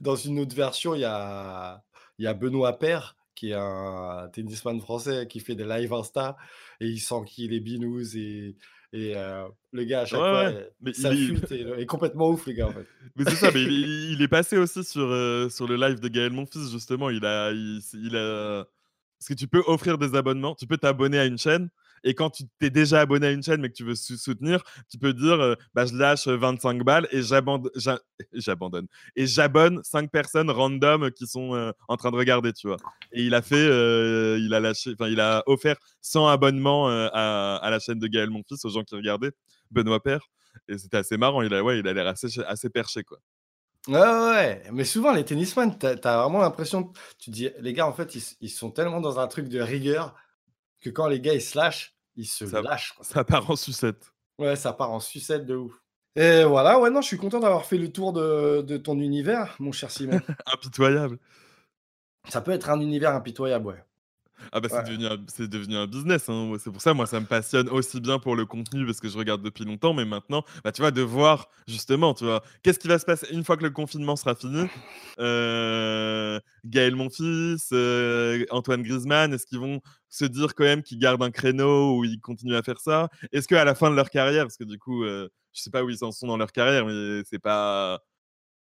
Dans 0.00 0.16
une 0.16 0.38
autre 0.40 0.54
version, 0.54 0.94
il 0.94 1.00
y 1.00 1.04
a, 1.04 1.82
y 2.18 2.26
a 2.26 2.34
Benoît 2.34 2.78
Père, 2.78 3.16
qui 3.34 3.50
est 3.50 3.54
un 3.54 4.28
tennisman 4.32 4.80
français 4.80 5.26
qui 5.28 5.40
fait 5.40 5.54
des 5.54 5.64
live 5.64 5.92
Insta 5.92 6.36
et 6.80 6.86
il 6.86 6.98
sent 7.00 7.22
qu'il 7.26 7.54
est 7.54 7.60
binous 7.60 8.14
et, 8.16 8.56
et 8.92 9.16
euh, 9.16 9.46
le 9.72 9.84
gars 9.84 10.00
à 10.00 10.04
chaque 10.04 10.20
Ouais, 10.20 10.28
fois, 10.30 10.44
ouais, 10.50 10.54
euh, 10.56 10.68
mais 10.80 10.92
ça 10.92 11.12
il 11.14 11.42
est- 11.78 11.86
complètement 11.86 12.28
ouf, 12.30 12.46
le 12.46 12.52
gars, 12.52 12.66
en 12.68 12.72
fait. 12.72 12.86
Mais 13.16 13.24
c'est 13.24 13.36
ça, 13.36 13.50
mais 13.52 13.62
il, 13.62 13.84
est- 13.84 14.12
il 14.12 14.22
est 14.22 14.28
passé 14.28 14.58
aussi 14.58 14.84
sur, 14.84 15.06
euh, 15.06 15.48
sur 15.48 15.66
le 15.66 15.76
live 15.76 16.00
de 16.00 16.08
Gaël 16.08 16.32
Monfils, 16.32 16.70
justement. 16.70 17.08
Il 17.10 17.24
a, 17.24 17.50
il, 17.52 17.80
il 17.94 18.16
a... 18.16 18.66
Parce 19.20 19.28
que 19.28 19.34
tu 19.34 19.48
peux 19.48 19.62
offrir 19.66 19.98
des 19.98 20.14
abonnements, 20.14 20.54
tu 20.54 20.66
peux 20.66 20.78
t'abonner 20.78 21.18
à 21.18 21.26
une 21.26 21.36
chaîne 21.36 21.68
Et 22.04 22.14
quand 22.14 22.30
tu 22.30 22.44
t'es 22.58 22.70
déjà 22.70 23.00
abonné 23.00 23.26
à 23.26 23.30
une 23.32 23.42
chaîne 23.42 23.60
mais 23.60 23.68
que 23.68 23.74
tu 23.74 23.84
veux 23.84 23.94
soutenir, 23.94 24.62
tu 24.90 24.96
peux 24.96 25.12
dire 25.12 25.56
bah, 25.74 25.84
je 25.84 25.94
lâche 25.94 26.26
25 26.26 26.82
balles 26.82 27.06
et 27.12 27.20
j'abandonne. 28.32 28.86
Et 29.16 29.26
j'abonne 29.26 29.82
5 29.84 30.10
personnes 30.10 30.50
random 30.50 31.10
qui 31.10 31.26
sont 31.26 31.72
en 31.88 31.96
train 31.98 32.10
de 32.10 32.16
regarder, 32.16 32.54
tu 32.54 32.66
vois. 32.66 32.78
Et 33.12 33.24
il 33.24 33.34
a 33.34 33.42
fait, 33.42 33.66
il 34.40 34.54
a 34.54 34.60
lâché, 34.60 34.92
enfin, 34.94 35.08
il 35.08 35.20
a 35.20 35.42
offert 35.44 35.76
100 36.00 36.28
abonnements 36.28 36.88
à, 36.88 37.68
la 37.70 37.78
chaîne 37.78 37.98
de 37.98 38.06
Gaël 38.06 38.30
Monfils 38.30 38.64
aux 38.64 38.70
gens 38.70 38.84
qui 38.84 38.94
regardaient, 38.94 39.32
Benoît 39.70 40.02
Père. 40.02 40.30
Et 40.66 40.78
c'était 40.78 40.96
assez 40.96 41.18
marrant. 41.18 41.42
Il 41.42 41.52
a, 41.52 41.62
ouais, 41.62 41.78
il 41.80 41.86
a 41.86 41.92
l'air 41.92 42.06
assez, 42.06 42.28
assez 42.46 42.70
perché, 42.70 43.04
quoi. 43.04 43.18
Ouais, 43.88 43.98
ouais, 43.98 44.62
mais 44.72 44.84
souvent 44.84 45.12
les 45.12 45.24
tennisman, 45.24 45.76
tu 45.78 45.86
as, 45.86 45.94
vraiment 45.94 46.40
l'impression, 46.40 46.92
tu 47.18 47.30
dis, 47.30 47.48
les 47.60 47.72
gars, 47.72 47.86
en 47.86 47.92
fait, 47.92 48.14
ils, 48.40 48.50
sont 48.50 48.70
tellement 48.70 49.00
dans 49.00 49.18
un 49.18 49.26
truc 49.26 49.48
de 49.48 49.60
rigueur 49.60 50.14
que 50.80 50.90
quand 50.90 51.08
les 51.08 51.20
gars 51.20 51.34
ils 51.34 51.40
se 51.42 51.56
lâchent, 51.56 51.96
ils 52.16 52.26
se 52.26 52.44
lâchent. 52.44 52.94
Ça 53.00 53.24
part 53.24 53.50
en 53.50 53.56
sucette. 53.56 54.12
Ouais, 54.38 54.56
ça 54.56 54.72
part 54.72 54.90
en 54.90 55.00
sucette 55.00 55.46
de 55.46 55.56
ouf. 55.56 55.72
Et 56.16 56.44
voilà, 56.44 56.78
ouais, 56.78 56.90
non, 56.90 57.00
je 57.00 57.06
suis 57.06 57.16
content 57.16 57.40
d'avoir 57.40 57.64
fait 57.64 57.78
le 57.78 57.90
tour 57.90 58.12
de, 58.12 58.62
de 58.62 58.76
ton 58.76 58.98
univers, 58.98 59.56
mon 59.58 59.72
cher 59.72 59.90
Simon. 59.90 60.20
Impitoyable. 60.46 61.18
Ça 62.28 62.40
peut 62.40 62.52
être 62.52 62.68
un 62.68 62.80
univers 62.80 63.14
impitoyable, 63.14 63.66
ouais. 63.68 63.84
Ah 64.52 64.60
bah 64.60 64.68
c'est 64.68 64.82
devenu, 64.84 65.06
un, 65.06 65.16
devenu 65.46 65.76
un 65.76 65.86
business, 65.86 66.28
hein. 66.28 66.52
c'est 66.58 66.70
pour 66.70 66.82
ça 66.82 66.94
moi 66.94 67.06
ça 67.06 67.20
me 67.20 67.26
passionne 67.26 67.68
aussi 67.68 68.00
bien 68.00 68.18
pour 68.18 68.36
le 68.36 68.46
contenu 68.46 68.86
parce 68.86 69.00
que 69.00 69.08
je 69.08 69.16
regarde 69.18 69.42
depuis 69.42 69.64
longtemps, 69.64 69.94
mais 69.94 70.04
maintenant, 70.04 70.44
bah, 70.64 70.72
tu 70.72 70.82
vois, 70.82 70.90
de 70.90 71.02
voir 71.02 71.48
justement, 71.66 72.14
tu 72.14 72.24
vois, 72.24 72.42
qu'est-ce 72.62 72.78
qui 72.78 72.88
va 72.88 72.98
se 72.98 73.04
passer 73.04 73.26
une 73.32 73.44
fois 73.44 73.56
que 73.56 73.62
le 73.62 73.70
confinement 73.70 74.16
sera 74.16 74.34
fini 74.34 74.66
euh, 75.20 76.40
Gaël 76.64 76.94
Monfils, 76.96 77.58
euh, 77.72 78.44
Antoine 78.50 78.82
Griezmann, 78.82 79.32
est-ce 79.32 79.46
qu'ils 79.46 79.58
vont 79.58 79.80
se 80.08 80.24
dire 80.24 80.54
quand 80.54 80.64
même 80.64 80.82
qu'ils 80.82 80.98
gardent 80.98 81.22
un 81.22 81.30
créneau 81.30 81.98
ou 81.98 82.04
ils 82.04 82.20
continuent 82.20 82.56
à 82.56 82.62
faire 82.62 82.80
ça? 82.80 83.08
Est-ce 83.32 83.48
qu'à 83.48 83.64
la 83.64 83.74
fin 83.74 83.90
de 83.90 83.96
leur 83.96 84.10
carrière, 84.10 84.44
parce 84.44 84.56
que 84.56 84.64
du 84.64 84.78
coup, 84.78 85.04
euh, 85.04 85.28
je 85.52 85.62
sais 85.62 85.70
pas 85.70 85.82
où 85.82 85.90
ils 85.90 86.04
en 86.04 86.12
sont 86.12 86.26
dans 86.26 86.36
leur 86.36 86.52
carrière, 86.52 86.86
mais 86.86 87.22
c'est 87.28 87.38
pas 87.38 88.00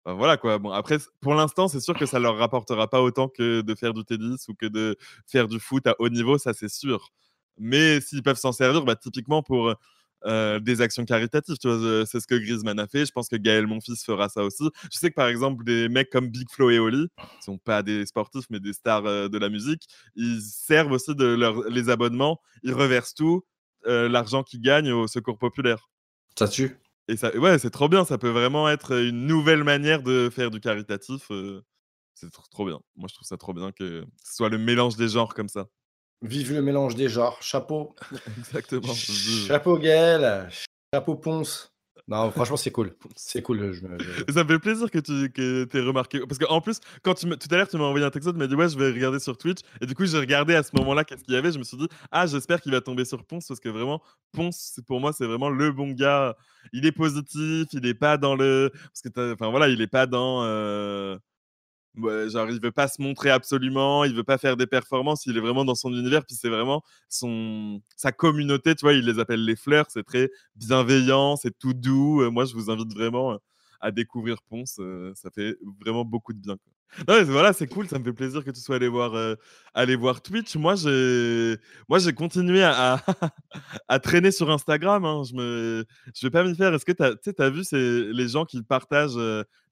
voilà 0.05 0.37
quoi. 0.37 0.57
Bon, 0.59 0.71
après, 0.71 0.97
pour 1.21 1.33
l'instant, 1.33 1.67
c'est 1.67 1.79
sûr 1.79 1.97
que 1.97 2.05
ça 2.05 2.19
leur 2.19 2.37
rapportera 2.37 2.89
pas 2.89 3.01
autant 3.01 3.29
que 3.29 3.61
de 3.61 3.75
faire 3.75 3.93
du 3.93 4.03
tennis 4.03 4.47
ou 4.49 4.53
que 4.53 4.65
de 4.65 4.97
faire 5.25 5.47
du 5.47 5.59
foot 5.59 5.87
à 5.87 5.95
haut 5.99 6.09
niveau, 6.09 6.37
ça 6.37 6.53
c'est 6.53 6.69
sûr. 6.69 7.09
Mais 7.57 8.01
s'ils 8.01 8.23
peuvent 8.23 8.37
s'en 8.37 8.51
servir, 8.51 8.83
bah, 8.83 8.95
typiquement 8.95 9.43
pour 9.43 9.73
euh, 10.25 10.59
des 10.59 10.81
actions 10.81 11.05
caritatives, 11.05 11.57
tu 11.57 11.69
vois, 11.69 12.05
c'est 12.05 12.19
ce 12.19 12.27
que 12.27 12.35
Griezmann 12.35 12.79
a 12.79 12.87
fait. 12.87 13.05
Je 13.05 13.11
pense 13.11 13.29
que 13.29 13.35
Gaël 13.35 13.67
Monfils 13.67 14.03
fera 14.05 14.27
ça 14.27 14.43
aussi. 14.43 14.69
Je 14.91 14.97
sais 14.97 15.09
que 15.09 15.15
par 15.15 15.27
exemple, 15.27 15.63
des 15.63 15.87
mecs 15.87 16.09
comme 16.09 16.29
Big 16.29 16.49
Flo 16.49 16.69
et 16.69 16.79
Oli, 16.79 17.07
qui 17.17 17.43
sont 17.43 17.57
pas 17.57 17.83
des 17.83 18.05
sportifs 18.05 18.45
mais 18.49 18.59
des 18.59 18.73
stars 18.73 19.03
de 19.03 19.37
la 19.37 19.49
musique, 19.49 19.87
ils 20.15 20.41
servent 20.41 20.91
aussi 20.91 21.15
de 21.15 21.25
leur, 21.25 21.61
les 21.69 21.89
abonnements, 21.89 22.41
ils 22.63 22.73
reversent 22.73 23.13
tout 23.13 23.43
l'argent 23.85 24.43
qu'ils 24.43 24.61
gagnent 24.61 24.91
au 24.91 25.07
secours 25.07 25.37
populaire. 25.37 25.89
Ça 26.37 26.47
tue. 26.47 26.82
Et 27.07 27.17
ça, 27.17 27.35
ouais, 27.37 27.59
c'est 27.59 27.69
trop 27.69 27.89
bien. 27.89 28.05
Ça 28.05 28.17
peut 28.17 28.29
vraiment 28.29 28.69
être 28.69 28.93
une 28.93 29.25
nouvelle 29.25 29.63
manière 29.63 30.03
de 30.03 30.29
faire 30.29 30.51
du 30.51 30.59
caritatif. 30.59 31.31
c'est 32.13 32.29
trop, 32.31 32.65
bien. 32.65 32.79
Moi, 32.95 33.07
je 33.09 33.15
trouve 33.15 33.27
ça 33.27 33.37
trop 33.37 33.53
bien 33.53 33.71
que 33.71 34.05
ce 34.23 34.35
soit 34.35 34.49
le 34.49 34.57
mélange 34.57 34.95
des 34.95 35.09
genres 35.09 35.33
comme 35.33 35.49
ça. 35.49 35.67
Vive 36.21 36.53
le 36.53 36.61
mélange 36.61 36.95
des 36.95 37.09
genres. 37.09 37.41
Chapeau. 37.41 37.95
Exactement. 38.37 38.93
Chapeau 38.93 39.77
Gaël. 39.77 40.49
Chapeau 40.93 41.15
Ponce. 41.15 41.72
Non, 42.07 42.31
franchement, 42.31 42.57
c'est 42.57 42.71
cool. 42.71 42.93
C'est 43.15 43.41
cool. 43.41 43.79
Ça 44.29 44.43
me 44.43 44.49
fait 44.49 44.59
plaisir 44.59 44.91
que 44.91 44.99
tu 44.99 45.31
que 45.31 45.67
aies 45.73 45.81
remarqué. 45.81 46.19
Parce 46.27 46.37
qu'en 46.37 46.59
plus, 46.59 46.79
quand 47.01 47.13
tu 47.13 47.25
tout 47.29 47.47
à 47.49 47.55
l'heure, 47.55 47.67
tu 47.67 47.77
m'as 47.77 47.85
envoyé 47.85 48.05
un 48.05 48.09
texto, 48.09 48.33
tu 48.33 48.37
m'as 48.37 48.47
dit 48.47 48.55
Ouais, 48.55 48.67
je 48.67 48.77
vais 48.77 48.91
regarder 48.91 49.19
sur 49.19 49.37
Twitch. 49.37 49.59
Et 49.79 49.85
du 49.85 49.95
coup, 49.95 50.05
j'ai 50.05 50.19
regardé 50.19 50.53
à 50.53 50.63
ce 50.63 50.71
moment-là 50.77 51.05
qu'est-ce 51.05 51.23
qu'il 51.23 51.33
y 51.33 51.37
avait. 51.37 51.53
Je 51.53 51.59
me 51.59 51.63
suis 51.63 51.77
dit 51.77 51.87
Ah, 52.11 52.27
j'espère 52.27 52.59
qu'il 52.59 52.73
va 52.73 52.81
tomber 52.81 53.05
sur 53.05 53.23
Ponce. 53.23 53.47
Parce 53.47 53.61
que 53.61 53.69
vraiment, 53.69 54.01
Ponce, 54.33 54.81
pour 54.85 54.99
moi, 54.99 55.13
c'est 55.13 55.25
vraiment 55.25 55.49
le 55.49 55.71
bon 55.71 55.91
gars. 55.91 56.35
Il 56.73 56.85
est 56.85 56.91
positif. 56.91 57.67
Il 57.71 57.79
n'est 57.81 57.93
pas 57.93 58.17
dans 58.17 58.35
le. 58.35 58.69
Parce 58.73 59.01
que, 59.01 59.33
enfin 59.33 59.49
voilà, 59.49 59.69
il 59.69 59.79
n'est 59.79 59.87
pas 59.87 60.05
dans. 60.05 60.43
Euh, 60.43 61.17
genre, 61.95 62.49
il 62.49 62.59
veut 62.61 62.71
pas 62.71 62.87
se 62.87 63.01
montrer 63.01 63.29
absolument, 63.29 64.03
il 64.03 64.15
veut 64.15 64.23
pas 64.23 64.37
faire 64.37 64.57
des 64.57 64.67
performances, 64.67 65.25
il 65.25 65.37
est 65.37 65.39
vraiment 65.39 65.65
dans 65.65 65.75
son 65.75 65.91
univers, 65.91 66.25
puis 66.25 66.35
c'est 66.35 66.49
vraiment 66.49 66.81
son, 67.09 67.81
sa 67.95 68.11
communauté, 68.11 68.75
tu 68.75 68.85
vois, 68.85 68.93
il 68.93 69.05
les 69.05 69.19
appelle 69.19 69.43
les 69.45 69.55
fleurs, 69.55 69.85
c'est 69.89 70.03
très 70.03 70.29
bienveillant, 70.55 71.35
c'est 71.35 71.57
tout 71.57 71.73
doux. 71.73 72.21
Euh, 72.21 72.31
moi, 72.31 72.45
je 72.45 72.53
vous 72.53 72.69
invite 72.71 72.91
vraiment 72.93 73.33
euh, 73.33 73.37
à 73.79 73.91
découvrir 73.91 74.37
Ponce, 74.49 74.77
euh, 74.79 75.11
ça 75.15 75.29
fait 75.29 75.57
vraiment 75.81 76.05
beaucoup 76.05 76.33
de 76.33 76.39
bien. 76.39 76.57
voilà, 77.07 77.53
c'est 77.53 77.67
cool, 77.67 77.87
ça 77.87 77.99
me 77.99 78.03
fait 78.03 78.13
plaisir 78.13 78.43
que 78.43 78.51
tu 78.51 78.59
sois 78.59 78.77
allé 78.77 78.87
voir, 78.87 79.11
voir 79.99 80.21
Twitch. 80.21 80.55
Moi, 80.55 80.75
j'ai, 80.75 81.57
moi, 81.89 81.99
j'ai 81.99 82.13
continué 82.13 82.63
à, 82.63 83.03
à, 83.87 83.99
traîner 83.99 84.31
sur 84.31 84.49
Instagram. 84.51 85.03
Hein. 85.05 85.23
Je 85.23 85.33
me, 85.33 85.85
je 86.15 86.25
vais 86.25 86.31
pas 86.31 86.43
m'y 86.43 86.55
faire. 86.55 86.73
Est-ce 86.73 86.85
que 86.85 86.91
tu 86.91 87.41
as, 87.41 87.49
vu 87.49 87.63
les 88.13 88.27
gens 88.27 88.45
qui 88.45 88.61
partagent, 88.63 89.17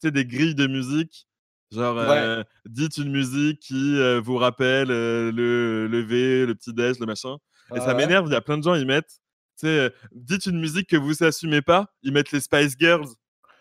des 0.03 0.25
grilles 0.25 0.55
de 0.55 0.67
musique 0.67 1.27
Genre, 1.71 1.97
euh, 1.97 2.43
dites 2.65 2.97
une 2.97 3.11
musique 3.11 3.61
qui 3.61 3.97
euh, 3.97 4.19
vous 4.19 4.35
rappelle 4.35 4.91
euh, 4.91 5.31
le 5.31 5.87
lever, 5.87 6.45
le 6.45 6.53
petit 6.53 6.73
déj, 6.73 6.99
le 6.99 7.05
machin. 7.05 7.37
Et 7.73 7.79
ça 7.79 7.93
m'énerve, 7.93 8.27
il 8.27 8.33
y 8.33 8.35
a 8.35 8.41
plein 8.41 8.57
de 8.57 8.63
gens, 8.63 8.75
ils 8.75 8.85
mettent, 8.85 9.21
tu 9.57 9.67
sais, 9.67 9.93
dites 10.11 10.45
une 10.47 10.59
musique 10.59 10.89
que 10.89 10.97
vous 10.97 11.23
assumez 11.23 11.61
pas, 11.61 11.85
ils 12.03 12.11
mettent 12.11 12.33
les 12.33 12.41
Spice 12.41 12.75
Girls. 12.77 13.07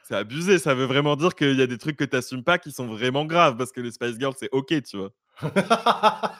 C'est 0.02 0.16
abusé, 0.16 0.58
ça 0.58 0.74
veut 0.74 0.86
vraiment 0.86 1.14
dire 1.14 1.36
qu'il 1.36 1.56
y 1.56 1.62
a 1.62 1.68
des 1.68 1.78
trucs 1.78 1.96
que 1.96 2.02
tu 2.02 2.16
n'assumes 2.16 2.42
pas 2.42 2.58
qui 2.58 2.72
sont 2.72 2.88
vraiment 2.88 3.24
graves 3.24 3.56
parce 3.56 3.70
que 3.70 3.80
les 3.80 3.92
Spice 3.92 4.18
Girls, 4.18 4.34
c'est 4.36 4.48
ok, 4.50 4.82
tu 4.82 4.96
vois. 4.96 5.10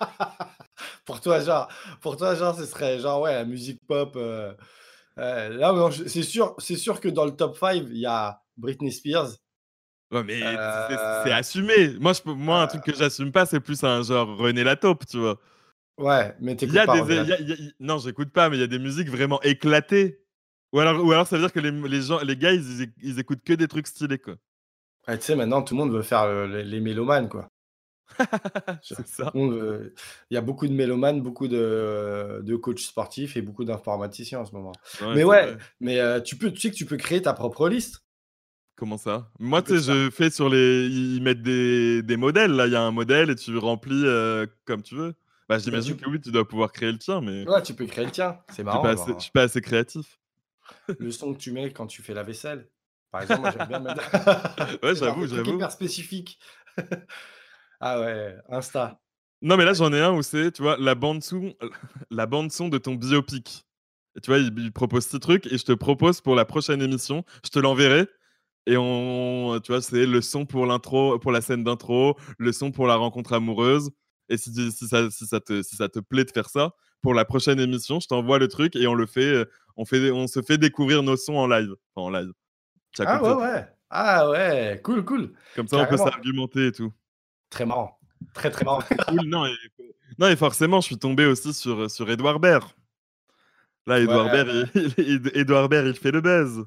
pour 1.04 1.20
toi, 1.20 1.38
genre, 1.38 1.68
pour 2.00 2.16
toi, 2.16 2.34
genre, 2.34 2.58
ce 2.58 2.66
serait 2.66 2.98
genre, 2.98 3.20
ouais, 3.20 3.34
la 3.34 3.44
musique 3.44 3.78
pop. 3.86 4.18
là, 5.16 5.90
c'est 6.08 6.24
sûr, 6.24 6.56
c'est 6.58 6.74
sûr 6.74 6.98
que 7.00 7.08
dans 7.08 7.24
le 7.24 7.36
top 7.36 7.56
5, 7.56 7.84
il 7.90 7.98
y 7.98 8.06
a 8.06 8.42
Britney 8.56 8.90
Spears. 8.90 9.30
Ouais, 10.10 10.24
mais 10.24 10.40
c'est 11.24 11.32
assumé. 11.32 11.96
Moi, 12.00 12.12
je, 12.12 12.28
moi 12.30 12.62
un 12.62 12.66
truc 12.66 12.82
que 12.82 12.94
j'assume 12.94 13.30
pas, 13.30 13.46
c'est 13.46 13.60
plus 13.60 13.82
un 13.84 14.02
genre 14.02 14.36
René 14.36 14.64
Lataupe, 14.64 15.06
tu 15.06 15.18
vois. 15.18 15.38
Ouais, 15.98 16.34
mais 16.40 16.56
t'écoutes 16.56 16.84
pas. 16.84 17.00
Des, 17.02 17.72
non, 17.78 17.98
j'écoute 17.98 18.32
pas, 18.32 18.48
mais 18.48 18.56
il 18.56 18.60
y 18.60 18.64
a 18.64 18.68
des 18.68 18.78
musiques 18.78 19.08
vraiment 19.08 19.40
éclatées. 19.42 20.24
Ou 20.72 20.80
alors, 20.80 21.04
ou 21.04 21.12
alors 21.12 21.26
ça 21.26 21.36
veut 21.36 21.42
dire 21.42 21.52
que 21.52 21.60
les, 21.60 21.70
les 21.70 22.02
gens, 22.02 22.20
les 22.20 22.36
gars, 22.36 22.52
ils, 22.52 22.92
ils, 23.02 23.18
écoutent 23.18 23.42
que 23.44 23.52
des 23.52 23.68
trucs 23.68 23.86
stylés, 23.86 24.18
quoi. 24.18 24.36
tu 25.08 25.16
sais, 25.20 25.36
maintenant, 25.36 25.62
tout 25.62 25.74
le 25.74 25.80
monde 25.80 25.92
veut 25.92 26.02
faire 26.02 26.46
les, 26.46 26.80
mélomanes, 26.80 27.28
quoi. 27.28 27.48
c'est 28.82 29.06
ça. 29.06 29.30
Il 29.34 29.92
y 30.30 30.36
a 30.36 30.40
beaucoup 30.40 30.66
de 30.66 30.72
mélomanes, 30.72 31.20
beaucoup 31.20 31.48
de, 31.48 32.40
de 32.42 32.56
coachs 32.56 32.80
sportifs 32.80 33.36
et 33.36 33.42
beaucoup 33.42 33.64
d'informaticiens 33.64 34.40
en 34.40 34.44
ce 34.44 34.52
moment. 34.52 34.72
mais 35.14 35.22
ouais, 35.22 35.56
mais 35.80 36.22
tu, 36.22 36.36
peux, 36.36 36.52
tu 36.52 36.60
sais 36.60 36.70
que 36.70 36.76
tu 36.76 36.86
peux 36.86 36.96
créer 36.96 37.22
ta 37.22 37.32
propre 37.32 37.68
liste. 37.68 38.02
Comment 38.80 38.96
ça? 38.96 39.28
Moi, 39.38 39.60
tu 39.60 39.78
sais, 39.78 39.92
je 39.92 40.10
fais 40.10 40.30
sur 40.30 40.48
les. 40.48 40.86
Ils 40.86 41.20
mettent 41.22 41.42
des, 41.42 42.02
des 42.02 42.16
modèles. 42.16 42.52
Là, 42.52 42.66
il 42.66 42.72
y 42.72 42.76
a 42.76 42.80
un 42.80 42.90
modèle 42.90 43.28
et 43.28 43.34
tu 43.34 43.54
remplis 43.58 44.06
euh, 44.06 44.46
comme 44.64 44.82
tu 44.82 44.94
veux. 44.94 45.12
Bah, 45.50 45.58
j'imagine 45.58 45.98
que 45.98 46.08
oui, 46.08 46.18
tu 46.18 46.30
dois 46.30 46.48
pouvoir 46.48 46.72
créer 46.72 46.90
le 46.90 46.96
tien, 46.96 47.20
mais. 47.20 47.46
Ouais, 47.46 47.62
tu 47.62 47.74
peux 47.74 47.84
créer 47.84 48.06
le 48.06 48.10
tien. 48.10 48.38
C'est 48.48 48.64
marrant. 48.64 48.90
Je 48.90 48.96
suis, 48.96 49.20
suis 49.24 49.30
pas 49.32 49.42
assez 49.42 49.60
créatif. 49.60 50.18
Le 50.98 51.10
son 51.10 51.34
que 51.34 51.38
tu 51.38 51.52
mets 51.52 51.70
quand 51.74 51.88
tu 51.88 52.00
fais 52.00 52.14
la 52.14 52.22
vaisselle. 52.22 52.70
Par 53.10 53.20
exemple, 53.20 53.42
moi, 53.42 53.50
j'aime 53.50 53.68
bien 53.68 53.80
mettre. 53.80 54.00
ouais, 54.82 54.94
j'avoue, 54.94 55.26
j'avoue. 55.26 55.56
hyper 55.56 55.70
spécifique. 55.70 56.38
ah 57.80 58.00
ouais, 58.00 58.34
Insta. 58.48 58.98
Non, 59.42 59.58
mais 59.58 59.66
là, 59.66 59.74
j'en 59.74 59.92
ai 59.92 60.00
un 60.00 60.12
où 60.12 60.22
c'est, 60.22 60.52
tu 60.52 60.62
vois, 60.62 60.78
la 60.78 60.94
bande-son 60.94 61.54
la 62.10 62.24
bande 62.24 62.50
son 62.50 62.70
de 62.70 62.78
ton 62.78 62.94
biopic. 62.94 63.66
Et 64.16 64.22
tu 64.22 64.30
vois, 64.30 64.38
il, 64.38 64.58
il 64.58 64.72
propose 64.72 65.04
six 65.04 65.20
trucs 65.20 65.46
et 65.52 65.58
je 65.58 65.64
te 65.66 65.72
propose 65.72 66.22
pour 66.22 66.34
la 66.34 66.46
prochaine 66.46 66.80
émission, 66.80 67.26
je 67.44 67.50
te 67.50 67.58
l'enverrai 67.58 68.08
et 68.66 68.76
on, 68.76 69.58
tu 69.62 69.72
vois, 69.72 69.82
c'est 69.82 70.06
le 70.06 70.20
son 70.20 70.46
pour 70.46 70.66
l'intro, 70.66 71.18
pour 71.18 71.32
la 71.32 71.40
scène 71.40 71.64
d'intro, 71.64 72.16
le 72.38 72.52
son 72.52 72.70
pour 72.70 72.86
la 72.86 72.96
rencontre 72.96 73.32
amoureuse. 73.32 73.90
Et 74.28 74.36
si, 74.36 74.52
si, 74.70 74.86
ça, 74.86 75.10
si, 75.10 75.26
ça 75.26 75.40
te, 75.40 75.62
si 75.62 75.76
ça 75.76 75.88
te 75.88 75.98
plaît 75.98 76.24
de 76.24 76.30
faire 76.30 76.48
ça, 76.48 76.72
pour 77.02 77.14
la 77.14 77.24
prochaine 77.24 77.58
émission, 77.58 77.98
je 78.00 78.06
t'envoie 78.06 78.38
le 78.38 78.48
truc 78.48 78.76
et 78.76 78.86
on 78.86 78.94
le 78.94 79.06
fait, 79.06 79.32
euh, 79.32 79.44
on 79.76 79.84
fait, 79.84 80.10
on 80.10 80.26
se 80.26 80.42
fait 80.42 80.58
découvrir 80.58 81.02
nos 81.02 81.16
sons 81.16 81.36
en 81.36 81.48
live, 81.48 81.74
en 81.96 82.10
live. 82.10 82.32
Ah 82.98 83.22
ouais, 83.22 83.42
ouais. 83.42 83.66
Ah 83.88 84.30
ouais, 84.30 84.80
cool, 84.84 85.04
cool. 85.04 85.32
Comme 85.56 85.66
ça, 85.66 85.78
on 85.78 85.86
peut 85.86 85.96
s'argumenter 85.96 86.68
et 86.68 86.72
tout. 86.72 86.92
Très 87.48 87.66
marrant. 87.66 87.98
Très, 88.34 88.50
très 88.50 88.64
marrant. 88.64 88.82
cool. 89.08 89.22
Non 89.26 89.46
et, 89.46 89.54
non, 90.18 90.28
et 90.28 90.36
forcément, 90.36 90.80
je 90.80 90.86
suis 90.86 90.98
tombé 90.98 91.26
aussi 91.26 91.52
sur, 91.52 91.90
sur 91.90 92.08
Edouard 92.10 92.38
Baird. 92.38 92.68
Là, 93.86 93.98
Edouard, 93.98 94.26
Baird, 94.26 94.68
Il, 94.98 95.30
Edouard 95.34 95.68
Baird, 95.68 95.86
il 95.86 95.94
fait 95.94 96.12
le 96.12 96.20
buzz. 96.20 96.64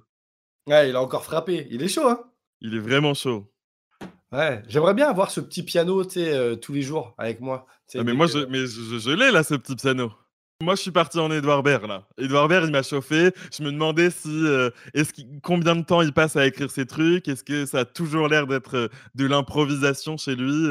Ouais, 0.68 0.90
il 0.90 0.96
a 0.96 1.02
encore 1.02 1.24
frappé. 1.24 1.68
Il 1.72 1.82
est 1.84 1.88
chaud, 1.88 2.08
hein 2.08 2.24
Il 2.62 2.76
est 2.76 2.80
vraiment 2.80 3.14
chaud. 3.14 3.52
Ouais, 4.32 4.64
j'aimerais 4.68 4.96
bien 4.96 5.10
avoir 5.10 5.30
ce 5.30 5.40
petit 5.40 5.62
piano, 5.62 6.04
tu 6.04 6.14
sais, 6.14 6.34
euh, 6.34 6.56
tous 6.56 6.74
les 6.74 6.82
jours 6.82 7.14
avec 7.18 7.40
moi. 7.40 7.68
Ah, 7.96 8.04
mais 8.04 8.14
moi, 8.14 8.26
je, 8.26 8.40
mais 8.40 8.66
je, 8.66 9.12
l'ai 9.12 9.30
là, 9.30 9.44
ce 9.44 9.54
petit 9.54 9.76
piano. 9.76 10.12
Moi, 10.62 10.76
je 10.76 10.82
suis 10.82 10.92
parti 10.92 11.20
en 11.20 11.30
Edouard 11.30 11.62
Baird, 11.62 11.86
là. 11.86 12.08
Edouard 12.18 12.48
Baird, 12.48 12.66
il 12.66 12.72
m'a 12.72 12.82
chauffé. 12.82 13.32
Je 13.56 13.62
me 13.62 13.72
demandais 13.72 14.10
si, 14.10 14.30
euh, 14.30 14.72
est-ce 14.96 15.12
combien 15.44 15.76
de 15.76 15.84
temps 15.84 16.02
il 16.02 16.14
passe 16.14 16.36
à 16.36 16.48
écrire 16.48 16.72
ses 16.72 16.88
trucs? 16.88 17.28
Est-ce 17.28 17.44
que 17.44 17.66
ça 17.66 17.80
a 17.80 17.86
toujours 17.86 18.28
l'air 18.28 18.48
d'être 18.48 18.76
euh, 18.76 18.88
de 19.14 19.26
l'improvisation 19.28 20.18
chez 20.18 20.36
lui 20.36 20.68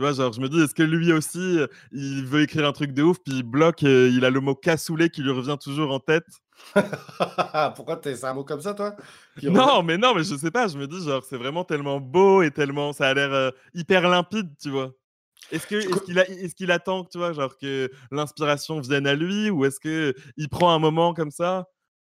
Tu 0.00 0.06
vois, 0.06 0.14
genre, 0.14 0.32
je 0.32 0.40
me 0.40 0.48
dis, 0.48 0.58
est-ce 0.62 0.72
que 0.72 0.82
lui 0.82 1.12
aussi, 1.12 1.58
il 1.92 2.24
veut 2.24 2.40
écrire 2.40 2.66
un 2.66 2.72
truc 2.72 2.94
de 2.94 3.02
ouf, 3.02 3.18
puis 3.22 3.34
il 3.34 3.42
bloque, 3.42 3.82
il 3.82 4.24
a 4.24 4.30
le 4.30 4.40
mot 4.40 4.54
cassoulet 4.54 5.10
qui 5.10 5.20
lui 5.20 5.30
revient 5.30 5.58
toujours 5.62 5.92
en 5.92 6.00
tête? 6.00 6.24
Pourquoi 7.76 8.00
c'est 8.02 8.24
un 8.24 8.32
mot 8.32 8.42
comme 8.42 8.62
ça, 8.62 8.72
toi? 8.72 8.96
Non, 9.42 9.82
mais 9.82 9.98
non, 9.98 10.14
mais 10.14 10.24
je 10.24 10.36
sais 10.36 10.50
pas, 10.50 10.68
je 10.68 10.78
me 10.78 10.86
dis, 10.86 11.04
genre, 11.04 11.22
c'est 11.22 11.36
vraiment 11.36 11.64
tellement 11.64 12.00
beau 12.00 12.40
et 12.40 12.50
tellement. 12.50 12.94
Ça 12.94 13.08
a 13.08 13.12
l'air 13.12 13.52
hyper 13.74 14.08
limpide, 14.08 14.48
tu 14.58 14.70
vois. 14.70 14.90
Est-ce 15.52 15.66
qu'il 15.66 16.18
est 16.18 16.54
qu'il 16.54 16.70
attend, 16.70 17.04
tu 17.04 17.18
vois, 17.18 17.34
genre, 17.34 17.58
que 17.58 17.90
l'inspiration 18.10 18.80
vienne 18.80 19.06
à 19.06 19.14
lui, 19.14 19.50
ou 19.50 19.66
est-ce 19.66 19.80
qu'il 19.80 20.48
prend 20.48 20.74
un 20.74 20.78
moment 20.78 21.12
comme 21.12 21.30
ça? 21.30 21.66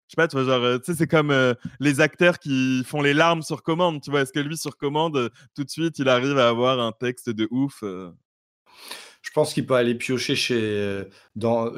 Je 0.08 0.12
sais 0.12 0.16
pas, 0.16 0.28
tu 0.28 0.36
vois, 0.36 0.44
genre, 0.44 0.78
tu 0.80 0.84
sais, 0.84 0.98
c'est 0.98 1.06
comme 1.06 1.34
les 1.80 2.00
acteurs 2.00 2.38
qui 2.38 2.82
font 2.84 3.02
les 3.02 3.14
larmes 3.14 3.42
sur 3.42 3.62
commande, 3.62 4.00
tu 4.02 4.10
vois. 4.10 4.20
Est-ce 4.22 4.32
que 4.32 4.40
lui, 4.40 4.56
sur 4.56 4.76
commande, 4.76 5.30
tout 5.54 5.64
de 5.64 5.70
suite, 5.70 5.98
il 5.98 6.08
arrive 6.08 6.38
à 6.38 6.48
avoir 6.48 6.78
un 6.80 6.92
texte 6.92 7.28
de 7.30 7.48
ouf 7.50 7.82
Je 7.82 9.30
pense 9.34 9.52
qu'il 9.52 9.66
peut 9.66 9.74
aller 9.74 9.94
piocher 9.96 10.36
chez, 10.36 11.02
dans, 11.34 11.72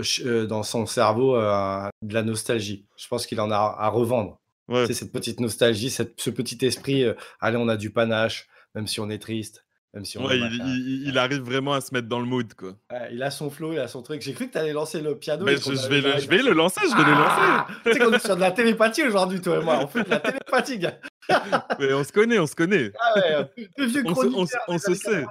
dans 0.46 0.62
son 0.62 0.84
cerveau 0.86 1.36
de 1.36 2.14
la 2.14 2.22
nostalgie. 2.22 2.84
Je 2.96 3.08
pense 3.08 3.26
qu'il 3.26 3.40
en 3.40 3.50
a 3.50 3.56
à 3.56 3.88
revendre. 3.88 4.40
C'est 4.70 4.92
cette 4.92 5.12
petite 5.12 5.40
nostalgie, 5.40 5.88
cette, 5.88 6.20
ce 6.20 6.28
petit 6.28 6.62
esprit, 6.66 7.04
allez, 7.40 7.56
on 7.56 7.68
a 7.68 7.78
du 7.78 7.90
panache, 7.90 8.46
même 8.74 8.86
si 8.86 9.00
on 9.00 9.08
est 9.08 9.18
triste. 9.18 9.64
Même 9.94 10.04
si 10.04 10.18
ouais, 10.18 10.38
il, 10.38 11.16
arrive 11.16 11.40
vraiment 11.40 11.72
à 11.72 11.80
se 11.80 11.94
mettre 11.94 12.08
dans 12.08 12.20
le 12.20 12.26
mood, 12.26 12.52
quoi. 12.52 12.76
il 13.10 13.22
a 13.22 13.30
son 13.30 13.48
flow, 13.48 13.72
il 13.72 13.78
a 13.78 13.88
son 13.88 14.02
truc. 14.02 14.20
J'ai 14.20 14.34
cru 14.34 14.48
que 14.48 14.52
tu 14.52 14.58
allais 14.58 14.74
lancer 14.74 15.00
le 15.00 15.16
piano. 15.16 15.46
Mais 15.46 15.56
je, 15.56 15.88
vais 15.88 16.02
le, 16.02 16.20
je, 16.20 16.28
vais 16.28 16.42
le, 16.42 16.52
lancer, 16.52 16.82
je 16.82 16.94
vais 16.94 17.04
le 17.04 17.12
lancer. 17.12 17.72
tu 17.84 17.92
sais 17.92 17.98
qu'on 17.98 18.12
est 18.12 18.18
sur 18.18 18.36
de 18.36 18.40
la 18.40 18.50
télépathie 18.50 19.02
aujourd'hui, 19.04 19.40
toi 19.40 19.60
et 19.60 19.64
moi. 19.64 19.78
On 19.82 19.86
fait 19.86 20.04
de 20.04 20.10
la 20.10 20.20
télépathie, 20.20 20.78
gars. 20.78 20.98
Mais 21.80 21.94
on 21.94 22.04
se 22.04 22.12
connaît, 22.12 22.38
on 22.38 22.46
se 22.46 22.54
connaît. 22.54 22.92
Ah 23.00 23.14
ouais, 23.16 23.86
vieux 23.86 24.02
on, 24.04 24.46
on, 24.68 24.78
se 24.78 24.94
sait. 24.94 25.24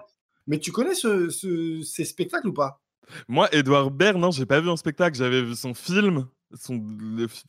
Mais 0.47 0.57
tu 0.57 0.71
connais 0.71 0.95
ce, 0.95 1.29
ces 1.83 2.05
spectacles 2.05 2.47
ou 2.47 2.53
pas? 2.53 2.81
Moi, 3.27 3.47
Edouard 3.51 3.91
Baird, 3.91 4.17
non, 4.17 4.31
j'ai 4.31 4.47
pas 4.47 4.59
vu 4.59 4.69
en 4.69 4.77
spectacle. 4.77 5.15
J'avais 5.15 5.43
vu 5.43 5.55
son 5.55 5.75
film. 5.75 6.27
Son, 6.59 6.77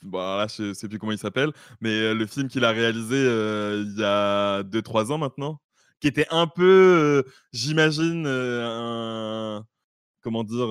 bon, 0.02 0.18
là, 0.18 0.46
je 0.46 0.74
sais 0.74 0.88
plus 0.88 0.98
comment 0.98 1.12
il 1.12 1.18
s'appelle, 1.18 1.52
mais 1.80 1.90
euh, 1.90 2.14
le 2.14 2.26
film 2.26 2.48
qu'il 2.48 2.64
a 2.64 2.72
réalisé 2.72 3.14
euh, 3.16 3.84
il 3.86 4.00
y 4.00 4.04
a 4.04 4.64
2-3 4.64 5.12
ans 5.12 5.18
maintenant 5.18 5.60
qui 6.00 6.08
était 6.08 6.26
un 6.30 6.46
peu, 6.46 7.24
j'imagine, 7.52 8.26
un 8.26 9.64
comment 10.22 10.44
dire, 10.44 10.68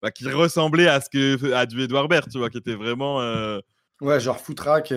bah, 0.00 0.10
qui 0.10 0.28
ressemblait 0.28 0.88
à 0.88 1.00
ce 1.00 1.10
que 1.10 1.52
à 1.52 1.66
du 1.66 1.80
Edouard 1.80 2.08
Baird, 2.08 2.28
tu 2.30 2.38
vois, 2.38 2.50
qui 2.50 2.58
était 2.58 2.74
vraiment. 2.74 3.18
Ouais, 4.00 4.18
genre 4.18 4.40
Foutraque, 4.40 4.88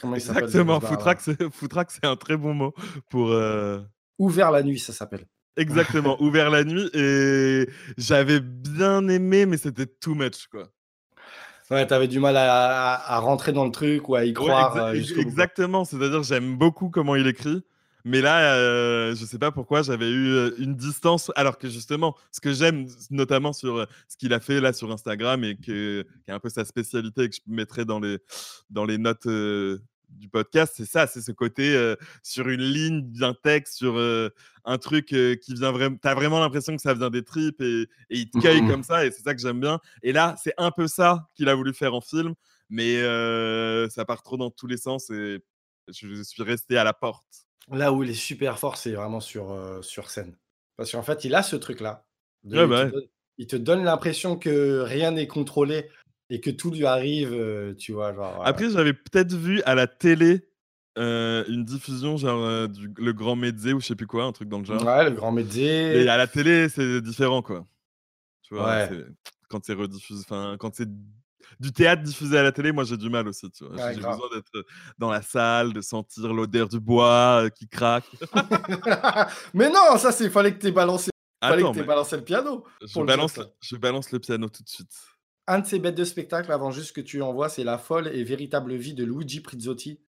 comment 0.00 0.16
il 0.16 0.20
s'appelle 0.20 0.44
Exactement, 0.44 0.80
Foutraque, 0.80 1.90
c'est 1.90 2.06
un 2.06 2.16
très 2.16 2.36
bon 2.36 2.54
mot 2.54 2.74
pour. 3.10 3.34
Ouvert 4.18 4.50
la 4.50 4.62
nuit, 4.62 4.78
ça 4.78 4.92
s'appelle. 4.92 5.26
Exactement, 5.58 6.16
ouvert 6.22 6.50
la 6.50 6.64
nuit 6.64 6.88
et 6.94 7.68
j'avais 7.98 8.40
bien 8.40 9.06
aimé, 9.08 9.44
mais 9.44 9.56
c'était 9.56 9.86
too 9.86 10.14
much, 10.14 10.46
quoi. 10.46 10.68
Ouais, 11.70 11.86
t'avais 11.86 12.08
du 12.08 12.18
mal 12.18 12.36
à, 12.38 13.18
rentrer 13.18 13.52
dans 13.52 13.66
le 13.66 13.70
truc 13.70 14.08
ou 14.08 14.14
à 14.14 14.24
y 14.24 14.32
croire. 14.32 14.94
exactement, 14.94 15.84
c'est-à-dire 15.84 16.22
j'aime 16.22 16.56
beaucoup 16.56 16.88
comment 16.88 17.14
il 17.14 17.26
écrit. 17.26 17.62
Mais 18.04 18.20
là, 18.20 18.54
euh, 18.54 19.14
je 19.14 19.22
ne 19.22 19.26
sais 19.26 19.38
pas 19.38 19.50
pourquoi 19.50 19.82
j'avais 19.82 20.10
eu 20.10 20.28
euh, 20.28 20.50
une 20.58 20.74
distance, 20.74 21.32
alors 21.36 21.58
que 21.58 21.68
justement, 21.68 22.16
ce 22.30 22.40
que 22.40 22.52
j'aime 22.52 22.86
notamment 23.10 23.52
sur 23.52 23.76
euh, 23.76 23.86
ce 24.08 24.16
qu'il 24.16 24.32
a 24.32 24.40
fait 24.40 24.60
là 24.60 24.72
sur 24.72 24.90
Instagram 24.92 25.42
et 25.44 25.56
que, 25.56 26.02
qui 26.24 26.30
est 26.30 26.32
un 26.32 26.40
peu 26.40 26.48
sa 26.48 26.64
spécialité 26.64 27.24
et 27.24 27.28
que 27.28 27.36
je 27.36 27.40
mettrais 27.46 27.84
dans 27.84 27.98
les, 27.98 28.18
dans 28.70 28.84
les 28.84 28.98
notes 28.98 29.26
du 29.26 30.28
podcast, 30.30 30.74
c'est 30.76 30.86
ça, 30.86 31.06
c'est 31.06 31.20
ce 31.20 31.32
côté 31.32 31.94
sur 32.22 32.48
une 32.48 32.62
ligne 32.62 33.12
d'un 33.12 33.34
texte, 33.34 33.74
sur 33.74 33.98
un 34.64 34.78
truc 34.78 35.06
qui 35.06 35.54
vient 35.54 35.72
vraiment, 35.72 35.96
tu 36.00 36.08
as 36.08 36.14
vraiment 36.14 36.40
l'impression 36.40 36.74
que 36.74 36.80
ça 36.80 36.94
vient 36.94 37.10
des 37.10 37.24
tripes 37.24 37.60
et, 37.60 37.82
et 37.82 38.18
il 38.18 38.30
te 38.30 38.38
cueille 38.38 38.62
mmh 38.62 38.68
comme 38.70 38.82
ça 38.82 39.04
et 39.04 39.10
c'est 39.10 39.22
ça 39.22 39.34
que 39.34 39.40
j'aime 39.40 39.60
bien. 39.60 39.80
Et 40.02 40.12
là, 40.12 40.34
c'est 40.42 40.54
un 40.56 40.70
peu 40.70 40.86
ça 40.86 41.28
qu'il 41.34 41.48
a 41.48 41.54
voulu 41.54 41.74
faire 41.74 41.94
en 41.94 42.00
film, 42.00 42.34
mais 42.70 43.00
ça 43.90 44.04
part 44.06 44.22
trop 44.22 44.36
dans 44.36 44.50
tous 44.50 44.66
les 44.66 44.78
sens 44.78 45.10
et 45.10 45.42
je 45.88 46.22
suis 46.22 46.42
resté 46.42 46.78
à 46.78 46.84
la 46.84 46.94
porte. 46.94 47.47
Là 47.72 47.92
où 47.92 48.02
il 48.02 48.10
est 48.10 48.14
super 48.14 48.58
fort, 48.58 48.76
c'est 48.76 48.92
vraiment 48.92 49.20
sur, 49.20 49.56
sur 49.82 50.10
scène. 50.10 50.34
Parce 50.76 50.92
qu'en 50.92 51.02
fait, 51.02 51.24
il 51.24 51.34
a 51.34 51.42
ce 51.42 51.56
truc-là. 51.56 52.04
Bah 52.44 52.90
il, 53.36 53.46
te 53.46 53.56
donne, 53.56 53.84
l'impression 53.84 54.36
que 54.36 54.80
rien 54.80 55.12
n'est 55.12 55.26
contrôlé 55.26 55.88
et 56.30 56.40
que 56.40 56.50
tout 56.50 56.70
lui 56.70 56.86
arrive, 56.86 57.74
tu 57.78 57.92
vois. 57.92 58.14
Genre, 58.14 58.42
Après, 58.44 58.70
j'avais 58.70 58.94
peut-être 58.94 59.32
vu 59.34 59.62
à 59.62 59.74
la 59.74 59.86
télé 59.86 60.48
une 60.96 61.64
diffusion, 61.64 62.16
genre 62.16 62.68
du, 62.68 62.90
le 62.96 63.12
Grand 63.12 63.36
Médé 63.36 63.72
ou 63.72 63.80
je 63.80 63.86
sais 63.86 63.96
plus 63.96 64.06
quoi, 64.06 64.24
un 64.24 64.32
truc 64.32 64.48
dans 64.48 64.58
le 64.58 64.64
genre. 64.64 64.84
Ouais, 64.84 65.04
le 65.04 65.10
Grand 65.10 65.32
Médé. 65.32 65.62
Et 65.62 66.08
à 66.08 66.16
la 66.16 66.26
télé, 66.26 66.68
c'est 66.68 67.00
différent, 67.00 67.42
quoi. 67.42 67.66
Tu 68.42 68.54
vois, 68.54 68.88
quand 69.48 69.64
c'est 69.64 69.74
rediffusé, 69.74 70.22
enfin, 70.24 70.56
quand 70.58 70.74
c'est 70.74 70.88
du 71.60 71.72
théâtre 71.72 72.02
diffusé 72.02 72.38
à 72.38 72.42
la 72.42 72.52
télé, 72.52 72.72
moi 72.72 72.84
j'ai 72.84 72.96
du 72.96 73.10
mal 73.10 73.28
aussi. 73.28 73.50
Tu 73.50 73.64
vois. 73.64 73.92
j'ai 73.92 73.96
besoin 73.96 74.28
d'être 74.34 74.66
dans 74.98 75.10
la 75.10 75.22
salle, 75.22 75.72
de 75.72 75.80
sentir 75.80 76.32
l'odeur 76.32 76.68
du 76.68 76.80
bois 76.80 77.48
qui 77.54 77.68
craque. 77.68 78.08
mais 79.54 79.68
non, 79.68 79.96
ça 79.98 80.12
c'est 80.12 80.30
fallait 80.30 80.54
que 80.54 80.60
tu 80.60 80.68
aies 80.68 80.72
balancé. 80.72 81.10
Fallait 81.42 81.62
que 81.62 81.78
tu 81.78 81.84
balancé 81.84 82.16
le 82.16 82.24
piano. 82.24 82.64
Je 82.82 83.00
balance, 83.00 83.40
je 83.60 83.76
balance 83.76 84.10
le 84.10 84.18
piano 84.18 84.48
tout 84.48 84.62
de 84.62 84.68
suite. 84.68 84.92
Un 85.46 85.60
de 85.60 85.66
ces 85.66 85.78
bêtes 85.78 85.94
de 85.94 86.04
spectacle, 86.04 86.52
avant 86.52 86.70
juste 86.70 86.94
que 86.94 87.00
tu 87.00 87.22
envoies, 87.22 87.48
c'est 87.48 87.64
La 87.64 87.78
folle 87.78 88.08
et 88.08 88.22
véritable 88.22 88.74
vie 88.74 88.94
de 88.94 89.04
Luigi 89.04 89.40
Prizzotti. 89.40 90.00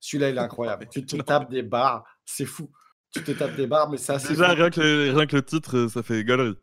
Celui-là, 0.00 0.30
il 0.30 0.36
est 0.36 0.40
incroyable. 0.40 0.88
tu 0.92 1.04
te 1.04 1.16
tapes 1.16 1.50
des 1.50 1.62
barres, 1.62 2.04
c'est 2.24 2.46
fou. 2.46 2.70
Tu 3.12 3.22
te 3.22 3.30
tapes 3.32 3.54
des 3.54 3.66
barres, 3.66 3.90
mais 3.90 3.96
c'est 3.96 4.12
assez. 4.12 4.30
Déjà, 4.30 4.48
rien 4.48 4.70
que, 4.70 5.10
rien 5.14 5.26
que, 5.26 5.36
le 5.36 5.42
titre, 5.42 5.88
ça 5.88 6.02
fait 6.02 6.24
galerie. 6.24 6.56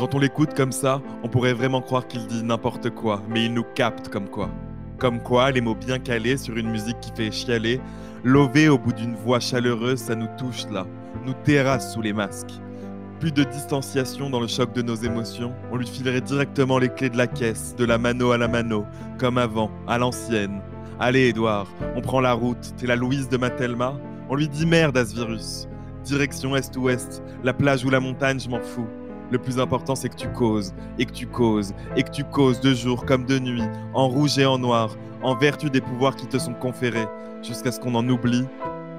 Quand 0.00 0.14
on 0.14 0.18
l'écoute 0.18 0.54
comme 0.54 0.72
ça, 0.72 1.02
on 1.22 1.28
pourrait 1.28 1.52
vraiment 1.52 1.82
croire 1.82 2.06
qu'il 2.06 2.26
dit 2.26 2.42
n'importe 2.42 2.88
quoi, 2.88 3.20
mais 3.28 3.44
il 3.44 3.52
nous 3.52 3.66
capte 3.74 4.08
comme 4.08 4.30
quoi. 4.30 4.48
Comme 4.96 5.22
quoi, 5.22 5.50
les 5.50 5.60
mots 5.60 5.74
bien 5.74 5.98
calés 5.98 6.38
sur 6.38 6.56
une 6.56 6.70
musique 6.70 6.98
qui 7.00 7.12
fait 7.14 7.30
chialer, 7.30 7.82
lovés 8.24 8.70
au 8.70 8.78
bout 8.78 8.94
d'une 8.94 9.14
voix 9.14 9.40
chaleureuse, 9.40 9.98
ça 9.98 10.14
nous 10.14 10.28
touche 10.38 10.64
là, 10.70 10.86
nous 11.26 11.34
terrasse 11.44 11.92
sous 11.92 12.00
les 12.00 12.14
masques. 12.14 12.62
Plus 13.18 13.30
de 13.30 13.44
distanciation 13.44 14.30
dans 14.30 14.40
le 14.40 14.46
choc 14.46 14.72
de 14.72 14.80
nos 14.80 14.94
émotions, 14.94 15.52
on 15.70 15.76
lui 15.76 15.86
filerait 15.86 16.22
directement 16.22 16.78
les 16.78 16.88
clés 16.88 17.10
de 17.10 17.18
la 17.18 17.26
caisse, 17.26 17.76
de 17.76 17.84
la 17.84 17.98
mano 17.98 18.30
à 18.30 18.38
la 18.38 18.48
mano, 18.48 18.86
comme 19.18 19.36
avant, 19.36 19.70
à 19.86 19.98
l'ancienne. 19.98 20.62
Allez, 20.98 21.28
Edouard, 21.28 21.66
on 21.94 22.00
prend 22.00 22.22
la 22.22 22.32
route, 22.32 22.72
t'es 22.78 22.86
la 22.86 22.96
Louise 22.96 23.28
de 23.28 23.36
Matelma? 23.36 23.92
On 24.30 24.34
lui 24.34 24.48
dit 24.48 24.64
merde 24.64 24.96
à 24.96 25.04
ce 25.04 25.14
virus. 25.14 25.68
Direction 26.04 26.56
est-ouest, 26.56 27.22
la 27.44 27.52
plage 27.52 27.84
ou 27.84 27.90
la 27.90 28.00
montagne, 28.00 28.40
je 28.40 28.48
m'en 28.48 28.62
fous. 28.62 28.88
Le 29.30 29.38
plus 29.38 29.58
important, 29.58 29.94
c'est 29.94 30.08
que 30.08 30.16
tu 30.16 30.28
causes, 30.32 30.74
et 30.98 31.06
que 31.06 31.12
tu 31.12 31.26
causes, 31.26 31.72
et 31.96 32.02
que 32.02 32.10
tu 32.10 32.24
causes 32.24 32.60
de 32.60 32.74
jour 32.74 33.04
comme 33.04 33.26
de 33.26 33.38
nuit, 33.38 33.62
en 33.94 34.08
rouge 34.08 34.38
et 34.38 34.46
en 34.46 34.58
noir, 34.58 34.96
en 35.22 35.36
vertu 35.36 35.70
des 35.70 35.80
pouvoirs 35.80 36.16
qui 36.16 36.26
te 36.26 36.38
sont 36.38 36.54
conférés, 36.54 37.06
jusqu'à 37.42 37.70
ce 37.70 37.80
qu'on 37.80 37.94
en 37.94 38.08
oublie 38.08 38.46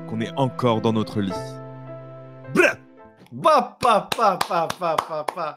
qu'on 0.08 0.22
est 0.22 0.32
encore 0.38 0.82
dans 0.82 0.94
notre 0.94 1.22
lit. 1.22 1.32
Bah, 3.32 3.78
pa, 3.80 4.10
pa, 4.16 4.38
pa, 4.46 4.68
pa, 4.68 4.98
pa, 4.98 5.24
pa. 5.24 5.56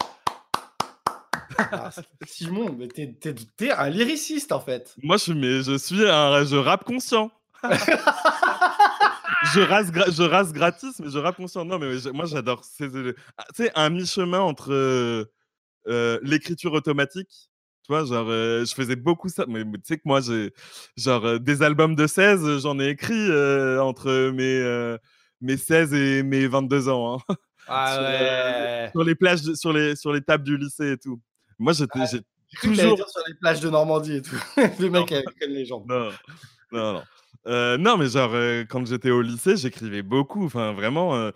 Ah, 1.58 1.90
Simon, 2.24 2.74
mais 2.78 2.86
t'es, 2.86 3.72
un 3.72 3.88
lyriciste 3.88 4.52
en 4.52 4.60
fait. 4.60 4.94
Moi, 5.02 5.16
je, 5.16 5.32
mais 5.32 5.62
je 5.62 5.76
suis 5.76 6.08
un 6.08 6.44
je 6.44 6.56
rap 6.56 6.84
conscient. 6.84 7.32
je, 9.54 9.60
rase 9.60 9.92
je 10.12 10.22
rase 10.22 10.52
gratis, 10.52 10.98
mais 11.00 11.10
je 11.10 11.18
rappe 11.18 11.36
conscient. 11.36 11.64
Non, 11.64 11.78
mais 11.78 11.94
moi, 12.12 12.26
j'adore. 12.26 12.62
C'est 12.64 12.90
ah, 13.74 13.84
un 13.84 13.90
mi-chemin 13.90 14.40
entre 14.40 14.72
euh, 14.72 15.24
euh, 15.88 16.18
l'écriture 16.22 16.72
automatique. 16.72 17.50
Tu 17.86 17.92
vois, 17.92 18.04
genre, 18.04 18.26
euh, 18.28 18.64
je 18.64 18.74
faisais 18.74 18.96
beaucoup 18.96 19.28
ça. 19.28 19.44
Mais, 19.46 19.64
tu 19.64 19.80
sais 19.84 19.96
que 19.96 20.02
moi, 20.04 20.20
j'ai 20.20 20.52
genre 20.96 21.38
des 21.40 21.62
albums 21.62 21.94
de 21.94 22.06
16, 22.06 22.60
j'en 22.60 22.78
ai 22.78 22.88
écrit 22.88 23.30
entre 23.80 24.30
mes, 24.30 24.96
mes 25.40 25.56
16 25.56 25.94
et 25.94 26.22
mes 26.22 26.46
22 26.46 26.88
ans. 26.88 27.18
Hein. 27.28 27.34
Ah 27.66 27.94
sur, 27.94 28.02
ouais. 28.02 28.90
sur, 28.92 29.04
les 29.04 29.14
plages, 29.14 29.54
sur, 29.54 29.72
les, 29.72 29.96
sur 29.96 30.12
les 30.12 30.20
tables 30.20 30.44
du 30.44 30.58
lycée 30.58 30.92
et 30.92 30.98
tout. 30.98 31.18
Moi, 31.58 31.72
j'étais. 31.72 31.98
toujours. 32.60 32.98
sur 33.08 33.22
les 33.26 33.32
plages 33.40 33.60
de 33.60 33.70
Normandie 33.70 34.16
et 34.16 34.20
tout. 34.20 34.36
Le 34.78 34.90
mec 34.90 35.10
avec 35.10 35.26
une 35.40 35.54
légende. 35.54 35.86
Non, 35.88 36.10
non, 36.70 36.92
non. 36.92 37.02
Euh, 37.46 37.76
non, 37.78 37.96
mais 37.98 38.08
genre, 38.08 38.32
euh, 38.34 38.64
quand 38.68 38.86
j'étais 38.86 39.10
au 39.10 39.22
lycée, 39.22 39.56
j'écrivais 39.56 40.02
beaucoup. 40.02 40.44
Enfin, 40.46 40.72
vraiment, 40.72 41.14
euh, 41.14 41.30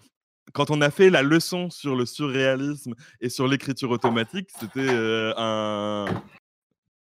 quand 0.52 0.70
on 0.70 0.80
a 0.80 0.90
fait 0.90 1.10
la 1.10 1.22
leçon 1.22 1.70
sur 1.70 1.94
le 1.96 2.06
surréalisme 2.06 2.94
et 3.20 3.28
sur 3.28 3.46
l'écriture 3.48 3.90
automatique, 3.90 4.48
c'était 4.58 4.88
un, 5.36 6.06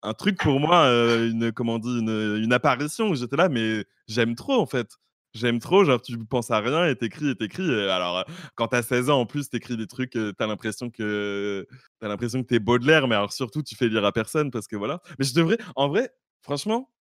un 0.03 0.13
truc 0.13 0.37
pour 0.39 0.59
moi, 0.59 0.85
une, 0.87 1.51
comment 1.51 1.79
une 1.79 2.53
apparition 2.53 3.09
où 3.09 3.15
j'étais 3.15 3.35
là, 3.37 3.49
mais 3.49 3.85
j'aime 4.07 4.35
trop 4.35 4.59
en 4.59 4.67
fait. 4.67 4.87
J'aime 5.33 5.57
trop, 5.57 5.83
genre 5.83 5.99
tu 5.99 6.15
penses 6.25 6.51
à 6.51 6.59
rien 6.59 6.85
et 6.87 6.95
t'écris 6.95 7.29
et 7.29 7.35
t'écris. 7.35 7.67
Alors, 7.89 8.23
quand 8.53 8.67
t'as 8.67 8.83
16 8.83 9.09
ans, 9.09 9.21
en 9.21 9.25
plus, 9.25 9.49
t'écris 9.49 9.77
des 9.77 9.87
trucs, 9.87 10.11
t'as 10.37 10.45
l'impression 10.45 10.91
que 10.91 11.65
t'as 11.99 12.07
l'impression 12.07 12.43
que 12.43 12.47
t'es 12.47 12.59
Baudelaire, 12.59 13.07
mais 13.07 13.15
alors 13.15 13.33
surtout, 13.33 13.63
tu 13.63 13.75
fais 13.75 13.87
lire 13.87 14.05
à 14.05 14.11
personne 14.11 14.51
parce 14.51 14.67
que 14.67 14.75
voilà. 14.75 15.01
Mais 15.17 15.25
je 15.25 15.33
devrais, 15.33 15.57
en 15.75 15.87
vrai, 15.87 16.11
franchement, 16.43 16.93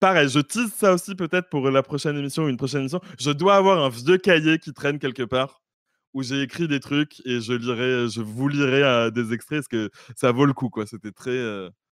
pareil, 0.00 0.28
je 0.28 0.40
tease 0.40 0.72
ça 0.74 0.94
aussi 0.94 1.14
peut-être 1.14 1.48
pour 1.48 1.70
la 1.70 1.82
prochaine 1.82 2.16
émission 2.16 2.44
ou 2.44 2.48
une 2.48 2.56
prochaine 2.56 2.80
émission. 2.80 3.00
Je 3.18 3.30
dois 3.30 3.56
avoir 3.56 3.82
un 3.82 3.88
vieux 3.88 4.18
cahier 4.18 4.58
qui 4.58 4.72
traîne 4.72 4.98
quelque 4.98 5.22
part 5.22 5.62
où 6.12 6.22
j'ai 6.22 6.42
écrit 6.42 6.68
des 6.68 6.78
trucs 6.80 7.20
et 7.26 7.40
je 7.40 7.52
lirai, 7.52 8.08
je 8.08 8.20
vous 8.20 8.48
lirai 8.48 9.10
des 9.10 9.32
extraits 9.32 9.58
parce 9.60 9.68
que 9.68 9.90
ça 10.16 10.30
vaut 10.32 10.44
le 10.46 10.52
coup, 10.52 10.68
quoi. 10.70 10.86
C'était 10.86 11.10
très, 11.10 11.40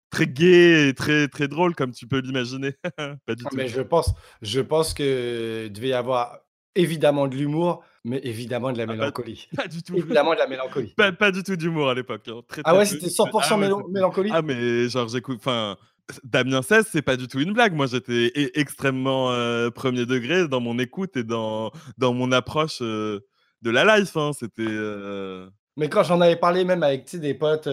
très 0.09 0.27
gai 0.27 0.89
et 0.89 0.93
très, 0.93 1.27
très 1.29 1.47
drôle, 1.47 1.73
comme 1.75 1.91
tu 1.91 2.05
peux 2.07 2.19
l'imaginer. 2.19 2.73
Pas 2.97 3.35
du 3.35 3.43
Ah, 3.45 3.49
tout. 3.49 3.55
mais 3.55 3.67
je 3.69 3.81
pense, 3.81 4.13
je 4.41 4.59
pense 4.59 4.93
que 4.93 5.67
devait 5.69 5.89
y 5.89 5.93
avoir 5.93 6.39
évidemment 6.75 7.27
de 7.27 7.35
l'humour, 7.37 7.81
mais 8.03 8.19
évidemment 8.23 8.71
de 8.73 8.77
la 8.77 8.83
Ah, 8.83 8.87
pas, 8.87 8.93
mélancolie. 8.93 9.47
pas 9.55 9.67
du 9.67 9.81
tout. 9.83 9.95
Évidemment 9.95 10.33
de 10.33 10.39
la 10.39 10.47
mélancolie. 10.47 10.93
Pas, 10.97 11.11
pas 11.13 11.31
du 11.31 11.41
tout 11.43 11.55
d'humour 11.55 11.89
à 11.89 11.93
l'époque. 11.93 12.27
hein. 12.27 12.41
Ah 12.41 12.71
très 12.71 12.77
ouais, 12.77 12.85
c'était 12.85 13.07
100% 13.07 13.39
Ah 13.41 13.55
ouais, 13.57 13.67
mélo- 13.67 13.77
c'était- 13.79 13.91
mélancolie? 13.93 14.29
Ah, 14.33 14.41
mais 14.41 14.89
genre, 14.89 15.07
j'écoute. 15.07 15.37
Enfin, 15.39 15.77
Damien 16.23 16.61
16, 16.61 16.87
c'est 16.91 17.01
pas 17.01 17.17
du 17.17 17.27
tout 17.27 17.39
une 17.39 17.53
blague. 17.53 17.73
Moi, 17.73 17.87
j'étais 17.87 18.31
e- 18.35 18.51
extrêmement 18.59 19.31
euh, 19.31 19.69
premier 19.69 20.05
degré 20.05 20.47
dans 20.47 20.59
mon 20.61 20.79
écoute 20.79 21.17
et 21.17 21.23
dans, 21.23 21.71
dans 21.97 22.13
mon 22.13 22.31
approche 22.31 22.79
euh, 22.81 23.19
de 23.61 23.69
la 23.69 23.97
life. 23.99 24.15
hein. 24.17 24.31
C'était. 24.33 24.63
euh, 24.67 25.49
Mais 25.77 25.89
quand 25.89 26.03
j'en 26.03 26.21
avais 26.21 26.35
parlé 26.35 26.65
même 26.65 26.83
avec 26.83 27.15
des 27.15 27.33
potes, 27.33 27.69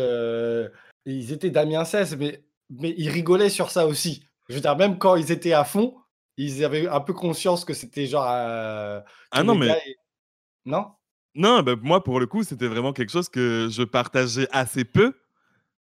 ils 1.05 1.33
étaient 1.33 1.51
Damien 1.51 1.85
16, 1.85 2.17
mais, 2.17 2.45
mais 2.71 2.95
ils 2.97 3.11
rigolaient 3.11 3.49
sur 3.51 3.71
ça 3.71 3.87
aussi. 3.87 4.27
Je 4.49 4.55
veux 4.55 4.61
dire, 4.61 4.77
même 4.77 4.99
quand 4.99 5.17
ils 5.17 5.33
étaient 5.33 5.53
à 5.53 5.65
fond, 5.65 5.97
ils 6.37 6.65
avaient 6.65 6.89
un 6.89 7.01
peu 7.01 7.13
conscience 7.15 7.65
que 7.65 7.75
c'était 7.75 8.07
genre. 8.07 8.25
Ah 8.27 9.03
non, 9.45 9.55
mais. 9.55 9.81
Non? 10.65 10.87
Non, 11.35 11.63
bah, 11.63 11.75
moi, 11.81 12.03
pour 12.03 12.19
le 12.19 12.27
coup, 12.27 12.43
c'était 12.43 12.67
vraiment 12.67 12.93
quelque 12.93 13.13
chose 13.13 13.29
que 13.29 13.69
je 13.71 13.83
partageais 13.83 14.49
assez 14.51 14.85
peu. 14.85 15.15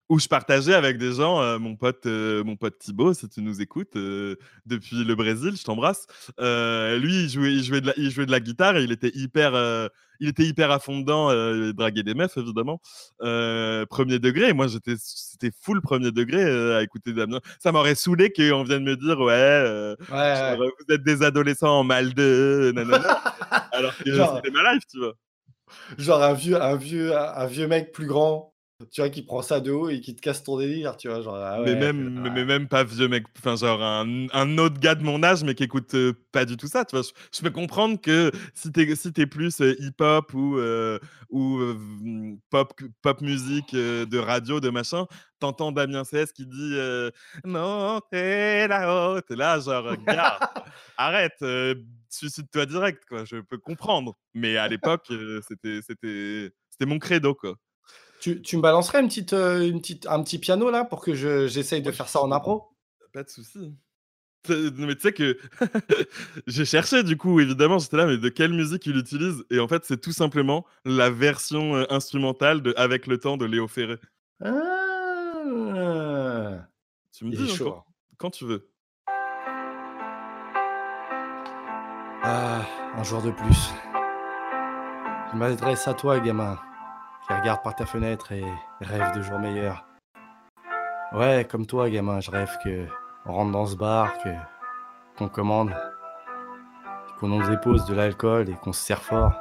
Ou 0.10 0.20
je 0.20 0.28
partageais 0.28 0.76
avec 0.76 1.00
des 1.00 1.14
gens, 1.14 1.42
euh, 1.42 1.58
mon 1.58 1.76
pote, 1.76 2.06
euh, 2.06 2.44
mon 2.44 2.56
pote 2.56 2.78
Thibaut, 2.78 3.16
si 3.16 3.28
tu 3.28 3.42
nous 3.42 3.60
écoutes, 3.60 3.96
euh, 3.96 4.36
depuis 4.68 5.04
le 5.04 5.16
Brésil, 5.16 5.56
je 5.58 5.64
t'embrasse. 5.64 6.06
Euh, 6.40 7.00
lui, 7.00 7.24
il 7.24 7.30
jouait, 7.30 7.52
il, 7.54 7.64
jouait 7.64 7.82
de 7.82 7.88
la, 7.88 7.94
il 7.98 8.12
jouait 8.12 8.28
de 8.28 8.32
la 8.32 8.40
guitare 8.40 8.78
et 8.78 8.84
il 8.84 8.92
était 8.92 9.10
hyper, 9.16 9.56
euh, 9.56 9.88
il 10.20 10.30
était 10.30 10.44
hyper 10.44 10.70
à 10.70 10.78
fond 10.78 11.00
dedans, 11.00 11.32
euh, 11.32 11.70
il 11.70 11.74
draguait 11.74 12.04
des 12.04 12.14
meufs 12.14 12.38
évidemment. 12.38 12.80
Euh, 13.24 13.88
premier 13.88 14.20
degré, 14.20 14.54
moi 14.54 14.68
j'étais, 14.68 14.94
c'était 15.00 15.50
full 15.60 15.82
premier 15.82 16.12
degré 16.12 16.44
euh, 16.44 16.78
à 16.78 16.84
écouter 16.84 17.12
Damien. 17.12 17.40
Ça 17.60 17.72
m'aurait 17.72 17.96
saoulé 17.96 18.32
qu'on 18.32 18.64
vienne 18.64 18.84
me 18.84 18.96
dire 18.96 19.20
ouais, 19.20 19.34
euh, 19.34 19.96
Ouais, 20.12 20.18
ouais. 20.18 20.36
genre, 20.60 20.70
vous 20.88 20.94
êtes 20.94 21.04
des 21.04 21.24
adolescents 21.24 21.80
en 21.80 21.84
mal 21.84 22.14
de, 22.14 22.72
nanana. 22.76 23.24
alors 23.72 23.98
que 23.98 24.14
Genre- 24.14 24.36
c'était 24.36 24.52
ma 24.52 24.72
life, 24.74 24.84
tu 24.92 25.00
vois. 25.00 25.14
Genre 25.98 26.22
un 26.22 26.34
vieux, 26.34 26.62
un 26.62 26.76
vieux, 26.76 27.18
un 27.18 27.48
vieux 27.48 27.68
mec 27.68 27.92
plus 27.92 28.06
grand, 28.06 28.54
tu 28.92 29.02
vois, 29.02 29.10
qui 29.10 29.22
prend 29.22 29.42
ça 29.42 29.60
de 29.60 29.72
haut 29.72 29.90
et 29.90 30.02
qui 30.02 30.16
te 30.16 30.22
casse 30.22 30.44
ton 30.44 30.58
délire, 30.58 30.98
tu 30.98 31.08
vois. 31.08 31.22
Genre, 31.22 31.36
ah 31.36 31.60
mais, 31.64 31.76
même, 31.76 32.10
mais, 32.10 32.22
ouais. 32.22 32.36
mais 32.36 32.46
même 32.46 32.68
pas 32.68 32.84
vieux 32.84 33.08
mec, 33.08 33.26
enfin 33.38 33.56
genre 33.56 33.82
un, 33.82 34.28
un 34.34 34.58
autre 34.58 34.80
gars 34.80 34.96
de 34.96 35.04
mon 35.04 35.24
âge 35.24 35.44
mais 35.44 35.56
qui 35.56 35.64
écoute 35.64 35.94
euh, 35.96 36.14
pas 36.32 36.46
du 36.46 36.58
tout 36.58 36.68
ça, 36.68 36.86
tu 36.86 36.96
vois. 36.96 37.06
Je, 37.34 37.42
peux 37.42 37.50
comprendre 37.50 38.00
que 38.00 38.32
si 38.54 38.72
t'es 38.72 38.96
si 38.96 39.14
t'es 39.14 39.26
plus 39.26 39.62
euh, 39.62 39.76
hip-hop 39.80 40.34
ou, 40.34 40.58
euh, 40.58 41.00
ou 41.30 42.40
pop, 42.50 42.74
pop 43.02 43.22
musique 43.22 43.74
de 43.74 44.18
radio, 44.18 44.60
de 44.60 44.70
machin, 44.70 45.06
t'entends 45.40 45.72
Damien 45.72 46.04
CS 46.04 46.32
qui 46.34 46.46
dit 46.46 46.76
Non, 47.44 48.02
t'es 48.12 48.68
là-haut, 48.68 49.22
t'es 49.22 49.36
là, 49.36 49.60
genre, 49.60 49.96
gars, 50.08 50.40
arrête, 50.98 51.44
suicide-toi 52.10 52.66
direct, 52.66 53.04
quoi. 53.08 53.26
Je 53.26 53.38
peux 53.38 53.58
comprendre. 53.58 54.16
Mais 54.34 54.58
à 54.58 54.68
l'époque, 54.68 55.12
c'était 55.48 55.82
c'était 55.82 56.52
c'était 56.70 56.86
mon 56.86 57.00
credo, 57.00 57.34
quoi. 57.34 57.56
Tu, 58.26 58.42
tu 58.42 58.58
me 58.58 58.62
balancerais 58.64 59.02
une 59.02 59.08
petite, 59.08 59.34
euh, 59.34 59.68
une 59.70 59.80
petite, 59.82 60.08
un 60.08 60.24
petit 60.24 60.40
piano 60.40 60.72
là 60.72 60.84
pour 60.84 61.02
que 61.02 61.14
je, 61.14 61.46
j'essaye 61.46 61.84
de 61.84 61.90
Ouais, 61.90 61.92
faire 61.92 62.10
ça 62.10 62.24
en 62.24 62.32
impro? 62.32 62.64
Pas 63.14 63.22
de 63.24 63.30
souci. 63.30 63.76
Mais 64.50 64.96
tu 64.96 65.02
sais 65.02 65.14
que 65.14 65.38
j'ai 66.48 66.66
cherché 66.66 67.04
du 67.04 67.18
coup, 67.18 67.40
évidemment, 67.40 67.78
j'étais 67.80 67.98
là, 67.98 68.06
mais 68.08 68.18
de 68.18 68.30
quelle 68.30 68.54
musique 68.54 68.86
il 68.88 68.98
utilise? 68.98 69.44
Et 69.52 69.60
en 69.60 69.68
fait, 69.68 69.86
c'est 69.86 70.02
tout 70.02 70.12
simplement 70.12 70.66
la 70.86 71.10
version 71.10 71.76
euh, 71.76 71.86
instrumentale 71.90 72.62
de 72.62 72.74
Avec 72.78 73.08
le 73.08 73.20
temps 73.20 73.38
de 73.38 73.46
Léo 73.46 73.68
Ferré. 73.68 73.98
Ah, 74.44 74.52
Tu 77.12 77.26
me 77.26 77.32
il 77.32 77.38
dis 77.38 77.52
hein, 77.52 77.56
chaud. 77.56 77.66
quand, 77.66 77.86
quand 78.18 78.32
tu 78.32 78.46
veux. 78.46 78.68
Ah, 82.24 82.66
un 82.98 83.04
jour 83.04 83.22
de 83.22 83.32
plus. 83.32 83.70
Je 85.32 85.38
m'adresse 85.38 85.88
à 85.88 85.94
toi, 85.94 86.20
gamin, 86.20 86.58
qui 87.26 87.34
regarde 87.34 87.64
par 87.64 87.76
ta 87.76 87.86
fenêtre 87.86 88.32
et 88.32 88.46
rêve 88.82 89.16
de 89.16 89.22
jours 89.22 89.40
meilleurs. 89.40 89.86
Ouais, 91.12 91.48
comme 91.50 91.66
toi, 91.66 91.90
gamin, 91.90 92.20
je 92.20 92.32
rêve 92.32 92.58
que 92.64 92.88
on 93.26 93.34
rentre 93.34 93.52
dans 93.52 93.66
ce 93.66 93.76
bar, 93.76 94.18
que 94.20 94.30
qu'on 95.18 95.30
commande, 95.30 95.74
qu'on 97.20 97.30
nous 97.30 97.48
dépose 97.50 97.86
de 97.86 97.96
l'alcool 97.96 98.50
et 98.50 98.56
qu'on 98.56 98.74
se 98.74 98.82
sert 98.84 99.02
fort, 99.02 99.34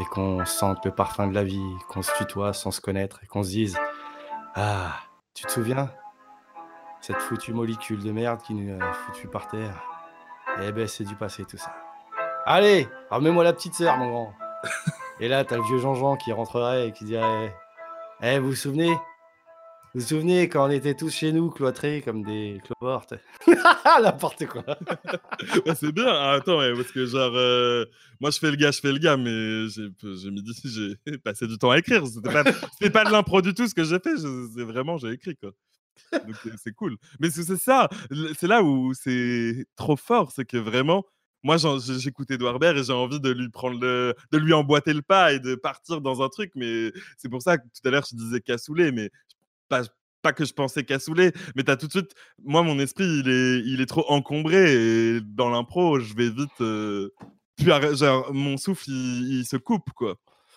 et 0.00 0.04
qu'on 0.04 0.44
sente 0.44 0.84
le 0.84 0.92
parfum 0.92 1.26
de 1.26 1.34
la 1.34 1.44
vie, 1.44 1.74
qu'on 1.88 2.02
se 2.02 2.12
tutoie 2.16 2.52
sans 2.52 2.70
se 2.70 2.80
connaître 2.80 3.20
et 3.22 3.26
qu'on 3.26 3.42
se 3.42 3.50
dise 3.50 3.78
Ah, 4.54 4.92
tu 5.34 5.44
te 5.44 5.52
souviens? 5.52 5.90
Cette 7.00 7.20
foutue 7.20 7.52
molécule 7.52 8.02
de 8.02 8.10
merde 8.10 8.40
qui 8.42 8.54
nous 8.54 8.80
a 8.80 8.92
foutu 8.92 9.28
par 9.28 9.48
terre. 9.48 9.82
Eh 10.62 10.72
ben, 10.72 10.88
c'est 10.88 11.04
du 11.04 11.14
passé 11.14 11.44
tout 11.44 11.56
ça. 11.56 11.72
Allez, 12.44 12.88
remets-moi 13.10 13.44
la 13.44 13.52
petite 13.52 13.74
sœur, 13.74 13.96
mon 13.98 14.10
grand. 14.10 14.32
Et 15.20 15.28
là, 15.28 15.44
t'as 15.44 15.56
le 15.56 15.62
vieux 15.64 15.78
Jean-Jean 15.78 16.16
qui 16.16 16.32
rentrerait 16.32 16.88
et 16.88 16.92
qui 16.92 17.04
dirait 17.04 17.52
Eh, 18.22 18.38
vous 18.38 18.50
vous 18.50 18.54
souvenez? 18.54 18.90
Vous 19.94 20.00
vous 20.02 20.06
souvenez 20.06 20.48
quand 20.48 20.66
on 20.66 20.70
était 20.70 20.94
tous 20.94 21.12
chez 21.12 21.32
nous, 21.32 21.50
cloîtrés 21.50 22.02
comme 22.02 22.22
des 22.22 22.60
cloportes? 22.64 23.14
N'importe 24.02 24.46
quoi. 24.46 24.62
C'est 25.74 25.92
bien. 25.92 26.06
Ah, 26.08 26.32
attends, 26.34 26.58
parce 26.76 26.92
que 26.92 27.06
genre, 27.06 27.32
euh, 27.34 27.84
moi 28.20 28.30
je 28.30 28.38
fais 28.38 28.50
le 28.50 28.56
gars, 28.56 28.70
je 28.70 28.80
fais 28.80 28.92
le 28.92 28.98
gars, 28.98 29.16
mais 29.16 29.66
j'ai 29.68 30.30
mis 30.30 30.44
j'ai 30.64 31.18
passé 31.24 31.46
du 31.46 31.58
temps 31.58 31.70
à 31.70 31.78
écrire. 31.78 32.06
C'était 32.06 32.30
pas, 32.30 32.44
pas 32.44 33.04
de 33.04 33.10
l'impro 33.12 33.40
du 33.42 33.54
tout 33.54 33.66
ce 33.66 33.74
que 33.74 33.82
j'ai 33.84 33.98
fait. 33.98 34.16
C'est 34.18 34.62
vraiment, 34.64 34.98
j'ai 34.98 35.10
écrit 35.12 35.36
quoi. 35.36 35.50
C'est- 36.62 36.72
cool. 36.72 36.96
Mais 37.18 37.30
c'est 37.30 37.56
ça, 37.56 37.88
c'est 38.38 38.46
là 38.46 38.62
où 38.62 38.94
c'est 38.94 39.66
trop 39.74 39.96
fort, 39.96 40.30
c'est 40.30 40.44
que 40.44 40.56
vraiment, 40.56 41.04
moi 41.42 41.56
j'écoute 41.98 42.30
Edouard 42.30 42.58
Baird 42.58 42.76
et 42.76 42.84
j'ai 42.84 42.92
envie 42.92 43.20
de 43.20 43.30
lui 43.30 43.48
prendre 43.48 43.80
le, 43.80 44.14
de 44.32 44.38
lui 44.38 44.52
emboîter 44.52 44.92
le 44.92 45.02
pas 45.02 45.32
et 45.32 45.38
de 45.38 45.54
partir 45.54 46.00
dans 46.00 46.22
un 46.22 46.28
truc. 46.28 46.52
Mais 46.54 46.92
c'est 47.16 47.28
pour 47.28 47.42
ça 47.42 47.58
que 47.58 47.62
tout 47.62 47.86
à 47.88 47.90
l'heure 47.90 48.04
je 48.10 48.16
disais 48.16 48.40
cassoulet, 48.40 48.92
mais 48.92 49.10
pas, 49.68 49.82
pas 50.22 50.32
que 50.32 50.44
je 50.44 50.52
pensais 50.52 50.84
cassoulet, 50.84 51.32
mais 51.54 51.62
t'as 51.62 51.76
tout 51.76 51.86
de 51.86 51.92
suite, 51.92 52.12
moi 52.42 52.62
mon 52.62 52.78
esprit 52.78 53.04
il 53.04 53.28
est, 53.28 53.62
il 53.66 53.80
est 53.80 53.86
trop 53.86 54.04
encombré 54.10 54.72
et 54.72 55.20
dans 55.20 55.50
l'impro 55.50 56.00
je 56.00 56.14
vais 56.14 56.30
vite, 56.30 56.60
euh, 56.60 57.10
puis 57.56 57.66
genre, 57.94 58.32
mon 58.32 58.56
souffle 58.56 58.90
il, 58.90 59.40
il 59.40 59.44
se 59.46 59.56
coupe 59.56 59.90
quoi. 59.94 60.16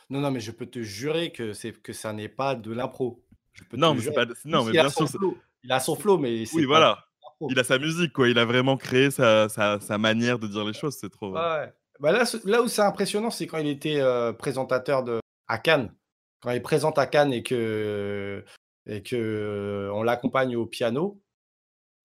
Non, 0.10 0.20
non, 0.20 0.30
mais 0.30 0.42
je 0.42 0.52
peux 0.52 0.66
te 0.66 0.82
jurer 0.82 1.32
que, 1.32 1.54
c'est, 1.54 1.72
que 1.72 1.94
ça 1.94 2.12
n'est 2.12 2.28
pas 2.28 2.54
de 2.54 2.74
l'impro. 2.74 3.24
Non 3.72 3.94
mais 3.94 4.02
c'est 4.02 4.12
pas, 4.12 4.26
non 4.44 4.66
mais 4.66 4.72
bien 4.72 4.90
sûr. 4.90 5.08
flow. 5.08 5.38
Il 5.64 5.72
a 5.72 5.80
son 5.80 5.96
flow, 5.96 6.18
mais 6.18 6.44
Oui 6.54 6.64
pas 6.64 6.68
voilà. 6.68 7.06
Il 7.50 7.60
a 7.60 7.64
sa 7.64 7.80
musique, 7.80 8.14
quoi. 8.14 8.30
Il 8.30 8.38
a 8.38 8.46
vraiment 8.46 8.78
créé 8.78 9.12
sa, 9.12 9.50
sa, 9.50 9.80
sa 9.80 9.98
manière 9.98 10.39
de 10.39 10.48
dire 10.48 10.64
les 10.66 10.74
choses. 10.74 10.98
C'est 11.00 11.10
trop. 11.10 11.34
Ouais, 11.34 11.39
ouais. 11.39 11.74
Bah 12.00 12.12
là, 12.12 12.24
là 12.46 12.62
où 12.62 12.68
c'est 12.68 12.82
impressionnant, 12.82 13.30
c'est 13.30 13.46
quand 13.46 13.60
il 13.60 13.68
était 13.68 14.00
euh, 14.00 14.34
présentateur 14.34 15.04
de, 15.04 15.20
à 15.48 15.58
Cannes. 15.60 15.94
Quand 16.42 16.52
il 16.52 16.62
présente 16.62 16.98
à 16.98 17.06
Cannes 17.06 17.32
et 17.32 17.44
que, 17.44 18.44
et 18.88 19.04
que 19.04 19.16
euh, 19.16 19.94
on 19.94 20.02
l'accompagne 20.02 20.56
au 20.56 20.66
piano 20.66 21.22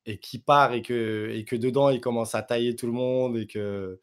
et 0.05 0.19
qu'il 0.19 0.43
part 0.43 0.75
et 0.75 0.83
que, 0.83 1.31
et 1.33 1.45
que 1.45 1.57
dedans 1.57 1.89
il 1.89 2.01
commence 2.01 2.35
à 2.35 2.43
tailler 2.43 2.77
tout 2.77 2.87
le 2.87 2.93
monde 2.93 3.39
et 3.39 3.47
que 3.47 3.99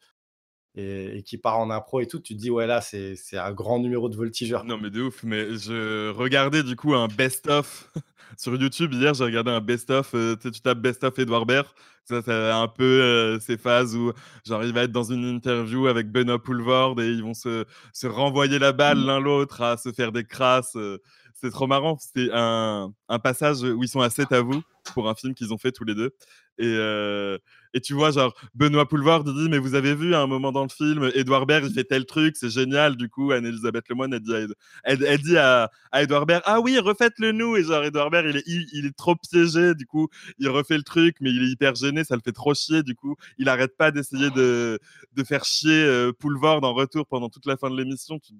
et, 0.76 1.18
et 1.18 1.22
qu'il 1.22 1.40
part 1.40 1.58
en 1.58 1.70
impro 1.70 2.00
et 2.00 2.06
tout, 2.06 2.18
tu 2.20 2.34
te 2.34 2.40
dis 2.40 2.50
ouais 2.50 2.66
là 2.66 2.80
c'est 2.80 3.16
un 3.34 3.52
grand 3.52 3.78
numéro 3.78 4.08
de 4.08 4.16
voltigeur. 4.16 4.64
Non, 4.64 4.78
mais 4.78 4.90
de 4.90 5.02
ouf. 5.02 5.22
Mais 5.22 5.56
je 5.56 6.10
regardais 6.10 6.62
du 6.62 6.76
coup 6.76 6.94
un 6.94 7.08
best-of 7.08 7.90
sur 8.36 8.54
YouTube. 8.56 8.92
Hier, 8.92 9.14
j'ai 9.14 9.24
regardé 9.24 9.50
un 9.50 9.60
best-of. 9.60 10.14
euh, 10.14 10.36
tu 10.36 10.50
tapes 10.60 10.78
best-of 10.80 11.18
Edouard 11.18 11.46
Baird. 11.46 11.66
Ça, 12.06 12.20
c'est 12.22 12.32
un 12.50 12.68
peu 12.68 12.84
euh, 12.84 13.40
ces 13.40 13.56
phases 13.56 13.96
où, 13.96 14.12
genre, 14.46 14.62
il 14.62 14.74
va 14.74 14.82
être 14.82 14.92
dans 14.92 15.04
une 15.10 15.24
interview 15.24 15.86
avec 15.86 16.12
Benoît 16.12 16.42
Poulvord 16.42 17.00
et 17.00 17.08
ils 17.08 17.22
vont 17.22 17.32
se, 17.32 17.64
se 17.94 18.06
renvoyer 18.06 18.58
la 18.58 18.72
balle 18.72 18.98
l'un 18.98 19.20
l'autre 19.20 19.62
à 19.62 19.78
se 19.78 19.90
faire 19.90 20.12
des 20.12 20.24
crasses. 20.24 20.76
euh, 20.76 20.98
C'est 21.34 21.50
trop 21.50 21.66
marrant. 21.66 21.98
C'était 21.98 22.30
un, 22.32 22.92
un 23.08 23.18
passage 23.18 23.62
où 23.62 23.82
ils 23.82 23.88
sont 23.88 24.00
à 24.00 24.10
7 24.10 24.32
à 24.32 24.40
vous 24.40 24.62
pour 24.94 25.08
un 25.08 25.14
film 25.14 25.34
qu'ils 25.34 25.52
ont 25.52 25.58
fait 25.58 25.72
tous 25.72 25.84
les 25.84 25.94
deux. 25.94 26.14
Et, 26.58 26.66
euh, 26.66 27.38
et 27.72 27.80
tu 27.80 27.94
vois, 27.94 28.12
genre, 28.12 28.32
Benoît 28.54 28.88
Poulvord 28.88 29.24
dit 29.24 29.48
Mais 29.48 29.58
vous 29.58 29.74
avez 29.74 29.94
vu 29.94 30.14
à 30.14 30.20
un 30.20 30.26
moment 30.26 30.52
dans 30.52 30.62
le 30.62 30.68
film, 30.68 31.10
Edouard 31.14 31.46
Baird, 31.46 31.64
il 31.66 31.72
fait 31.72 31.84
tel 31.84 32.06
truc, 32.06 32.36
c'est 32.36 32.50
génial. 32.50 32.96
Du 32.96 33.08
coup, 33.08 33.32
Anne-Elisabeth 33.32 33.88
Lemoine, 33.88 34.14
elle 34.14 34.20
dit 34.20 34.34
à, 34.34 34.46
elle, 34.84 35.22
dit 35.22 35.36
à, 35.36 35.70
à 35.90 36.02
Edouard 36.02 36.26
Baird 36.26 36.42
Ah 36.46 36.60
oui, 36.60 36.78
refaites-le 36.78 37.32
nous. 37.32 37.56
Et 37.56 37.64
genre, 37.64 37.84
Edouard 37.84 38.10
Baird, 38.10 38.26
il 38.28 38.36
est, 38.36 38.44
il, 38.46 38.86
est 38.86 38.96
trop 38.96 39.16
piégé. 39.16 39.74
Du 39.74 39.86
coup, 39.86 40.08
il 40.38 40.48
refait 40.48 40.76
le 40.76 40.84
truc, 40.84 41.16
mais 41.20 41.30
il 41.30 41.42
est 41.42 41.50
hyper 41.50 41.74
gêné, 41.74 42.04
ça 42.04 42.14
le 42.14 42.22
fait 42.24 42.32
trop 42.32 42.54
chier. 42.54 42.82
Du 42.82 42.94
coup, 42.94 43.16
il 43.38 43.48
arrête 43.48 43.76
pas 43.76 43.90
d'essayer 43.90 44.30
de, 44.30 44.78
de 45.12 45.24
faire 45.24 45.44
chier 45.44 45.84
euh, 45.84 46.12
en 46.22 46.74
retour 46.74 47.06
pendant 47.06 47.28
toute 47.28 47.46
la 47.46 47.56
fin 47.56 47.70
de 47.70 47.76
l'émission. 47.76 48.18
Tu 48.20 48.34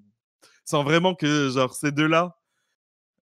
sens 0.63 0.83
vraiment 0.83 1.13
que, 1.13 1.49
genre, 1.49 1.73
ces 1.73 1.91
deux-là, 1.91 2.37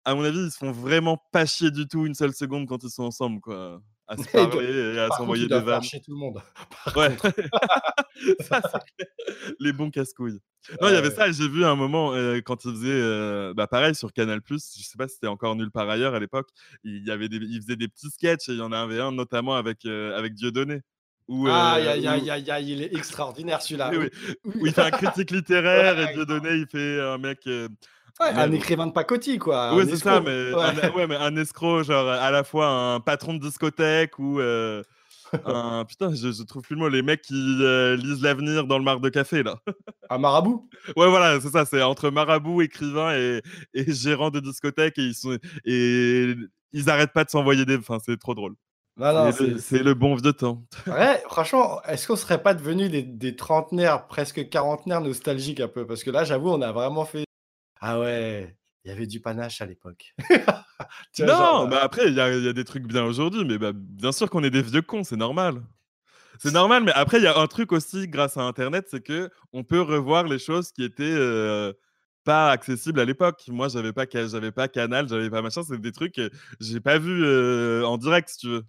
à 0.06 0.16
mon 0.16 0.24
avis, 0.24 0.40
ils 0.40 0.52
se 0.52 0.58
font 0.58 0.72
vraiment 0.72 1.18
pas 1.32 1.46
chier 1.46 1.72
du 1.72 1.88
tout 1.88 2.06
une 2.06 2.14
seule 2.14 2.34
seconde 2.34 2.68
quand 2.68 2.84
ils 2.84 2.90
sont 2.90 3.04
ensemble, 3.04 3.42
quoi. 3.42 3.82
à 4.08 4.16
se 4.18 4.24
parler 4.32 4.94
et 4.96 5.00
à 5.00 5.10
s'envoyer 5.10 5.48
des 5.48 5.60
vannes. 5.60 5.82
chier 5.84 6.00
tout 6.00 6.12
le 6.12 6.18
monde. 6.18 6.42
Ouais. 6.96 7.16
Ça. 8.40 8.62
Les 9.60 9.74
bons 9.74 9.90
casse-couilles. 9.90 10.40
Non, 10.82 10.88
il 10.90 10.94
y 10.94 10.98
avait 10.98 11.12
ça, 11.12 11.28
et 11.28 11.34
j'ai 11.34 11.48
vu 11.48 11.64
un 11.66 11.76
moment 11.76 12.14
euh, 12.14 12.40
quand 12.44 12.66
il 12.66 12.72
faisait, 12.72 12.88
euh, 12.90 13.54
bah, 13.56 13.68
pareil 13.68 13.94
sur 13.94 14.12
Canal+, 14.14 14.40
je 14.50 14.58
sais 14.58 14.98
pas 14.98 15.08
si 15.08 15.16
c'était 15.16 15.28
encore 15.28 15.56
nulle 15.56 15.70
part 15.70 15.90
ailleurs 15.90 16.16
à 16.16 16.20
l'époque, 16.20 16.48
il 16.84 17.06
y 17.06 17.12
avait 17.12 17.30
des, 17.30 17.38
il 17.38 17.62
faisait 17.62 17.76
des 17.76 17.88
petits 17.88 18.10
sketchs 18.10 18.50
et 18.50 18.54
il 18.54 18.58
y 18.60 18.62
en 18.62 18.72
avait 18.72 19.00
un 19.00 19.12
notamment 19.12 19.56
avec 19.56 19.86
avec 19.86 20.14
avec 20.16 20.34
Dieudonné. 20.34 20.82
Où, 21.28 21.48
euh, 21.48 21.52
où- 21.52 21.54
aïe, 21.54 22.70
il 22.72 22.82
est 22.84 22.94
extraordinaire 22.96 23.62
celui-là. 23.62 23.92
oui, 23.92 23.98
oui, 23.98 24.10
Où- 24.62 24.66
il 24.68 24.74
fait 24.74 24.82
un 24.82 24.92
critique 24.92 25.32
littéraire 25.32 26.00
et 26.00 26.06
Ouais. 26.06 26.14
Dieudonné 26.14 26.50
il 26.54 26.68
fait 26.68 27.00
un 27.02 27.18
mec. 27.18 27.40
euh, 27.48 27.68
Ouais, 28.20 28.30
un 28.30 28.52
écrivain 28.52 28.88
de 28.88 28.94
pacotille, 28.94 29.38
quoi. 29.40 29.70
Un 29.72 29.86
c'est 29.86 29.98
ça, 29.98 30.22
mais 30.22 30.54
Ouais. 30.54 30.62
un, 30.64 30.92
ouais, 30.92 31.08
mais 31.08 31.16
un 31.16 31.36
escroc, 31.36 31.84
genre 31.84 32.08
à 32.08 32.32
la 32.32 32.44
fois 32.44 32.68
un 32.68 33.00
patron 33.02 33.34
de 33.34 33.40
discothèque 33.40 34.18
ou 34.20 34.40
euh, 34.40 34.82
un. 35.46 35.84
Putain, 35.86 36.14
je, 36.14 36.32
je 36.32 36.44
trouve 36.44 36.62
plus 36.62 36.76
le 36.76 36.82
mot, 36.82 36.90
les 36.90 37.02
mecs 37.02 37.22
qui 37.24 37.34
euh, 37.62 37.98
lisent 37.98 38.22
l'avenir 38.22 38.68
dans 38.68 38.78
le 38.78 38.84
mar 38.86 39.00
de 39.02 39.10
café, 39.10 39.44
là. 39.44 39.58
Un 40.10 40.20
marabout? 40.20 40.70
Ouais, 40.96 41.10
voilà, 41.10 41.42
c'est 41.42 41.50
ça, 41.50 41.66
c'est 41.66 41.82
entre 41.82 42.10
marabout, 42.12 42.62
écrivain 42.62 43.16
et, 43.18 43.42
et 43.74 43.92
gérant 43.92 44.30
de 44.30 44.40
discothèque 44.40 45.00
et 45.00 45.02
ils, 45.02 45.16
sont, 45.16 45.38
et 45.66 46.36
ils 46.74 46.90
arrêtent 46.92 47.12
pas 47.14 47.24
de 47.24 47.30
s'envoyer 47.32 47.66
des. 47.66 47.78
Enfin, 47.78 47.98
c'est 48.06 48.18
trop 48.18 48.36
drôle. 48.36 48.54
C'est 49.60 49.84
le- 49.84 49.94
bon 49.94 50.16
vieux 50.16 50.32
temps. 50.32 50.64
Ouais, 50.88 51.22
franchement, 51.28 51.82
est-ce 51.84 52.08
qu'on 52.08 52.16
serait 52.16 52.42
pas 52.42 52.54
devenus 52.54 52.90
des, 52.90 53.02
des 53.02 53.36
trentenaires, 53.36 54.08
presque 54.08 54.48
quarantenaires 54.50 55.02
nostalgiques 55.02 55.60
un 55.60 55.68
peu? 55.68 55.86
Parce 55.86 56.04
que 56.04 56.12
là, 56.12 56.24
j'avoue, 56.24 56.50
on 56.50 56.62
a 56.62 56.72
vraiment 56.72 57.04
fait. 57.04 57.26
Ah 57.88 58.00
ouais, 58.00 58.58
il 58.84 58.90
y 58.90 58.92
avait 58.92 59.06
du 59.06 59.20
panache 59.22 59.62
à 59.62 59.68
l'époque. 59.68 60.16
Non, 61.20 61.36
genre, 61.36 61.62
euh, 61.62 61.68
bah 61.68 61.80
après, 61.84 62.08
il 62.08 62.14
y, 62.16 62.20
a 62.20 62.36
il 62.36 62.44
y 62.44 62.48
a 62.48 62.54
des 62.54 62.64
trucs 62.64 62.86
bien 62.88 63.04
aujourd'hui, 63.06 63.46
mais 63.46 63.58
bah, 63.58 63.72
bien 63.74 64.12
sûr 64.12 64.30
qu'on 64.30 64.44
est 64.44 64.50
des 64.50 64.62
vieux 64.62 64.82
cons, 64.82 65.04
c'est 65.04 65.16
normal. 65.16 65.62
C'est 66.40 66.52
normal, 66.52 66.84
mais 66.84 66.94
après, 66.94 67.20
il 67.20 67.24
y 67.24 67.28
a 67.28 67.38
un 67.40 67.48
truc 67.48 67.72
aussi 67.74 68.08
grâce 68.08 68.38
à 68.38 68.44
Internet, 68.44 68.88
c'est 68.90 69.04
que 69.04 69.30
on 69.54 69.64
peut 69.64 69.82
revoir 69.82 70.26
les 70.26 70.40
choses 70.40 70.72
qui 70.72 70.84
étaient 70.84 71.04
euh, 71.06 71.74
pas 72.26 72.52
accessibles 72.52 73.00
à 73.00 73.06
l'époque. 73.06 73.44
Moi, 73.50 73.70
j'avais 73.70 73.94
pas, 73.94 74.06
j'avais 74.12 74.52
pas 74.52 74.68
Canal, 74.70 75.08
j'avais 75.10 75.30
pas 75.30 75.42
machin, 75.44 75.64
c'est 75.64 75.80
des 75.82 75.92
trucs 75.94 76.16
que 76.16 76.32
j'ai 76.62 76.82
pas 76.82 77.00
vu 77.00 77.24
euh, 77.26 77.84
en 77.86 77.98
direct, 77.98 78.30
si 78.30 78.38
tu 78.40 78.48
veux. 78.50 78.64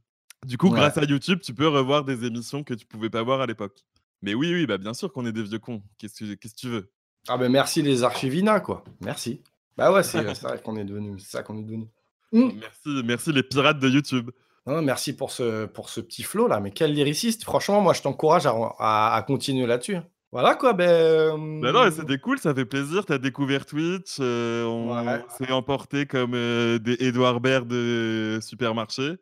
Du 0.47 0.59
coup, 0.59 0.71
Ouais. 0.71 0.73
grâce 0.73 0.99
à 0.99 1.05
YouTube, 1.05 1.41
tu 1.43 1.55
peux 1.55 1.69
revoir 1.69 2.05
des 2.05 2.25
émissions 2.27 2.65
que 2.65 2.75
tu 2.75 2.87
pouvais 2.87 3.11
pas 3.11 3.23
voir 3.25 3.41
à 3.43 3.47
l'époque. 3.47 3.79
Mais 4.23 4.35
oui, 4.35 4.53
oui, 4.55 4.67
bah 4.67 4.79
bien 4.79 4.95
sûr 4.95 5.13
qu'on 5.13 5.27
est 5.27 5.33
des 5.33 5.43
vieux 5.45 5.59
cons. 5.61 5.83
Qu'est-ce 5.99 6.25
que, 6.25 6.35
qu'est-ce 6.35 6.55
que 6.55 6.61
tu 6.61 6.69
veux? 6.69 6.93
Ah 7.29 7.37
ben 7.39 7.51
merci 7.51 7.83
les 7.83 8.03
archivina, 8.05 8.61
quoi. 8.61 8.85
Merci. 9.01 9.43
Bah 9.77 9.93
ouais, 9.93 10.03
c'est 10.03 10.35
c'est 10.35 10.43
vrai 10.47 10.61
qu'on 10.63 10.77
est 10.77 10.85
devenu. 10.85 11.19
C'est 11.19 11.31
ça 11.31 11.43
qu'on 11.43 11.59
est 11.59 11.63
devenu. 11.63 11.87
Mm. 12.33 12.51
Merci, 12.61 13.03
merci 13.05 13.33
les 13.33 13.43
pirates 13.43 13.79
de 13.79 13.89
YouTube. 13.89 14.31
Non, 14.67 14.83
merci 14.83 15.15
pour 15.15 15.31
ce, 15.31 15.67
pour 15.67 15.89
ce 15.91 16.01
petit 16.01 16.23
flow 16.25 16.49
là. 16.49 16.59
Mais 16.61 16.71
quel 16.73 16.93
lyriciste. 16.93 17.45
Franchement, 17.45 17.81
moi, 17.81 17.93
je 17.93 18.03
t'encourage 18.03 18.47
à, 18.47 18.55
à- 18.79 19.15
à 19.15 19.23
continuer 19.23 19.67
là-dessus. 19.67 19.99
Voilà 20.33 20.55
quoi, 20.57 20.73
ben. 20.73 21.61
Bah 21.61 21.73
non, 21.73 21.91
c'était 21.91 22.19
cool, 22.19 22.39
ça 22.39 22.55
fait 22.55 22.65
plaisir. 22.67 23.07
T'as 23.07 23.19
découvert 23.19 23.65
Twitch, 23.65 24.17
euh, 24.21 24.65
on 24.65 24.91
Ouais. 25.07 25.25
s'est 25.39 25.51
emporté 25.53 26.05
comme 26.07 26.35
euh, 26.35 26.79
des 26.79 26.97
Edouard 27.01 27.41
Baird 27.41 27.67
de 27.67 28.39
supermarché. 28.43 29.15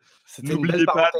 N'oubliez 0.43 0.87
pas 0.87 1.11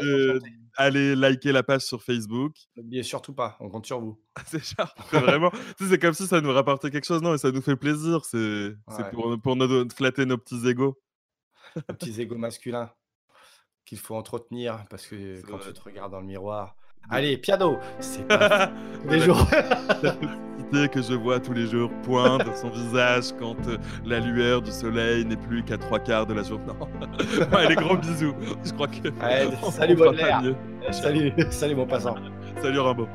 d'aller 0.79 1.15
liker 1.15 1.53
la 1.53 1.63
page 1.63 1.83
sur 1.83 2.03
Facebook. 2.03 2.57
N'oubliez 2.77 3.03
surtout 3.03 3.35
pas, 3.35 3.57
on 3.61 3.69
compte 3.69 3.87
sur 3.87 4.01
vous. 4.01 4.19
c'est 4.47 4.65
genre, 4.65 4.93
c'est 5.11 5.21
vraiment, 5.21 5.53
c'est 5.79 5.99
comme 6.01 6.15
si 6.15 6.27
ça 6.27 6.41
nous 6.41 6.53
rapportait 6.53 6.91
quelque 6.91 7.05
chose. 7.07 7.23
Non, 7.23 7.33
mais 7.33 7.39
ça 7.39 7.53
nous 7.53 7.63
fait 7.63 7.77
plaisir. 7.77 8.25
C'est 8.25 8.39
Ouais. 8.89 9.11
pour, 9.13 9.39
pour 9.41 9.55
nos- 9.55 9.89
flatter 9.91 10.25
nos 10.27 10.39
petits 10.39 10.67
égaux. 10.67 10.99
Les 11.77 11.83
petits 11.83 12.21
égos 12.21 12.37
masculins 12.39 12.91
qu'il 13.85 13.99
faut 13.99 14.15
entretenir 14.17 14.85
parce 14.89 15.07
que 15.07 15.43
quand 15.43 15.59
vrai. 15.59 15.67
tu 15.73 15.79
te 15.79 15.85
regardes 15.85 16.11
dans 16.13 16.21
le 16.21 16.27
miroir. 16.27 16.75
Allez, 17.11 17.37
piano 17.37 17.79
C'est 18.01 18.27
pas 18.27 18.71
La- 19.09 19.19
jours. 19.19 19.47
La 20.73 20.89
que 20.89 21.01
je 21.03 21.15
vois 21.15 21.39
tous 21.39 21.53
les 21.53 21.67
jours 21.69 21.89
poindre 22.03 22.57
son 22.57 22.69
visage 22.69 23.27
quand 23.39 23.55
euh, 23.69 23.77
la 24.05 24.19
lueur 24.19 24.61
du 24.61 24.73
soleil 24.73 25.25
n'est 25.25 25.37
plus 25.37 25.63
qu'à 25.63 25.79
trois 25.79 26.01
quarts 26.01 26.27
de 26.27 26.35
la 26.35 26.43
journée. 26.43 26.65
Non. 26.67 26.89
Ouais, 27.57 27.69
les 27.69 27.77
gros 27.77 27.97
bisous. 27.97 28.35
Je 28.65 28.73
crois 28.73 28.89
que. 28.89 29.09
Salut, 29.71 29.95
Baudelaire. 29.95 30.43
salut, 30.91 31.33
salut 31.51 31.77
mon 31.77 31.87
passant. 31.87 32.17
Salut 32.61 32.81
Rambo. 32.81 33.07